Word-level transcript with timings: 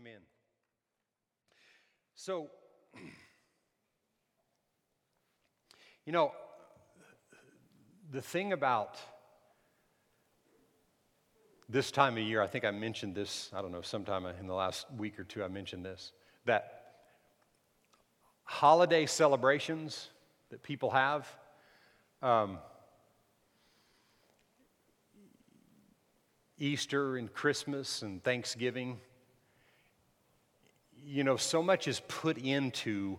Amen. 0.00 0.20
So, 2.14 2.48
you 6.06 6.12
know, 6.12 6.32
the 8.10 8.22
thing 8.22 8.54
about 8.54 8.96
this 11.68 11.90
time 11.90 12.16
of 12.16 12.22
year, 12.22 12.40
I 12.40 12.46
think 12.46 12.64
I 12.64 12.70
mentioned 12.70 13.14
this, 13.14 13.50
I 13.52 13.60
don't 13.60 13.72
know, 13.72 13.82
sometime 13.82 14.24
in 14.24 14.46
the 14.46 14.54
last 14.54 14.86
week 14.96 15.20
or 15.20 15.24
two, 15.24 15.44
I 15.44 15.48
mentioned 15.48 15.84
this, 15.84 16.12
that 16.46 16.94
holiday 18.44 19.04
celebrations 19.04 20.08
that 20.48 20.62
people 20.62 20.88
have, 20.90 21.28
um, 22.22 22.58
Easter 26.56 27.18
and 27.18 27.30
Christmas 27.30 28.00
and 28.00 28.24
Thanksgiving, 28.24 28.98
you 31.04 31.24
know, 31.24 31.36
so 31.36 31.62
much 31.62 31.88
is 31.88 32.00
put 32.00 32.38
into 32.38 33.18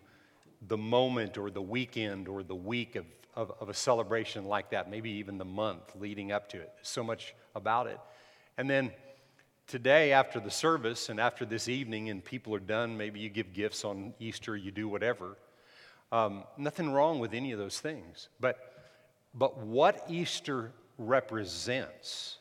the 0.67 0.77
moment 0.77 1.37
or 1.37 1.49
the 1.49 1.61
weekend 1.61 2.27
or 2.27 2.43
the 2.43 2.55
week 2.55 2.95
of, 2.95 3.05
of, 3.35 3.51
of, 3.59 3.69
a 3.69 3.73
celebration 3.73 4.45
like 4.45 4.69
that, 4.71 4.89
maybe 4.89 5.09
even 5.11 5.37
the 5.37 5.45
month 5.45 5.95
leading 5.99 6.31
up 6.31 6.49
to 6.49 6.57
it. 6.57 6.71
So 6.81 7.03
much 7.03 7.33
about 7.55 7.87
it. 7.87 7.99
And 8.57 8.69
then 8.69 8.91
today, 9.67 10.11
after 10.11 10.39
the 10.39 10.51
service 10.51 11.09
and 11.09 11.19
after 11.19 11.45
this 11.45 11.67
evening, 11.67 12.09
and 12.09 12.23
people 12.23 12.53
are 12.53 12.59
done, 12.59 12.97
maybe 12.97 13.19
you 13.19 13.29
give 13.29 13.53
gifts 13.53 13.83
on 13.83 14.13
Easter, 14.19 14.55
you 14.55 14.71
do 14.71 14.87
whatever. 14.87 15.37
Um, 16.11 16.43
nothing 16.57 16.91
wrong 16.91 17.19
with 17.19 17.33
any 17.33 17.53
of 17.53 17.59
those 17.59 17.79
things. 17.79 18.29
But, 18.39 18.57
but 19.33 19.57
what 19.57 20.05
Easter 20.09 20.71
represents, 20.97 22.37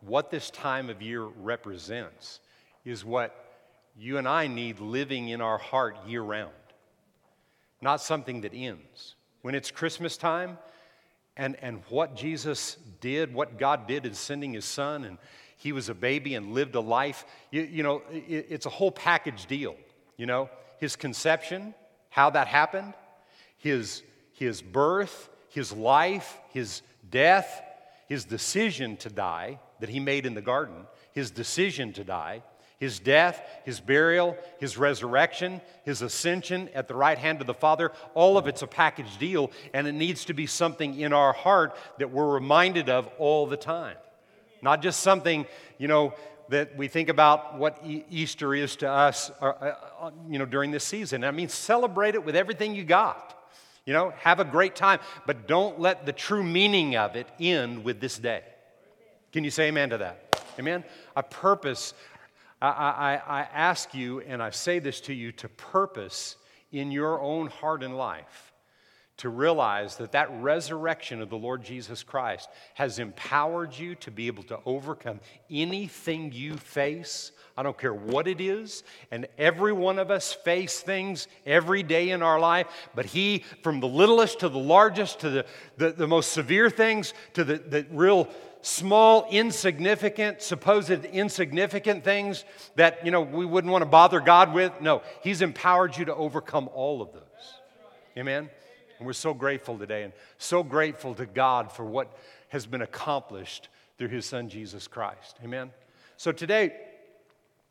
what 0.00 0.30
this 0.30 0.50
time 0.50 0.90
of 0.90 1.02
year 1.02 1.22
represents, 1.22 2.40
is 2.84 3.04
what 3.04 3.51
you 3.96 4.18
and 4.18 4.26
I 4.26 4.46
need 4.46 4.80
living 4.80 5.28
in 5.28 5.40
our 5.40 5.58
heart 5.58 5.96
year 6.06 6.22
round, 6.22 6.52
not 7.80 8.00
something 8.00 8.42
that 8.42 8.52
ends. 8.54 9.14
When 9.42 9.54
it's 9.54 9.70
Christmas 9.70 10.16
time, 10.16 10.58
and, 11.36 11.56
and 11.62 11.82
what 11.88 12.14
Jesus 12.14 12.76
did, 13.00 13.32
what 13.32 13.58
God 13.58 13.86
did 13.86 14.04
in 14.04 14.14
sending 14.14 14.52
his 14.52 14.64
son, 14.64 15.04
and 15.04 15.18
he 15.56 15.72
was 15.72 15.88
a 15.88 15.94
baby 15.94 16.34
and 16.34 16.52
lived 16.52 16.74
a 16.74 16.80
life, 16.80 17.24
you, 17.50 17.62
you 17.62 17.82
know, 17.82 18.02
it, 18.10 18.46
it's 18.50 18.66
a 18.66 18.70
whole 18.70 18.92
package 18.92 19.46
deal. 19.46 19.76
You 20.16 20.26
know, 20.26 20.50
his 20.78 20.96
conception, 20.96 21.74
how 22.10 22.30
that 22.30 22.48
happened, 22.48 22.94
his, 23.56 24.02
his 24.34 24.60
birth, 24.60 25.30
his 25.48 25.72
life, 25.72 26.38
his 26.50 26.82
death, 27.10 27.62
his 28.08 28.24
decision 28.24 28.96
to 28.98 29.08
die 29.08 29.58
that 29.80 29.88
he 29.88 30.00
made 30.00 30.26
in 30.26 30.34
the 30.34 30.42
garden, 30.42 30.86
his 31.12 31.30
decision 31.30 31.92
to 31.94 32.04
die, 32.04 32.42
his 32.82 32.98
death, 32.98 33.40
his 33.62 33.78
burial, 33.78 34.36
his 34.58 34.76
resurrection, 34.76 35.60
his 35.84 36.02
ascension 36.02 36.68
at 36.74 36.88
the 36.88 36.94
right 36.96 37.16
hand 37.16 37.40
of 37.40 37.46
the 37.46 37.54
Father, 37.54 37.92
all 38.12 38.36
of 38.36 38.48
it's 38.48 38.62
a 38.62 38.66
package 38.66 39.18
deal, 39.18 39.52
and 39.72 39.86
it 39.86 39.92
needs 39.92 40.24
to 40.24 40.34
be 40.34 40.48
something 40.48 40.98
in 40.98 41.12
our 41.12 41.32
heart 41.32 41.76
that 41.98 42.10
we're 42.10 42.34
reminded 42.34 42.88
of 42.88 43.06
all 43.18 43.46
the 43.46 43.56
time. 43.56 43.96
Not 44.62 44.82
just 44.82 44.98
something, 44.98 45.46
you 45.78 45.86
know, 45.86 46.12
that 46.48 46.76
we 46.76 46.88
think 46.88 47.08
about 47.08 47.56
what 47.56 47.80
Easter 47.86 48.52
is 48.52 48.74
to 48.74 48.90
us, 48.90 49.30
uh, 49.40 49.44
uh, 50.00 50.10
you 50.28 50.40
know, 50.40 50.44
during 50.44 50.72
this 50.72 50.82
season. 50.82 51.22
I 51.22 51.30
mean, 51.30 51.50
celebrate 51.50 52.16
it 52.16 52.24
with 52.24 52.34
everything 52.34 52.74
you 52.74 52.82
got. 52.82 53.48
You 53.86 53.92
know, 53.92 54.12
have 54.18 54.40
a 54.40 54.44
great 54.44 54.74
time, 54.74 54.98
but 55.24 55.46
don't 55.46 55.78
let 55.78 56.04
the 56.04 56.12
true 56.12 56.42
meaning 56.42 56.96
of 56.96 57.14
it 57.14 57.28
end 57.38 57.84
with 57.84 58.00
this 58.00 58.18
day. 58.18 58.42
Can 59.30 59.44
you 59.44 59.52
say 59.52 59.68
amen 59.68 59.90
to 59.90 59.98
that? 59.98 60.32
Amen? 60.58 60.84
A 61.16 61.22
purpose, 61.22 61.94
I, 62.62 63.20
I, 63.26 63.40
I 63.40 63.40
ask 63.52 63.92
you, 63.94 64.20
and 64.20 64.42
I 64.42 64.50
say 64.50 64.78
this 64.78 65.00
to 65.02 65.14
you, 65.14 65.32
to 65.32 65.48
purpose 65.48 66.36
in 66.70 66.90
your 66.90 67.20
own 67.20 67.48
heart 67.48 67.82
and 67.82 67.96
life 67.96 68.52
to 69.18 69.28
realize 69.28 69.96
that 69.96 70.12
that 70.12 70.28
resurrection 70.40 71.20
of 71.22 71.30
the 71.30 71.36
Lord 71.36 71.62
Jesus 71.62 72.02
Christ 72.02 72.48
has 72.74 72.98
empowered 72.98 73.72
you 73.72 73.94
to 73.96 74.10
be 74.10 74.26
able 74.26 74.42
to 74.44 74.58
overcome 74.66 75.20
anything 75.50 76.32
you 76.32 76.56
face. 76.56 77.30
I 77.56 77.62
don't 77.62 77.78
care 77.78 77.94
what 77.94 78.26
it 78.26 78.40
is. 78.40 78.82
And 79.10 79.28
every 79.38 79.72
one 79.72 79.98
of 79.98 80.10
us 80.10 80.32
face 80.32 80.80
things 80.80 81.28
every 81.46 81.82
day 81.82 82.10
in 82.10 82.22
our 82.22 82.40
life. 82.40 82.66
But 82.94 83.06
He, 83.06 83.44
from 83.62 83.80
the 83.80 83.86
littlest 83.86 84.40
to 84.40 84.48
the 84.48 84.58
largest, 84.58 85.20
to 85.20 85.30
the, 85.30 85.46
the, 85.76 85.92
the 85.92 86.08
most 86.08 86.32
severe 86.32 86.70
things, 86.70 87.14
to 87.34 87.44
the, 87.44 87.58
the 87.58 87.86
real 87.92 88.28
small, 88.62 89.26
insignificant, 89.30 90.40
supposed 90.40 91.04
insignificant 91.04 92.04
things 92.04 92.44
that, 92.76 93.04
you 93.04 93.10
know, 93.10 93.20
we 93.20 93.44
wouldn't 93.44 93.70
want 93.70 93.82
to 93.82 93.88
bother 93.88 94.20
God 94.20 94.54
with. 94.54 94.72
No, 94.80 95.02
He's 95.22 95.42
empowered 95.42 95.96
you 95.96 96.06
to 96.06 96.14
overcome 96.14 96.70
all 96.72 97.02
of 97.02 97.12
those. 97.12 97.22
Amen? 98.16 98.48
And 98.98 99.06
we're 99.06 99.12
so 99.12 99.34
grateful 99.34 99.76
today 99.78 100.04
and 100.04 100.12
so 100.38 100.62
grateful 100.62 101.14
to 101.16 101.26
God 101.26 101.72
for 101.72 101.84
what 101.84 102.16
has 102.48 102.66
been 102.66 102.82
accomplished 102.82 103.68
through 103.98 104.08
His 104.08 104.26
Son, 104.26 104.48
Jesus 104.48 104.86
Christ. 104.86 105.36
Amen? 105.44 105.70
So 106.16 106.30
today, 106.30 106.72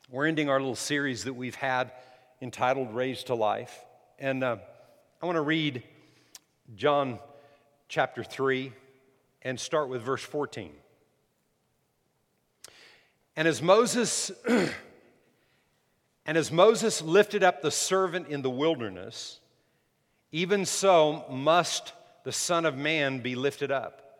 we're 0.09 0.27
ending 0.27 0.49
our 0.49 0.59
little 0.59 0.75
series 0.75 1.23
that 1.23 1.33
we've 1.33 1.55
had 1.55 1.91
entitled 2.41 2.93
Raised 2.93 3.27
to 3.27 3.35
Life. 3.35 3.85
And 4.19 4.43
uh, 4.43 4.57
I 5.21 5.25
want 5.25 5.37
to 5.37 5.41
read 5.41 5.83
John 6.75 7.19
chapter 7.87 8.23
3 8.23 8.73
and 9.41 9.59
start 9.59 9.89
with 9.89 10.01
verse 10.01 10.23
14. 10.23 10.71
And 13.35 13.47
as 13.47 13.61
Moses 13.61 14.31
and 16.25 16.37
as 16.37 16.51
Moses 16.51 17.01
lifted 17.01 17.43
up 17.43 17.61
the 17.61 17.71
servant 17.71 18.27
in 18.27 18.41
the 18.41 18.49
wilderness, 18.49 19.39
even 20.31 20.65
so 20.65 21.25
must 21.29 21.93
the 22.23 22.31
Son 22.31 22.65
of 22.65 22.77
Man 22.77 23.19
be 23.19 23.35
lifted 23.35 23.71
up, 23.71 24.19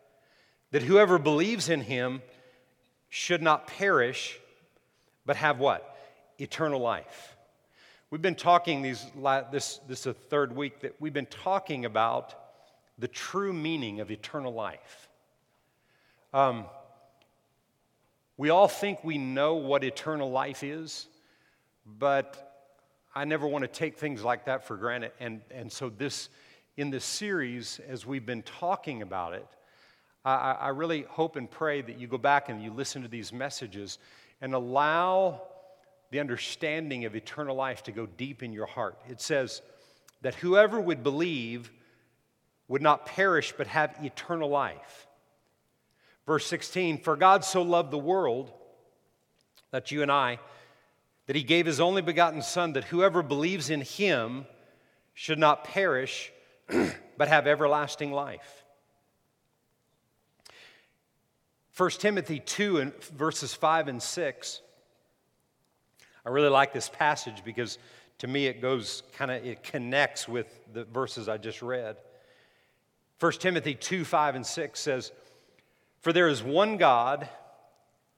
that 0.72 0.82
whoever 0.82 1.20
believes 1.20 1.70
in 1.70 1.82
him 1.82 2.22
should 3.10 3.42
not 3.42 3.68
perish, 3.68 4.40
but 5.26 5.36
have 5.36 5.60
what? 5.60 5.98
Eternal 6.40 6.80
life. 6.80 7.36
We've 8.10 8.22
been 8.22 8.36
talking 8.36 8.82
these 8.82 9.06
this 9.52 9.80
this 9.88 10.00
is 10.00 10.04
the 10.04 10.14
third 10.14 10.56
week 10.56 10.82
that 10.82 10.96
we've 11.00 11.14
been 11.14 11.26
talking 11.28 11.86
about 11.86 12.34
the 12.98 13.08
true 13.08 13.54
meaning 13.54 14.00
of 14.00 14.12
eternal 14.12 14.54
life. 14.54 15.01
Um, 16.34 16.66
we 18.38 18.50
all 18.50 18.70
think 18.70 19.04
we 19.04 19.18
know 19.18 19.56
what 19.56 19.84
eternal 19.84 20.32
life 20.32 20.64
is, 20.64 21.08
but 21.86 22.70
I 23.14 23.26
never 23.26 23.46
want 23.46 23.64
to 23.64 23.68
take 23.68 23.98
things 23.98 24.24
like 24.24 24.46
that 24.46 24.66
for 24.66 24.78
granted. 24.78 25.12
And, 25.20 25.42
and 25.52 25.70
so, 25.70 25.90
this, 25.90 26.30
in 26.78 26.90
this 26.90 27.04
series, 27.04 27.82
as 27.86 28.06
we've 28.06 28.26
been 28.26 28.44
talking 28.44 29.02
about 29.02 29.34
it, 29.34 29.48
I, 30.24 30.54
I 30.54 30.68
really 30.70 31.02
hope 31.02 31.36
and 31.36 31.52
pray 31.52 31.82
that 31.82 32.00
you 32.00 32.08
go 32.08 32.18
back 32.18 32.48
and 32.48 32.64
you 32.64 32.72
listen 32.72 33.02
to 33.02 33.10
these 33.10 33.34
messages 33.34 33.98
and 34.40 34.54
allow 34.54 35.42
the 36.12 36.22
understanding 36.22 37.04
of 37.04 37.16
eternal 37.16 37.56
life 37.56 37.84
to 37.84 37.92
go 37.92 38.06
deep 38.06 38.42
in 38.42 38.54
your 38.54 38.68
heart. 38.68 38.98
It 39.10 39.20
says 39.20 39.62
that 40.22 40.36
whoever 40.36 40.80
would 40.80 41.04
believe 41.04 41.70
would 42.70 42.82
not 42.82 43.06
perish 43.06 43.54
but 43.58 43.68
have 43.68 43.96
eternal 44.02 44.50
life. 44.50 45.08
Verse 46.26 46.46
16 46.46 47.00
For 47.00 47.16
God 47.16 47.44
so 47.44 47.62
loved 47.62 47.92
the 47.92 47.98
world, 47.98 48.52
that 49.72 49.92
you 49.92 50.02
and 50.02 50.12
I, 50.12 50.40
that 51.26 51.36
he 51.36 51.44
gave 51.44 51.66
his 51.66 51.80
only 51.80 52.02
begotten 52.02 52.42
Son, 52.42 52.74
that 52.74 52.86
whoever 52.86 53.24
believes 53.24 53.70
in 53.70 53.82
him 53.82 54.46
should 55.14 55.40
not 55.40 55.64
perish, 55.64 56.32
but 57.18 57.28
have 57.28 57.48
everlasting 57.48 58.12
life. 58.12 58.64
1 61.78 61.90
Timothy 61.92 62.40
2 62.40 62.78
and 62.78 63.04
verses 63.06 63.54
5 63.54 63.88
and 63.88 64.04
6. 64.04 64.62
I 66.26 66.30
really 66.30 66.50
like 66.50 66.74
this 66.74 66.90
passage 66.90 67.44
because 67.44 67.78
to 68.20 68.28
me 68.28 68.46
it 68.46 68.62
goes 68.62 69.04
kind 69.14 69.32
of 69.32 69.44
it 69.44 69.64
connects 69.64 70.28
with 70.28 70.48
the 70.74 70.84
verses 70.84 71.28
I 71.28 71.38
just 71.38 71.62
read. 71.62 71.98
1 73.20 73.32
Timothy 73.34 73.74
2 73.74 74.04
5 74.04 74.36
and 74.36 74.46
6 74.46 74.80
says, 74.80 75.12
for 76.02 76.12
there 76.12 76.28
is 76.28 76.44
one 76.44 76.78
God, 76.78 77.30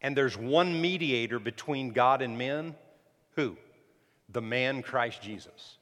and 0.01 0.15
there's 0.15 0.37
one 0.37 0.81
mediator 0.81 1.37
between 1.37 1.91
God 1.91 2.21
and 2.21 2.37
men. 2.37 2.75
Who? 3.35 3.57
The 4.29 4.41
man 4.41 4.81
Christ 4.81 5.21
Jesus. 5.21 5.77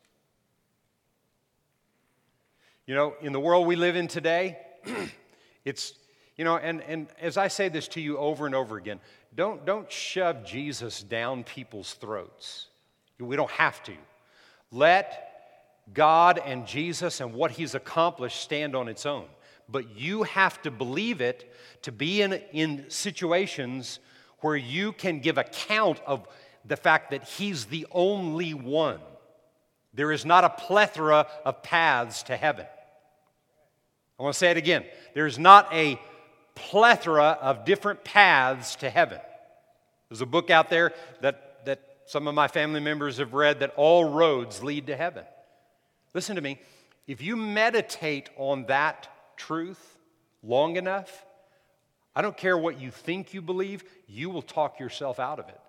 You 2.87 2.95
know, 2.95 3.13
in 3.21 3.33
the 3.33 3.39
world 3.39 3.67
we 3.67 3.75
live 3.75 3.95
in 3.95 4.07
today, 4.07 4.57
it's, 5.65 5.93
you 6.35 6.43
know, 6.43 6.57
and, 6.57 6.81
and 6.81 7.07
as 7.21 7.37
I 7.37 7.47
say 7.47 7.69
this 7.69 7.87
to 7.89 8.01
you 8.01 8.17
over 8.17 8.47
and 8.47 8.55
over 8.55 8.77
again, 8.77 8.99
don't, 9.35 9.65
don't 9.65 9.89
shove 9.89 10.43
Jesus 10.43 11.03
down 11.03 11.43
people's 11.43 11.93
throats. 11.93 12.67
We 13.19 13.35
don't 13.35 13.51
have 13.51 13.81
to. 13.83 13.93
Let 14.71 15.29
God 15.93 16.41
and 16.43 16.65
Jesus 16.65 17.21
and 17.21 17.33
what 17.33 17.51
He's 17.51 17.75
accomplished 17.75 18.41
stand 18.41 18.75
on 18.75 18.87
its 18.87 19.05
own 19.05 19.25
but 19.71 19.97
you 19.97 20.23
have 20.23 20.61
to 20.63 20.71
believe 20.71 21.21
it 21.21 21.51
to 21.83 21.91
be 21.91 22.21
in, 22.21 22.33
in 22.51 22.85
situations 22.89 23.99
where 24.39 24.55
you 24.55 24.91
can 24.91 25.19
give 25.19 25.37
account 25.37 25.99
of 26.05 26.27
the 26.65 26.75
fact 26.77 27.11
that 27.11 27.23
He's 27.23 27.65
the 27.65 27.87
only 27.91 28.53
one. 28.53 28.99
There 29.93 30.11
is 30.11 30.25
not 30.25 30.43
a 30.43 30.49
plethora 30.49 31.27
of 31.43 31.63
paths 31.63 32.23
to 32.23 32.37
heaven. 32.37 32.65
I 34.19 34.23
want 34.23 34.33
to 34.33 34.37
say 34.37 34.51
it 34.51 34.57
again. 34.57 34.85
There's 35.13 35.39
not 35.39 35.71
a 35.73 35.99
plethora 36.55 37.37
of 37.41 37.65
different 37.65 38.03
paths 38.03 38.75
to 38.77 38.89
heaven. 38.89 39.19
There's 40.09 40.21
a 40.21 40.25
book 40.27 40.49
out 40.49 40.69
there 40.69 40.93
that, 41.21 41.65
that 41.65 41.81
some 42.05 42.27
of 42.27 42.35
my 42.35 42.47
family 42.47 42.79
members 42.79 43.17
have 43.17 43.33
read 43.33 43.61
that 43.61 43.73
all 43.75 44.05
roads 44.05 44.63
lead 44.63 44.87
to 44.87 44.95
heaven. 44.95 45.23
Listen 46.13 46.35
to 46.35 46.41
me. 46.41 46.59
If 47.07 47.21
you 47.21 47.35
meditate 47.35 48.29
on 48.37 48.65
that 48.67 49.09
truth 49.41 49.97
long 50.43 50.75
enough, 50.75 51.25
I 52.15 52.21
don't 52.21 52.37
care 52.37 52.57
what 52.57 52.79
you 52.79 52.91
think 52.91 53.33
you 53.33 53.41
believe, 53.41 53.83
you 54.07 54.29
will 54.29 54.41
talk 54.41 54.79
yourself 54.79 55.19
out 55.19 55.39
of 55.39 55.47
it. 55.49 55.59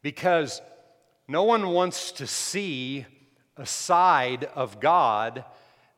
Because 0.00 0.62
no 1.26 1.42
one 1.42 1.68
wants 1.68 2.12
to 2.12 2.26
see 2.26 3.04
a 3.56 3.66
side 3.66 4.44
of 4.54 4.80
God 4.80 5.44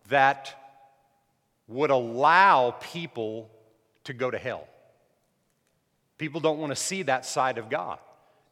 that 0.08 0.54
would 1.68 1.90
allow 1.90 2.72
people 2.80 3.50
to 4.04 4.12
go 4.12 4.30
to 4.30 4.38
hell. 4.38 4.66
People 6.18 6.40
don't 6.40 6.58
want 6.58 6.70
to 6.70 6.76
see 6.76 7.02
that 7.02 7.24
side 7.24 7.58
of 7.58 7.68
God. 7.68 7.98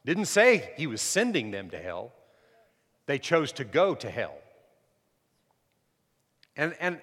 Didn't 0.05 0.25
say 0.25 0.71
he 0.77 0.87
was 0.87 1.01
sending 1.01 1.51
them 1.51 1.69
to 1.71 1.79
hell. 1.79 2.13
They 3.07 3.19
chose 3.19 3.51
to 3.53 3.65
go 3.65 3.95
to 3.95 4.09
hell. 4.09 4.37
And, 6.59 6.75
and 6.81 6.99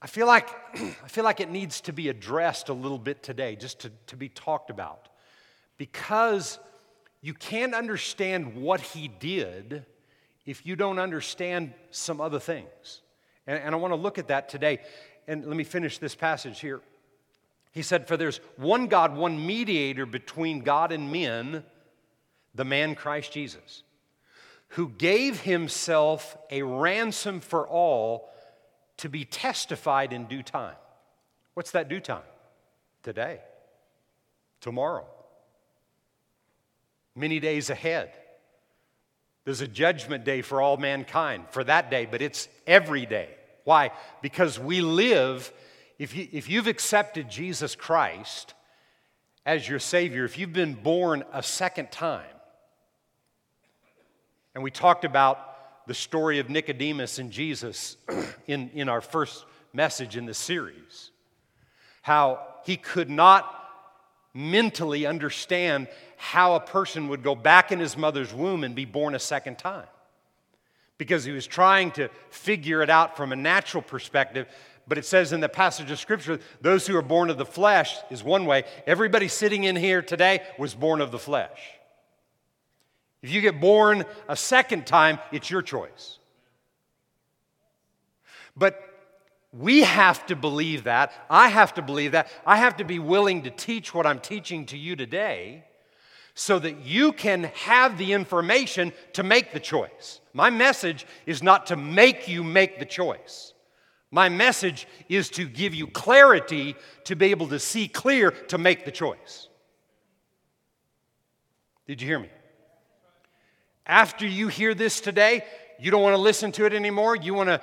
I 0.00 0.06
feel 0.06 0.28
like 0.28 0.48
I 0.74 1.08
feel 1.08 1.24
like 1.24 1.40
it 1.40 1.50
needs 1.50 1.80
to 1.82 1.92
be 1.92 2.08
addressed 2.08 2.68
a 2.68 2.72
little 2.72 3.00
bit 3.00 3.20
today, 3.20 3.56
just 3.56 3.80
to, 3.80 3.90
to 4.06 4.16
be 4.16 4.28
talked 4.28 4.70
about. 4.70 5.08
Because 5.76 6.60
you 7.20 7.34
can't 7.34 7.74
understand 7.74 8.54
what 8.54 8.80
he 8.80 9.08
did 9.08 9.84
if 10.46 10.64
you 10.64 10.76
don't 10.76 11.00
understand 11.00 11.74
some 11.90 12.20
other 12.20 12.38
things. 12.38 13.02
And, 13.48 13.58
and 13.58 13.74
I 13.74 13.78
want 13.78 13.90
to 13.90 13.96
look 13.96 14.18
at 14.18 14.28
that 14.28 14.48
today. 14.48 14.78
And 15.26 15.44
let 15.44 15.56
me 15.56 15.64
finish 15.64 15.98
this 15.98 16.14
passage 16.14 16.60
here. 16.60 16.80
He 17.72 17.82
said, 17.82 18.06
For 18.06 18.16
there's 18.16 18.38
one 18.56 18.86
God, 18.86 19.16
one 19.16 19.44
mediator 19.44 20.06
between 20.06 20.60
God 20.60 20.92
and 20.92 21.10
men, 21.10 21.64
the 22.54 22.64
man 22.64 22.94
Christ 22.94 23.32
Jesus, 23.32 23.82
who 24.68 24.90
gave 24.90 25.40
himself 25.40 26.36
a 26.52 26.62
ransom 26.62 27.40
for 27.40 27.66
all 27.66 28.30
to 29.00 29.08
be 29.08 29.24
testified 29.24 30.12
in 30.12 30.26
due 30.26 30.42
time. 30.42 30.76
What's 31.54 31.72
that 31.72 31.88
due 31.88 32.00
time? 32.00 32.22
Today, 33.02 33.40
tomorrow, 34.60 35.06
many 37.16 37.40
days 37.40 37.70
ahead. 37.70 38.12
There's 39.44 39.62
a 39.62 39.68
judgment 39.68 40.24
day 40.24 40.42
for 40.42 40.60
all 40.60 40.76
mankind 40.76 41.44
for 41.50 41.64
that 41.64 41.90
day, 41.90 42.06
but 42.06 42.20
it's 42.20 42.48
every 42.66 43.06
day. 43.06 43.30
Why? 43.64 43.90
Because 44.20 44.58
we 44.58 44.82
live, 44.82 45.50
if, 45.98 46.14
you, 46.14 46.28
if 46.30 46.50
you've 46.50 46.66
accepted 46.66 47.30
Jesus 47.30 47.74
Christ 47.74 48.52
as 49.46 49.66
your 49.66 49.78
Savior, 49.78 50.26
if 50.26 50.36
you've 50.36 50.52
been 50.52 50.74
born 50.74 51.24
a 51.32 51.42
second 51.42 51.90
time, 51.90 52.26
and 54.54 54.62
we 54.62 54.70
talked 54.70 55.06
about 55.06 55.49
the 55.90 55.94
story 55.94 56.38
of 56.38 56.48
Nicodemus 56.48 57.18
and 57.18 57.32
Jesus 57.32 57.96
in, 58.46 58.70
in 58.74 58.88
our 58.88 59.00
first 59.00 59.44
message 59.72 60.16
in 60.16 60.24
the 60.24 60.32
series. 60.32 61.10
How 62.02 62.46
he 62.64 62.76
could 62.76 63.10
not 63.10 63.52
mentally 64.32 65.04
understand 65.04 65.88
how 66.16 66.54
a 66.54 66.60
person 66.60 67.08
would 67.08 67.24
go 67.24 67.34
back 67.34 67.72
in 67.72 67.80
his 67.80 67.96
mother's 67.96 68.32
womb 68.32 68.62
and 68.62 68.72
be 68.72 68.84
born 68.84 69.16
a 69.16 69.18
second 69.18 69.58
time. 69.58 69.88
Because 70.96 71.24
he 71.24 71.32
was 71.32 71.48
trying 71.48 71.90
to 71.92 72.08
figure 72.30 72.82
it 72.82 72.88
out 72.88 73.16
from 73.16 73.32
a 73.32 73.36
natural 73.36 73.82
perspective. 73.82 74.46
But 74.86 74.96
it 74.96 75.04
says 75.04 75.32
in 75.32 75.40
the 75.40 75.48
passage 75.48 75.90
of 75.90 75.98
Scripture, 75.98 76.38
those 76.60 76.86
who 76.86 76.96
are 76.96 77.02
born 77.02 77.30
of 77.30 77.36
the 77.36 77.44
flesh 77.44 77.96
is 78.10 78.22
one 78.22 78.46
way. 78.46 78.62
Everybody 78.86 79.26
sitting 79.26 79.64
in 79.64 79.74
here 79.74 80.02
today 80.02 80.42
was 80.56 80.72
born 80.72 81.00
of 81.00 81.10
the 81.10 81.18
flesh. 81.18 81.58
If 83.22 83.32
you 83.32 83.40
get 83.40 83.60
born 83.60 84.04
a 84.28 84.36
second 84.36 84.86
time, 84.86 85.18
it's 85.30 85.50
your 85.50 85.62
choice. 85.62 86.18
But 88.56 88.82
we 89.52 89.80
have 89.82 90.26
to 90.26 90.36
believe 90.36 90.84
that. 90.84 91.12
I 91.28 91.48
have 91.48 91.74
to 91.74 91.82
believe 91.82 92.12
that. 92.12 92.28
I 92.46 92.56
have 92.56 92.76
to 92.76 92.84
be 92.84 92.98
willing 92.98 93.42
to 93.42 93.50
teach 93.50 93.92
what 93.92 94.06
I'm 94.06 94.20
teaching 94.20 94.66
to 94.66 94.76
you 94.78 94.96
today 94.96 95.64
so 96.34 96.58
that 96.58 96.84
you 96.84 97.12
can 97.12 97.44
have 97.54 97.98
the 97.98 98.12
information 98.12 98.92
to 99.14 99.22
make 99.22 99.52
the 99.52 99.60
choice. 99.60 100.20
My 100.32 100.48
message 100.48 101.06
is 101.26 101.42
not 101.42 101.66
to 101.66 101.76
make 101.76 102.28
you 102.28 102.44
make 102.44 102.78
the 102.78 102.84
choice. 102.84 103.52
My 104.10 104.28
message 104.28 104.86
is 105.08 105.28
to 105.30 105.46
give 105.46 105.74
you 105.74 105.86
clarity 105.86 106.76
to 107.04 107.14
be 107.14 107.26
able 107.26 107.48
to 107.48 107.58
see 107.58 107.88
clear 107.88 108.30
to 108.30 108.58
make 108.58 108.84
the 108.84 108.90
choice. 108.90 109.48
Did 111.86 112.00
you 112.00 112.08
hear 112.08 112.18
me? 112.18 112.30
After 113.90 114.24
you 114.24 114.46
hear 114.46 114.72
this 114.72 115.00
today, 115.00 115.44
you 115.80 115.90
don't 115.90 116.00
want 116.00 116.14
to 116.14 116.22
listen 116.22 116.52
to 116.52 116.64
it 116.64 116.72
anymore. 116.72 117.16
You 117.16 117.34
want 117.34 117.48
to 117.48 117.60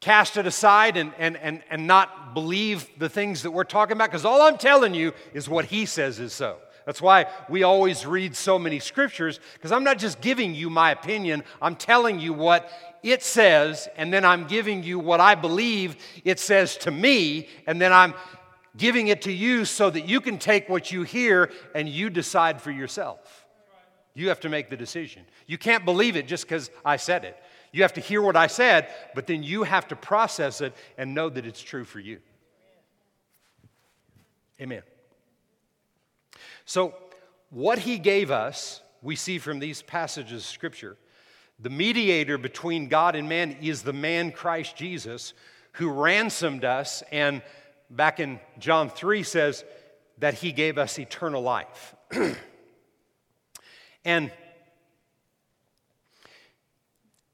cast 0.00 0.36
it 0.36 0.44
aside 0.44 0.96
and, 0.96 1.12
and, 1.18 1.36
and, 1.36 1.62
and 1.70 1.86
not 1.86 2.34
believe 2.34 2.88
the 2.98 3.08
things 3.08 3.44
that 3.44 3.52
we're 3.52 3.62
talking 3.62 3.96
about 3.96 4.10
because 4.10 4.24
all 4.24 4.42
I'm 4.42 4.58
telling 4.58 4.92
you 4.92 5.12
is 5.34 5.48
what 5.48 5.66
he 5.66 5.86
says 5.86 6.18
is 6.18 6.32
so. 6.32 6.58
That's 6.84 7.00
why 7.00 7.26
we 7.48 7.62
always 7.62 8.04
read 8.04 8.34
so 8.34 8.58
many 8.58 8.80
scriptures 8.80 9.38
because 9.54 9.70
I'm 9.70 9.84
not 9.84 9.98
just 9.98 10.20
giving 10.20 10.52
you 10.52 10.68
my 10.68 10.90
opinion, 10.90 11.44
I'm 11.62 11.76
telling 11.76 12.18
you 12.18 12.32
what 12.32 12.68
it 13.04 13.22
says, 13.22 13.86
and 13.96 14.12
then 14.12 14.24
I'm 14.24 14.48
giving 14.48 14.82
you 14.82 14.98
what 14.98 15.20
I 15.20 15.36
believe 15.36 15.94
it 16.24 16.40
says 16.40 16.76
to 16.78 16.90
me, 16.90 17.48
and 17.68 17.80
then 17.80 17.92
I'm 17.92 18.14
giving 18.76 19.06
it 19.06 19.22
to 19.22 19.32
you 19.32 19.64
so 19.64 19.90
that 19.90 20.08
you 20.08 20.20
can 20.20 20.38
take 20.38 20.68
what 20.68 20.90
you 20.90 21.04
hear 21.04 21.52
and 21.72 21.88
you 21.88 22.10
decide 22.10 22.60
for 22.60 22.72
yourself. 22.72 23.45
You 24.16 24.30
have 24.30 24.40
to 24.40 24.48
make 24.48 24.70
the 24.70 24.78
decision. 24.78 25.26
You 25.46 25.58
can't 25.58 25.84
believe 25.84 26.16
it 26.16 26.26
just 26.26 26.44
because 26.44 26.70
I 26.82 26.96
said 26.96 27.26
it. 27.26 27.36
You 27.70 27.82
have 27.82 27.92
to 27.92 28.00
hear 28.00 28.22
what 28.22 28.34
I 28.34 28.46
said, 28.46 28.88
but 29.14 29.26
then 29.26 29.42
you 29.42 29.62
have 29.64 29.86
to 29.88 29.96
process 29.96 30.62
it 30.62 30.74
and 30.96 31.14
know 31.14 31.28
that 31.28 31.44
it's 31.44 31.60
true 31.60 31.84
for 31.84 32.00
you. 32.00 32.20
Amen. 34.58 34.80
So, 36.64 36.94
what 37.50 37.78
he 37.78 37.98
gave 37.98 38.30
us, 38.30 38.80
we 39.02 39.16
see 39.16 39.38
from 39.38 39.58
these 39.58 39.82
passages 39.82 40.44
of 40.44 40.48
Scripture. 40.48 40.96
The 41.60 41.68
mediator 41.68 42.38
between 42.38 42.88
God 42.88 43.16
and 43.16 43.28
man 43.28 43.58
is 43.60 43.82
the 43.82 43.92
man 43.92 44.32
Christ 44.32 44.76
Jesus 44.76 45.34
who 45.72 45.90
ransomed 45.90 46.64
us, 46.64 47.02
and 47.12 47.42
back 47.90 48.18
in 48.18 48.40
John 48.58 48.88
3 48.88 49.22
says 49.22 49.62
that 50.16 50.32
he 50.32 50.52
gave 50.52 50.78
us 50.78 50.98
eternal 50.98 51.42
life. 51.42 51.94
And 54.06 54.30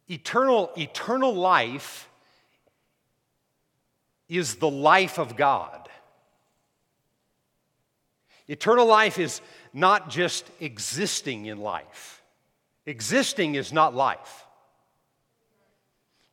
eternal, 0.08 0.70
eternal 0.76 1.34
life 1.34 2.08
is 4.26 4.54
the 4.56 4.70
life 4.70 5.18
of 5.18 5.36
God. 5.36 5.90
Eternal 8.48 8.86
life 8.86 9.18
is 9.18 9.42
not 9.74 10.08
just 10.08 10.46
existing 10.60 11.44
in 11.44 11.58
life. 11.58 12.22
Existing 12.86 13.54
is 13.54 13.70
not 13.70 13.94
life. 13.94 14.46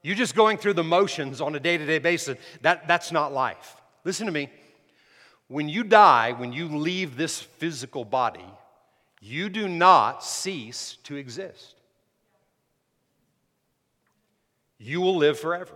You're 0.01 0.15
just 0.15 0.35
going 0.35 0.57
through 0.57 0.75
the 0.75 0.85
motions 0.85 1.41
on 1.41 1.53
a 1.53 1.59
day 1.59 1.77
to 1.77 1.85
day 1.85 1.99
basis, 1.99 2.37
that, 2.61 2.87
that's 2.87 3.11
not 3.11 3.33
life. 3.33 3.75
Listen 4.05 4.25
to 4.25 4.31
me. 4.31 4.49
When 5.49 5.67
you 5.67 5.83
die, 5.83 6.31
when 6.31 6.53
you 6.53 6.69
leave 6.69 7.17
this 7.17 7.41
physical 7.41 8.05
body, 8.05 8.45
you 9.19 9.49
do 9.49 9.67
not 9.67 10.23
cease 10.23 10.97
to 11.03 11.15
exist. 11.15 11.75
You 14.77 15.01
will 15.01 15.17
live 15.17 15.37
forever. 15.37 15.75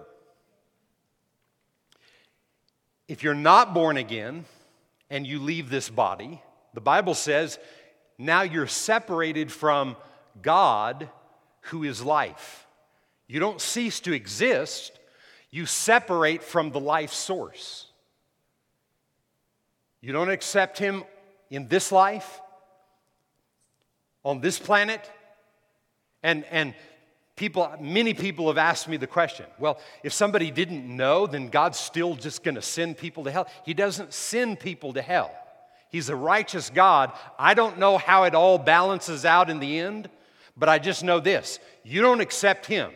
If 3.07 3.21
you're 3.21 3.33
not 3.33 3.73
born 3.73 3.97
again 3.97 4.45
and 5.09 5.27
you 5.27 5.39
leave 5.39 5.69
this 5.69 5.89
body, 5.89 6.41
the 6.73 6.81
Bible 6.81 7.13
says 7.13 7.59
now 8.17 8.43
you're 8.43 8.67
separated 8.67 9.51
from 9.51 9.97
God 10.41 11.09
who 11.63 11.83
is 11.83 12.01
life. 12.01 12.65
You 13.27 13.39
don't 13.39 13.59
cease 13.59 13.99
to 14.01 14.13
exist, 14.13 14.99
you 15.49 15.65
separate 15.65 16.43
from 16.43 16.71
the 16.71 16.79
life 16.79 17.13
source. 17.13 17.87
You 20.01 20.13
don't 20.13 20.29
accept 20.29 20.77
Him 20.77 21.03
in 21.49 21.67
this 21.67 21.91
life, 21.91 22.41
on 24.23 24.41
this 24.41 24.59
planet? 24.59 25.09
And, 26.23 26.45
and 26.51 26.73
people, 27.35 27.69
many 27.79 28.13
people 28.13 28.47
have 28.47 28.57
asked 28.57 28.87
me 28.87 28.97
the 28.97 29.07
question 29.07 29.45
well, 29.59 29.79
if 30.03 30.13
somebody 30.13 30.51
didn't 30.51 30.85
know, 30.85 31.27
then 31.27 31.49
God's 31.49 31.79
still 31.79 32.15
just 32.15 32.43
going 32.43 32.55
to 32.55 32.61
send 32.61 32.97
people 32.97 33.23
to 33.25 33.31
hell. 33.31 33.47
He 33.65 33.73
doesn't 33.73 34.13
send 34.13 34.59
people 34.59 34.93
to 34.93 35.01
hell, 35.01 35.31
He's 35.89 36.09
a 36.09 36.15
righteous 36.15 36.69
God. 36.69 37.11
I 37.37 37.53
don't 37.53 37.77
know 37.77 37.97
how 37.97 38.23
it 38.23 38.35
all 38.35 38.57
balances 38.57 39.25
out 39.25 39.49
in 39.49 39.59
the 39.59 39.79
end, 39.79 40.09
but 40.57 40.69
I 40.69 40.79
just 40.79 41.03
know 41.03 41.19
this 41.19 41.59
you 41.83 42.01
don't 42.01 42.21
accept 42.21 42.65
Him. 42.65 42.91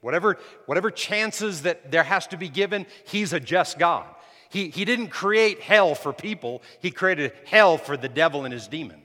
Whatever, 0.00 0.36
whatever 0.66 0.90
chances 0.90 1.62
that 1.62 1.92
there 1.92 2.02
has 2.02 2.26
to 2.28 2.36
be 2.36 2.48
given, 2.48 2.86
He's 3.06 3.32
a 3.32 3.38
just 3.38 3.78
God. 3.78 4.06
He, 4.48 4.68
he 4.68 4.84
didn't 4.84 5.08
create 5.08 5.60
hell 5.60 5.94
for 5.94 6.12
people, 6.12 6.62
He 6.80 6.90
created 6.90 7.32
hell 7.46 7.78
for 7.78 7.96
the 7.96 8.08
devil 8.08 8.44
and 8.44 8.52
his 8.52 8.66
demons. 8.68 8.98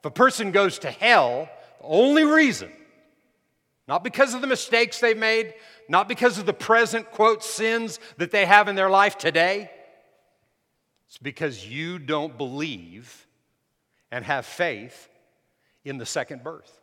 If 0.00 0.04
a 0.04 0.10
person 0.10 0.52
goes 0.52 0.78
to 0.80 0.90
hell, 0.90 1.48
the 1.80 1.86
only 1.86 2.24
reason, 2.24 2.70
not 3.86 4.04
because 4.04 4.34
of 4.34 4.40
the 4.40 4.46
mistakes 4.46 5.00
they've 5.00 5.16
made, 5.16 5.54
not 5.88 6.08
because 6.08 6.38
of 6.38 6.46
the 6.46 6.52
present, 6.52 7.10
quote, 7.10 7.42
sins 7.42 7.98
that 8.18 8.30
they 8.30 8.44
have 8.46 8.68
in 8.68 8.76
their 8.76 8.90
life 8.90 9.18
today, 9.18 9.70
it's 11.06 11.18
because 11.18 11.66
you 11.66 11.98
don't 11.98 12.36
believe 12.36 13.26
and 14.10 14.24
have 14.24 14.44
faith 14.44 15.08
in 15.84 15.98
the 15.98 16.06
second 16.06 16.44
birth. 16.44 16.80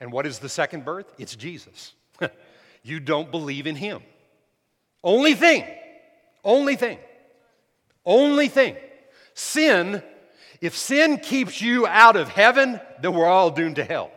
And 0.00 0.12
what 0.12 0.26
is 0.26 0.38
the 0.38 0.48
second 0.48 0.84
birth? 0.84 1.12
It's 1.18 1.34
Jesus. 1.34 1.94
you 2.82 3.00
don't 3.00 3.30
believe 3.30 3.66
in 3.66 3.76
him. 3.76 4.02
Only 5.02 5.34
thing, 5.34 5.64
only 6.44 6.76
thing, 6.76 6.98
only 8.06 8.48
thing. 8.48 8.76
Sin, 9.34 10.02
if 10.64 10.74
sin 10.74 11.18
keeps 11.18 11.60
you 11.60 11.86
out 11.86 12.16
of 12.16 12.30
heaven, 12.30 12.80
then 13.02 13.12
we're 13.12 13.26
all 13.26 13.50
doomed 13.50 13.76
to 13.76 13.84
hell. 13.84 14.10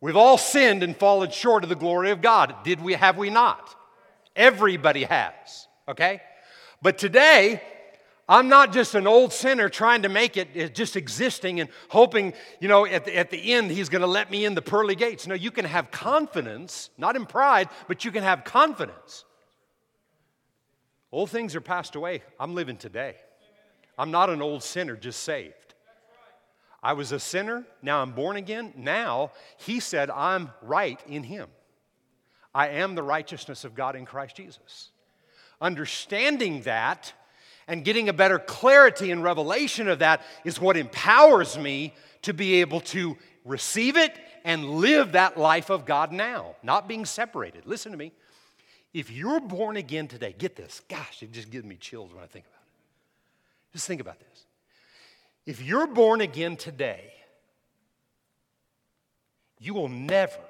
We've 0.00 0.16
all 0.16 0.36
sinned 0.36 0.82
and 0.82 0.96
fallen 0.96 1.30
short 1.30 1.62
of 1.62 1.68
the 1.68 1.76
glory 1.76 2.10
of 2.10 2.20
God. 2.20 2.56
Did 2.64 2.82
we 2.82 2.94
have 2.94 3.16
we 3.16 3.30
not? 3.30 3.72
Everybody 4.34 5.04
has, 5.04 5.68
okay? 5.86 6.20
But 6.82 6.98
today, 6.98 7.62
I'm 8.28 8.48
not 8.48 8.72
just 8.72 8.96
an 8.96 9.06
old 9.06 9.32
sinner 9.32 9.68
trying 9.68 10.02
to 10.02 10.08
make 10.08 10.36
it, 10.36 10.74
just 10.74 10.96
existing 10.96 11.60
and 11.60 11.70
hoping, 11.88 12.32
you 12.58 12.66
know, 12.66 12.84
at 12.84 13.04
the, 13.04 13.16
at 13.16 13.30
the 13.30 13.52
end 13.52 13.70
he's 13.70 13.88
going 13.88 14.02
to 14.02 14.08
let 14.08 14.28
me 14.28 14.44
in 14.44 14.56
the 14.56 14.62
pearly 14.62 14.96
gates. 14.96 15.28
No, 15.28 15.36
you 15.36 15.52
can 15.52 15.66
have 15.66 15.92
confidence, 15.92 16.90
not 16.98 17.14
in 17.14 17.26
pride, 17.26 17.68
but 17.86 18.04
you 18.04 18.10
can 18.10 18.24
have 18.24 18.42
confidence. 18.42 19.24
Old 21.12 21.30
things 21.30 21.54
are 21.54 21.60
passed 21.60 21.94
away. 21.94 22.24
I'm 22.40 22.56
living 22.56 22.76
today. 22.76 23.14
I'm 23.98 24.10
not 24.10 24.30
an 24.30 24.42
old 24.42 24.62
sinner, 24.62 24.96
just 24.96 25.22
saved. 25.22 25.54
I 26.82 26.94
was 26.94 27.12
a 27.12 27.20
sinner, 27.20 27.64
now 27.80 28.02
I'm 28.02 28.12
born 28.12 28.36
again. 28.36 28.72
Now 28.76 29.30
he 29.58 29.78
said 29.78 30.10
I'm 30.10 30.50
right 30.62 31.00
in 31.06 31.22
him. 31.22 31.48
I 32.54 32.68
am 32.68 32.94
the 32.94 33.02
righteousness 33.02 33.64
of 33.64 33.74
God 33.74 33.94
in 33.94 34.04
Christ 34.04 34.36
Jesus. 34.36 34.90
Understanding 35.60 36.62
that 36.62 37.12
and 37.68 37.84
getting 37.84 38.08
a 38.08 38.12
better 38.12 38.38
clarity 38.38 39.12
and 39.12 39.22
revelation 39.22 39.88
of 39.88 40.00
that 40.00 40.22
is 40.44 40.60
what 40.60 40.76
empowers 40.76 41.56
me 41.56 41.94
to 42.22 42.34
be 42.34 42.60
able 42.60 42.80
to 42.80 43.16
receive 43.44 43.96
it 43.96 44.18
and 44.44 44.68
live 44.70 45.12
that 45.12 45.38
life 45.38 45.70
of 45.70 45.86
God 45.86 46.12
now, 46.12 46.56
not 46.62 46.88
being 46.88 47.04
separated. 47.04 47.64
Listen 47.64 47.92
to 47.92 47.98
me. 47.98 48.12
If 48.92 49.10
you're 49.10 49.40
born 49.40 49.76
again 49.76 50.08
today, 50.08 50.34
get 50.36 50.56
this. 50.56 50.82
Gosh, 50.88 51.22
it 51.22 51.32
just 51.32 51.50
gives 51.50 51.64
me 51.64 51.76
chills 51.76 52.12
when 52.12 52.22
I 52.22 52.26
think. 52.26 52.44
Just 53.72 53.86
think 53.86 54.00
about 54.00 54.18
this. 54.20 54.46
If 55.46 55.62
you're 55.62 55.86
born 55.86 56.20
again 56.20 56.56
today, 56.56 57.12
you 59.58 59.74
will 59.74 59.88
never 59.88 60.40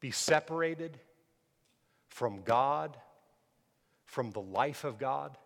be 0.00 0.10
separated 0.10 0.98
from 2.08 2.42
God, 2.42 2.96
from 4.04 4.30
the 4.32 4.40
life 4.40 4.84
of 4.84 4.98
God, 4.98 5.36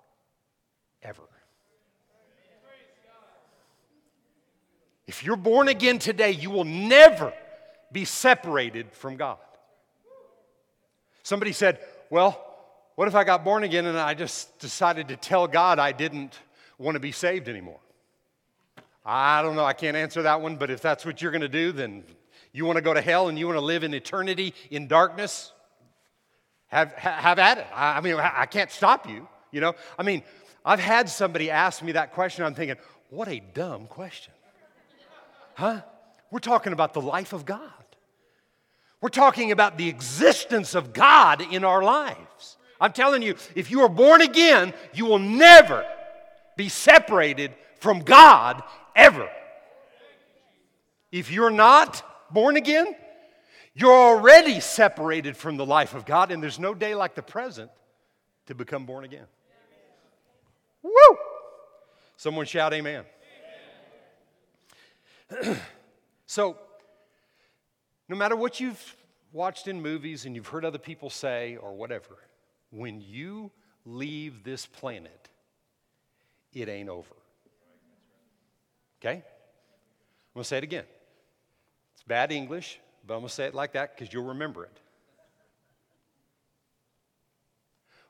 ever. 1.02 1.22
If 5.06 5.22
you're 5.22 5.36
born 5.36 5.68
again 5.68 5.98
today, 5.98 6.30
you 6.30 6.50
will 6.50 6.64
never 6.64 7.32
be 7.92 8.04
separated 8.04 8.90
from 8.92 9.16
God. 9.16 9.38
Somebody 11.22 11.52
said, 11.52 11.78
Well, 12.10 12.53
what 12.94 13.08
if 13.08 13.14
I 13.14 13.24
got 13.24 13.44
born 13.44 13.64
again 13.64 13.86
and 13.86 13.98
I 13.98 14.14
just 14.14 14.58
decided 14.58 15.08
to 15.08 15.16
tell 15.16 15.46
God 15.48 15.78
I 15.78 15.92
didn't 15.92 16.38
want 16.78 16.94
to 16.94 17.00
be 17.00 17.12
saved 17.12 17.48
anymore? 17.48 17.80
I 19.04 19.42
don't 19.42 19.56
know, 19.56 19.64
I 19.64 19.72
can't 19.72 19.96
answer 19.96 20.22
that 20.22 20.40
one, 20.40 20.56
but 20.56 20.70
if 20.70 20.80
that's 20.80 21.04
what 21.04 21.20
you're 21.20 21.32
going 21.32 21.42
to 21.42 21.48
do, 21.48 21.72
then 21.72 22.04
you 22.52 22.64
want 22.64 22.76
to 22.76 22.82
go 22.82 22.94
to 22.94 23.00
hell 23.00 23.28
and 23.28 23.38
you 23.38 23.46
want 23.46 23.58
to 23.58 23.64
live 23.64 23.84
in 23.84 23.92
eternity 23.92 24.54
in 24.70 24.86
darkness? 24.86 25.52
Have, 26.68 26.92
have 26.94 27.38
at 27.38 27.58
it. 27.58 27.66
I 27.74 28.00
mean, 28.00 28.14
I 28.16 28.46
can't 28.46 28.70
stop 28.70 29.08
you, 29.08 29.28
you 29.50 29.60
know? 29.60 29.74
I 29.98 30.02
mean, 30.02 30.22
I've 30.64 30.80
had 30.80 31.08
somebody 31.08 31.50
ask 31.50 31.82
me 31.82 31.92
that 31.92 32.12
question. 32.12 32.44
I'm 32.44 32.54
thinking, 32.54 32.76
what 33.10 33.28
a 33.28 33.40
dumb 33.40 33.86
question. 33.86 34.32
Huh? 35.54 35.82
We're 36.30 36.38
talking 36.38 36.72
about 36.72 36.94
the 36.94 37.00
life 37.00 37.32
of 37.32 37.44
God. 37.44 37.60
We're 39.00 39.10
talking 39.10 39.52
about 39.52 39.76
the 39.76 39.88
existence 39.88 40.74
of 40.74 40.92
God 40.92 41.42
in 41.52 41.62
our 41.62 41.82
lives. 41.82 42.56
I'm 42.80 42.92
telling 42.92 43.22
you, 43.22 43.36
if 43.54 43.70
you 43.70 43.82
are 43.82 43.88
born 43.88 44.20
again, 44.20 44.74
you 44.92 45.06
will 45.06 45.18
never 45.18 45.84
be 46.56 46.68
separated 46.68 47.54
from 47.80 48.00
God 48.00 48.62
ever. 48.94 49.28
If 51.12 51.30
you're 51.30 51.50
not 51.50 52.02
born 52.32 52.56
again, 52.56 52.94
you're 53.74 53.92
already 53.92 54.60
separated 54.60 55.36
from 55.36 55.56
the 55.56 55.66
life 55.66 55.94
of 55.94 56.04
God, 56.06 56.30
and 56.30 56.42
there's 56.42 56.58
no 56.58 56.74
day 56.74 56.94
like 56.94 57.14
the 57.14 57.22
present 57.22 57.70
to 58.46 58.54
become 58.54 58.86
born 58.86 59.04
again. 59.04 59.26
Woo! 60.82 60.92
Someone 62.16 62.46
shout 62.46 62.72
amen. 62.72 63.04
amen. 65.32 65.60
so, 66.26 66.56
no 68.08 68.16
matter 68.16 68.36
what 68.36 68.60
you've 68.60 68.96
watched 69.32 69.66
in 69.66 69.80
movies 69.80 70.26
and 70.26 70.36
you've 70.36 70.48
heard 70.48 70.64
other 70.64 70.78
people 70.78 71.10
say 71.10 71.56
or 71.56 71.74
whatever, 71.74 72.18
when 72.74 73.00
you 73.00 73.52
leave 73.84 74.42
this 74.42 74.66
planet, 74.66 75.28
it 76.52 76.68
ain't 76.68 76.88
over. 76.88 77.14
Okay? 79.00 79.22
I'm 80.34 80.42
to 80.42 80.44
say 80.44 80.58
it 80.58 80.64
again. 80.64 80.84
It's 81.94 82.02
bad 82.02 82.32
English, 82.32 82.80
but 83.06 83.14
I'm 83.14 83.22
to 83.22 83.28
say 83.28 83.44
it 83.44 83.54
like 83.54 83.74
that 83.74 83.96
because 83.96 84.12
you'll 84.12 84.24
remember 84.24 84.64
it. 84.64 84.80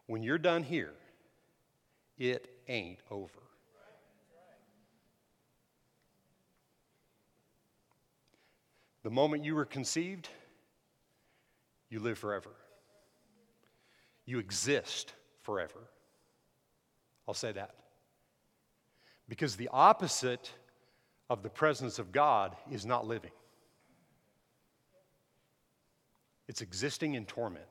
When 0.06 0.22
you're 0.22 0.38
done 0.38 0.62
here, 0.62 0.94
it 2.18 2.48
ain't 2.68 3.00
over. 3.10 3.30
The 9.02 9.10
moment 9.10 9.44
you 9.44 9.54
were 9.54 9.66
conceived, 9.66 10.28
you 11.90 12.00
live 12.00 12.16
forever. 12.16 12.50
You 14.26 14.38
exist 14.38 15.12
forever. 15.42 15.80
I'll 17.26 17.34
say 17.34 17.52
that. 17.52 17.74
Because 19.28 19.56
the 19.56 19.68
opposite 19.72 20.50
of 21.30 21.42
the 21.42 21.48
presence 21.48 21.98
of 21.98 22.12
God 22.12 22.54
is 22.70 22.84
not 22.84 23.06
living, 23.06 23.32
it's 26.46 26.60
existing 26.60 27.14
in 27.14 27.24
torment. 27.24 27.64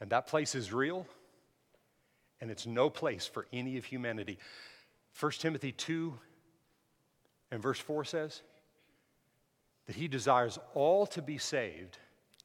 And 0.00 0.10
that 0.10 0.26
place 0.26 0.54
is 0.54 0.72
real 0.72 1.06
and 2.40 2.50
it's 2.50 2.66
no 2.66 2.88
place 2.88 3.26
for 3.26 3.46
any 3.52 3.76
of 3.76 3.84
humanity. 3.84 4.38
1 5.18 5.32
Timothy 5.32 5.72
2 5.72 6.18
and 7.50 7.62
verse 7.62 7.78
4 7.78 8.04
says 8.04 8.42
that 9.86 9.96
he 9.96 10.08
desires 10.08 10.58
all 10.74 11.06
to 11.08 11.20
be 11.20 11.36
saved 11.36 11.98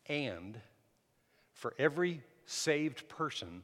and 0.07 0.59
for 1.55 1.73
every 1.79 2.21
saved 2.45 3.09
person 3.09 3.63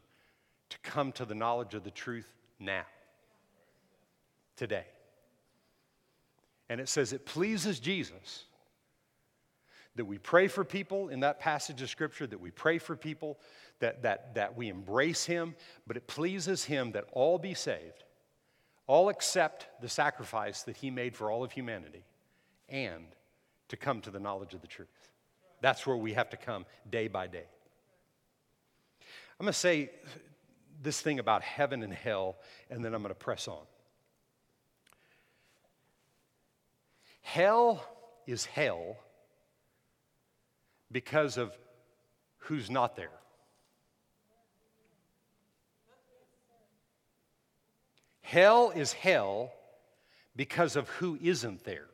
to 0.70 0.80
come 0.80 1.12
to 1.12 1.26
the 1.26 1.36
knowledge 1.36 1.76
of 1.76 1.84
the 1.84 1.92
truth 1.92 2.28
now, 2.60 2.86
today. 4.56 4.86
And 6.70 6.80
it 6.80 6.88
says 6.88 7.14
it 7.14 7.26
pleases 7.26 7.80
Jesus 7.80 8.46
that 9.96 10.06
we 10.06 10.18
pray 10.18 10.48
for 10.48 10.64
people 10.64 11.10
in 11.10 11.20
that 11.20 11.40
passage 11.40 11.82
of 11.82 11.90
Scripture, 11.90 12.26
that 12.26 12.40
we 12.40 12.50
pray 12.50 12.78
for 12.78 12.96
people, 12.96 13.38
that, 13.80 14.04
that, 14.04 14.36
that 14.36 14.56
we 14.56 14.70
embrace 14.70 15.26
Him, 15.26 15.54
but 15.86 15.98
it 15.98 16.08
pleases 16.08 16.64
Him 16.64 16.94
that 16.94 17.06
all 17.12 17.38
be 17.38 17.54
saved, 17.54 18.06
all 18.88 19.10
accept 19.10 19.68
the 19.82 19.90
sacrifice 19.90 20.64
that 20.64 20.78
He 20.78 20.90
made 20.90 21.18
for 21.18 21.30
all 21.30 21.44
of 21.44 21.52
humanity, 21.52 22.06
and 22.70 23.04
to 23.68 23.76
come 23.76 24.00
to 24.00 24.12
the 24.12 24.20
knowledge 24.20 24.54
of 24.54 24.62
the 24.62 24.68
truth. 24.68 24.88
That's 25.60 25.86
where 25.86 25.98
we 25.98 26.14
have 26.14 26.30
to 26.30 26.38
come 26.38 26.66
day 26.90 27.10
by 27.10 27.28
day. 27.28 27.48
I'm 29.40 29.46
going 29.46 29.54
to 29.54 29.60
say 29.60 29.90
this 30.82 31.02
thing 31.02 31.20
about 31.20 31.42
heaven 31.44 31.84
and 31.84 31.94
hell, 31.94 32.38
and 32.70 32.84
then 32.84 32.94
I'm 32.94 33.02
going 33.02 33.14
to 33.14 33.20
press 33.20 33.48
on. 33.48 33.64
Hell 37.22 37.84
is 38.28 38.46
hell 38.46 38.98
because 40.92 41.38
of 41.38 41.56
who's 42.40 42.70
not 42.70 42.96
there. 42.96 43.10
Hell 48.22 48.72
is 48.72 48.94
hell 48.94 49.52
because 50.36 50.76
of 50.76 50.88
who 50.90 51.18
isn't 51.22 51.64
there. 51.64 51.88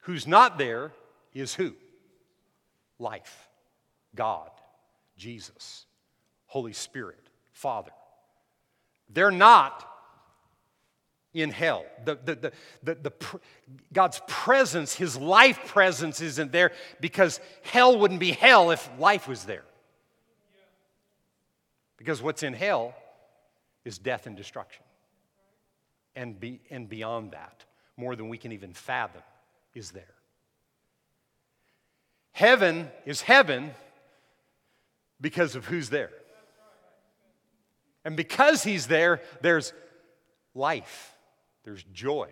Who's 0.00 0.26
not 0.26 0.58
there 0.58 0.92
is 1.34 1.54
who? 1.54 1.74
Life. 2.98 3.45
God, 4.16 4.50
Jesus, 5.16 5.86
Holy 6.46 6.72
Spirit, 6.72 7.20
Father. 7.52 7.92
They're 9.08 9.30
not 9.30 9.86
in 11.32 11.50
hell. 11.50 11.84
The, 12.04 12.18
the, 12.24 12.52
the, 12.82 12.94
the, 12.94 13.12
God's 13.92 14.20
presence, 14.26 14.94
His 14.94 15.16
life 15.16 15.66
presence 15.66 16.20
isn't 16.20 16.50
there 16.50 16.72
because 17.00 17.40
hell 17.62 17.98
wouldn't 17.98 18.20
be 18.20 18.32
hell 18.32 18.70
if 18.70 18.88
life 18.98 19.28
was 19.28 19.44
there. 19.44 19.64
Because 21.98 22.22
what's 22.22 22.42
in 22.42 22.54
hell 22.54 22.94
is 23.84 23.98
death 23.98 24.26
and 24.26 24.36
destruction. 24.36 24.82
And, 26.14 26.38
be, 26.40 26.60
and 26.70 26.88
beyond 26.88 27.32
that, 27.32 27.64
more 27.96 28.16
than 28.16 28.28
we 28.28 28.38
can 28.38 28.52
even 28.52 28.72
fathom, 28.72 29.22
is 29.74 29.90
there. 29.90 30.14
Heaven 32.32 32.90
is 33.04 33.20
heaven 33.20 33.72
because 35.20 35.56
of 35.56 35.66
who's 35.66 35.88
there. 35.90 36.10
And 38.04 38.16
because 38.16 38.62
he's 38.62 38.86
there, 38.86 39.20
there's 39.40 39.72
life, 40.54 41.12
there's 41.64 41.82
joy, 41.92 42.28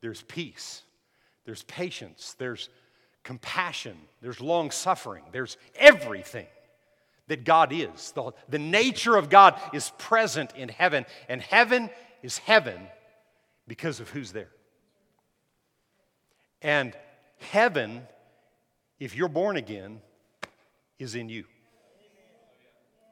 there's 0.00 0.22
peace, 0.22 0.82
there's 1.44 1.62
patience, 1.62 2.34
there's 2.38 2.68
compassion, 3.24 3.96
there's 4.20 4.40
long 4.40 4.70
suffering, 4.70 5.24
there's 5.32 5.56
everything 5.76 6.46
that 7.28 7.44
God 7.44 7.72
is. 7.72 8.12
The, 8.12 8.32
the 8.48 8.58
nature 8.58 9.16
of 9.16 9.30
God 9.30 9.60
is 9.72 9.92
present 9.98 10.52
in 10.56 10.68
heaven, 10.68 11.06
and 11.28 11.40
heaven 11.40 11.90
is 12.22 12.38
heaven 12.38 12.78
because 13.66 14.00
of 14.00 14.10
who's 14.10 14.32
there. 14.32 14.50
And 16.60 16.94
heaven, 17.38 18.02
if 18.98 19.14
you're 19.14 19.28
born 19.28 19.56
again, 19.56 20.00
is 20.98 21.14
in 21.14 21.28
you. 21.28 21.44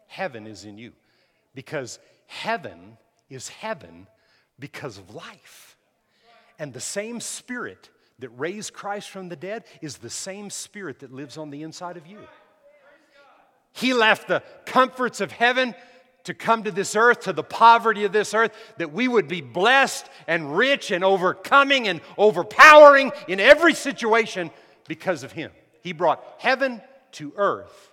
Heaven 0.06 0.46
is 0.46 0.64
in 0.64 0.78
you 0.78 0.92
because 1.54 1.98
heaven 2.26 2.96
is 3.28 3.48
heaven 3.48 4.06
because 4.58 4.98
of 4.98 5.14
life. 5.14 5.76
And 6.58 6.72
the 6.72 6.80
same 6.80 7.20
spirit 7.20 7.90
that 8.18 8.30
raised 8.30 8.72
Christ 8.72 9.10
from 9.10 9.28
the 9.28 9.36
dead 9.36 9.64
is 9.82 9.98
the 9.98 10.10
same 10.10 10.50
spirit 10.50 11.00
that 11.00 11.12
lives 11.12 11.36
on 11.36 11.50
the 11.50 11.62
inside 11.62 11.96
of 11.96 12.06
you. 12.06 12.18
He 13.72 13.92
left 13.92 14.28
the 14.28 14.42
comforts 14.64 15.20
of 15.20 15.30
heaven 15.32 15.74
to 16.24 16.34
come 16.34 16.62
to 16.64 16.72
this 16.72 16.96
earth, 16.96 17.20
to 17.20 17.32
the 17.32 17.42
poverty 17.42 18.04
of 18.04 18.12
this 18.12 18.32
earth, 18.34 18.52
that 18.78 18.92
we 18.92 19.06
would 19.06 19.28
be 19.28 19.42
blessed 19.42 20.08
and 20.26 20.56
rich 20.56 20.90
and 20.90 21.04
overcoming 21.04 21.86
and 21.88 22.00
overpowering 22.16 23.12
in 23.28 23.38
every 23.38 23.74
situation 23.74 24.50
because 24.88 25.22
of 25.22 25.32
Him. 25.32 25.50
He 25.82 25.92
brought 25.92 26.24
heaven 26.38 26.80
to 27.12 27.32
earth. 27.36 27.92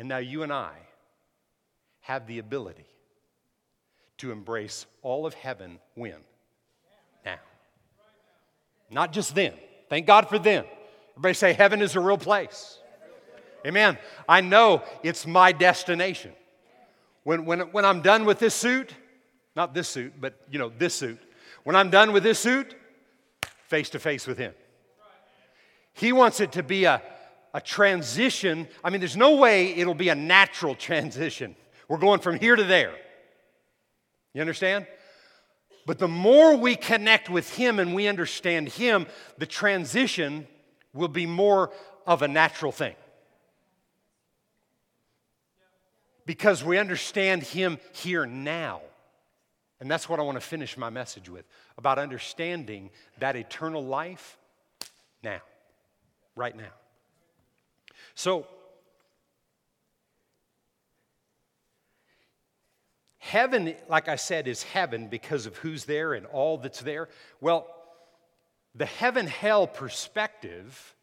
And 0.00 0.08
now 0.08 0.16
you 0.16 0.42
and 0.42 0.50
I 0.50 0.72
have 2.00 2.26
the 2.26 2.38
ability 2.38 2.86
to 4.16 4.32
embrace 4.32 4.86
all 5.02 5.26
of 5.26 5.34
heaven 5.34 5.78
when? 5.94 6.16
Now. 7.22 7.36
Not 8.90 9.12
just 9.12 9.34
then. 9.34 9.52
Thank 9.90 10.06
God 10.06 10.26
for 10.26 10.38
then. 10.38 10.64
Everybody 11.10 11.34
say, 11.34 11.52
Heaven 11.52 11.82
is 11.82 11.96
a 11.96 12.00
real 12.00 12.16
place. 12.16 12.78
Amen. 13.66 13.98
I 14.26 14.40
know 14.40 14.82
it's 15.02 15.26
my 15.26 15.52
destination. 15.52 16.32
When, 17.24 17.44
when, 17.44 17.60
when 17.70 17.84
I'm 17.84 18.00
done 18.00 18.24
with 18.24 18.38
this 18.38 18.54
suit, 18.54 18.94
not 19.54 19.74
this 19.74 19.86
suit, 19.86 20.14
but 20.18 20.32
you 20.50 20.58
know, 20.58 20.72
this 20.78 20.94
suit, 20.94 21.18
when 21.64 21.76
I'm 21.76 21.90
done 21.90 22.14
with 22.14 22.22
this 22.22 22.38
suit, 22.38 22.74
face 23.68 23.90
to 23.90 23.98
face 23.98 24.26
with 24.26 24.38
Him. 24.38 24.54
He 25.92 26.14
wants 26.14 26.40
it 26.40 26.52
to 26.52 26.62
be 26.62 26.84
a, 26.84 27.02
a 27.52 27.60
transition. 27.60 28.68
I 28.82 28.90
mean, 28.90 29.00
there's 29.00 29.16
no 29.16 29.36
way 29.36 29.74
it'll 29.74 29.94
be 29.94 30.08
a 30.08 30.14
natural 30.14 30.74
transition. 30.74 31.56
We're 31.88 31.98
going 31.98 32.20
from 32.20 32.38
here 32.38 32.56
to 32.56 32.64
there. 32.64 32.94
You 34.32 34.40
understand? 34.40 34.86
But 35.86 35.98
the 35.98 36.08
more 36.08 36.56
we 36.56 36.76
connect 36.76 37.28
with 37.28 37.52
Him 37.54 37.78
and 37.78 37.94
we 37.94 38.06
understand 38.06 38.68
Him, 38.68 39.06
the 39.38 39.46
transition 39.46 40.46
will 40.92 41.08
be 41.08 41.26
more 41.26 41.72
of 42.06 42.22
a 42.22 42.28
natural 42.28 42.70
thing. 42.70 42.94
Because 46.26 46.62
we 46.62 46.78
understand 46.78 47.42
Him 47.42 47.78
here 47.92 48.24
now. 48.24 48.82
And 49.80 49.90
that's 49.90 50.08
what 50.08 50.20
I 50.20 50.22
want 50.22 50.36
to 50.36 50.46
finish 50.46 50.76
my 50.76 50.90
message 50.90 51.28
with 51.28 51.46
about 51.78 51.98
understanding 51.98 52.90
that 53.18 53.34
eternal 53.34 53.82
life 53.82 54.36
now, 55.22 55.40
right 56.36 56.54
now. 56.54 56.72
So, 58.14 58.46
Heaven, 63.30 63.76
like 63.88 64.08
I 64.08 64.16
said, 64.16 64.48
is 64.48 64.64
heaven 64.64 65.06
because 65.06 65.46
of 65.46 65.56
who's 65.58 65.84
there 65.84 66.14
and 66.14 66.26
all 66.26 66.58
that's 66.58 66.80
there. 66.80 67.08
Well, 67.40 67.66
the 68.74 68.86
heaven 68.86 69.28
hell 69.28 69.68
perspective 69.68 70.96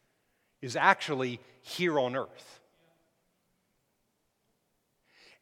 is 0.60 0.76
actually 0.76 1.40
here 1.62 1.98
on 1.98 2.16
earth. 2.16 2.60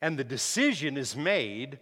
And 0.01 0.17
the 0.17 0.23
decision 0.23 0.97
is 0.97 1.17
made 1.17 1.81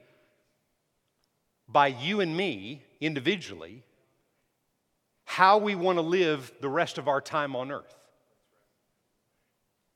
by 1.68 1.88
you 1.88 2.20
and 2.20 2.34
me 2.34 2.82
individually 2.98 3.82
how 5.24 5.58
we 5.58 5.74
want 5.74 5.98
to 5.98 6.02
live 6.02 6.50
the 6.62 6.68
rest 6.70 6.96
of 6.96 7.08
our 7.08 7.20
time 7.20 7.54
on 7.54 7.70
earth. 7.70 8.03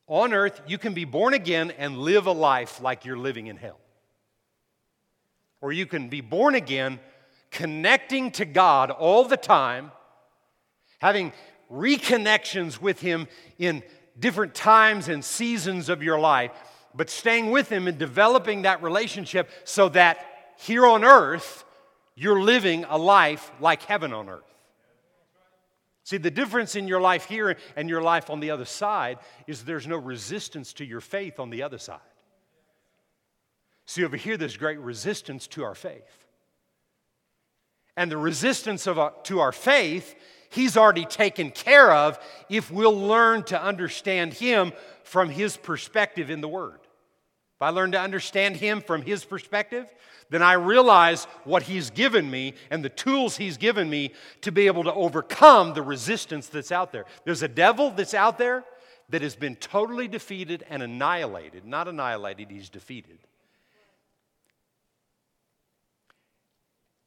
On 0.08 0.32
earth, 0.32 0.62
you 0.66 0.78
can 0.78 0.94
be 0.94 1.04
born 1.04 1.34
again 1.34 1.70
and 1.76 1.98
live 1.98 2.26
a 2.26 2.32
life 2.32 2.80
like 2.80 3.04
you're 3.04 3.18
living 3.18 3.46
in 3.46 3.56
hell. 3.56 3.78
Or 5.60 5.70
you 5.70 5.84
can 5.84 6.08
be 6.08 6.22
born 6.22 6.54
again, 6.54 6.98
connecting 7.50 8.30
to 8.32 8.46
God 8.46 8.90
all 8.90 9.24
the 9.24 9.36
time, 9.36 9.92
having 10.98 11.32
reconnections 11.70 12.80
with 12.80 13.00
Him 13.00 13.28
in 13.58 13.82
different 14.18 14.54
times 14.54 15.08
and 15.08 15.22
seasons 15.22 15.90
of 15.90 16.02
your 16.02 16.18
life, 16.18 16.52
but 16.94 17.10
staying 17.10 17.50
with 17.50 17.68
Him 17.68 17.86
and 17.86 17.98
developing 17.98 18.62
that 18.62 18.82
relationship 18.82 19.50
so 19.64 19.90
that 19.90 20.54
here 20.58 20.86
on 20.86 21.04
earth, 21.04 21.64
you're 22.14 22.40
living 22.40 22.84
a 22.88 22.96
life 22.96 23.52
like 23.60 23.82
heaven 23.82 24.14
on 24.14 24.30
earth. 24.30 24.47
See, 26.08 26.16
the 26.16 26.30
difference 26.30 26.74
in 26.74 26.88
your 26.88 27.02
life 27.02 27.26
here 27.26 27.54
and 27.76 27.86
your 27.86 28.00
life 28.00 28.30
on 28.30 28.40
the 28.40 28.50
other 28.50 28.64
side 28.64 29.18
is 29.46 29.62
there's 29.62 29.86
no 29.86 29.98
resistance 29.98 30.72
to 30.72 30.84
your 30.86 31.02
faith 31.02 31.38
on 31.38 31.50
the 31.50 31.62
other 31.62 31.76
side. 31.76 32.00
See, 33.84 34.02
over 34.06 34.16
here, 34.16 34.38
there's 34.38 34.56
great 34.56 34.78
resistance 34.78 35.46
to 35.48 35.64
our 35.64 35.74
faith. 35.74 36.24
And 37.94 38.10
the 38.10 38.16
resistance 38.16 38.86
of 38.86 38.98
our, 38.98 39.12
to 39.24 39.40
our 39.40 39.52
faith, 39.52 40.14
He's 40.48 40.78
already 40.78 41.04
taken 41.04 41.50
care 41.50 41.92
of 41.92 42.18
if 42.48 42.70
we'll 42.70 42.98
learn 42.98 43.42
to 43.42 43.62
understand 43.62 44.32
Him 44.32 44.72
from 45.04 45.28
His 45.28 45.58
perspective 45.58 46.30
in 46.30 46.40
the 46.40 46.48
Word. 46.48 46.80
If 47.58 47.62
I 47.62 47.70
learn 47.70 47.90
to 47.90 48.00
understand 48.00 48.54
Him 48.54 48.80
from 48.80 49.02
His 49.02 49.24
perspective, 49.24 49.92
then 50.30 50.42
I 50.42 50.52
realize 50.52 51.24
what 51.42 51.64
He's 51.64 51.90
given 51.90 52.30
me 52.30 52.54
and 52.70 52.84
the 52.84 52.88
tools 52.88 53.36
He's 53.36 53.56
given 53.56 53.90
me 53.90 54.12
to 54.42 54.52
be 54.52 54.68
able 54.68 54.84
to 54.84 54.94
overcome 54.94 55.74
the 55.74 55.82
resistance 55.82 56.46
that's 56.46 56.70
out 56.70 56.92
there. 56.92 57.04
There's 57.24 57.42
a 57.42 57.48
devil 57.48 57.90
that's 57.90 58.14
out 58.14 58.38
there 58.38 58.62
that 59.08 59.22
has 59.22 59.34
been 59.34 59.56
totally 59.56 60.06
defeated 60.06 60.64
and 60.70 60.84
annihilated. 60.84 61.64
Not 61.64 61.88
annihilated, 61.88 62.48
he's 62.48 62.68
defeated. 62.68 63.18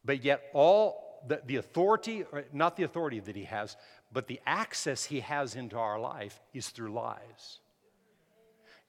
But 0.03 0.21
yet, 0.21 0.41
all 0.51 1.21
the, 1.27 1.41
the 1.45 1.55
authority, 1.57 2.25
not 2.51 2.75
the 2.75 2.83
authority 2.83 3.21
that 3.21 3.37
he 3.37 3.45
has, 3.45 3.77
but 4.11 4.27
the 4.27 4.41
access 4.45 5.05
he 5.05 5.21
has 5.21 5.55
into 5.55 5.77
our 5.77 5.97
life 5.97 6.41
is 6.53 6.67
through 6.69 6.91
lies. 6.91 7.59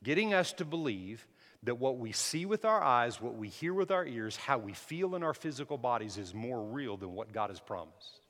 Getting 0.03 0.35
us 0.35 0.53
to 0.55 0.65
believe 0.65 1.25
that 1.65 1.77
what 1.77 1.99
we 1.99 2.13
see 2.13 2.45
with 2.45 2.65
our 2.65 2.83
eyes, 2.83 3.21
what 3.21 3.37
we 3.37 3.49
hear 3.49 3.73
with 3.73 3.91
our 3.91 4.05
ears, 4.05 4.37
how 4.37 4.59
we 4.59 4.73
feel 4.73 5.15
in 5.15 5.23
our 5.23 5.35
physical 5.35 5.79
bodies 5.79 6.19
is 6.19 6.35
more 6.35 6.61
real 6.61 6.97
than 6.97 7.13
what 7.13 7.33
God 7.33 7.51
has 7.51 7.61
promised. 7.61 8.21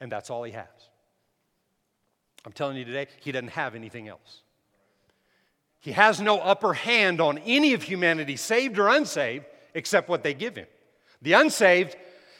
And 0.00 0.12
that's 0.12 0.28
all 0.28 0.42
he 0.42 0.52
has. 0.52 0.66
I'm 2.44 2.52
telling 2.52 2.76
you 2.76 2.84
today, 2.84 3.06
he 3.20 3.32
doesn't 3.32 3.48
have 3.48 3.74
anything 3.74 4.08
else. 4.08 4.42
He 5.80 5.92
has 5.92 6.20
no 6.20 6.38
upper 6.38 6.74
hand 6.74 7.20
on 7.20 7.38
any 7.38 7.72
of 7.72 7.82
humanity, 7.82 8.36
saved 8.36 8.78
or 8.78 8.88
unsaved, 8.88 9.46
except 9.74 10.08
what 10.08 10.22
they 10.22 10.34
give 10.34 10.56
him. 10.56 10.66
The 11.22 11.34
unsaved, 11.34 11.96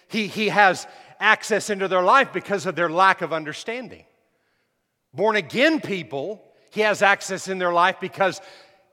he, 0.08 0.26
he 0.26 0.48
has 0.48 0.86
access 1.20 1.70
into 1.70 1.88
their 1.88 2.02
life 2.02 2.32
because 2.32 2.66
of 2.66 2.74
their 2.74 2.90
lack 2.90 3.22
of 3.22 3.32
understanding. 3.32 4.04
Born 5.14 5.36
again 5.36 5.80
people, 5.80 6.42
he 6.74 6.80
has 6.80 7.02
access 7.02 7.46
in 7.46 7.58
their 7.58 7.72
life 7.72 8.00
because 8.00 8.40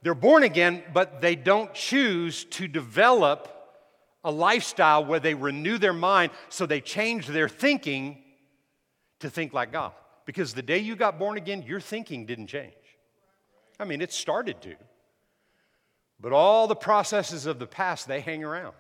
they're 0.04 0.14
born 0.14 0.44
again, 0.44 0.84
but 0.94 1.20
they 1.20 1.36
don't 1.36 1.74
choose 1.74 2.46
to 2.46 2.68
develop 2.68 3.48
a 4.24 4.32
lifestyle 4.32 5.04
where 5.04 5.20
they 5.20 5.34
renew 5.34 5.80
their 5.80 5.94
mind 5.94 6.32
so 6.50 6.68
they 6.68 6.80
change 6.80 7.26
their 7.26 7.50
thinking 7.50 8.20
to 9.20 9.32
think 9.32 9.52
like 9.52 9.72
God. 9.72 9.94
Because 10.26 10.54
the 10.54 10.62
day 10.62 10.78
you 10.78 10.96
got 10.96 11.18
born 11.18 11.38
again, 11.38 11.64
your 11.64 11.80
thinking 11.80 12.28
didn't 12.28 12.48
change. 12.48 12.74
I 13.80 13.86
mean, 13.86 14.00
it 14.00 14.14
started 14.14 14.62
to. 14.62 14.76
But 16.20 16.34
all 16.34 16.68
the 16.68 16.76
processes 16.76 17.48
of 17.48 17.58
the 17.58 17.66
past, 17.66 18.08
they 18.08 18.22
hang 18.22 18.44
around. 18.44 18.76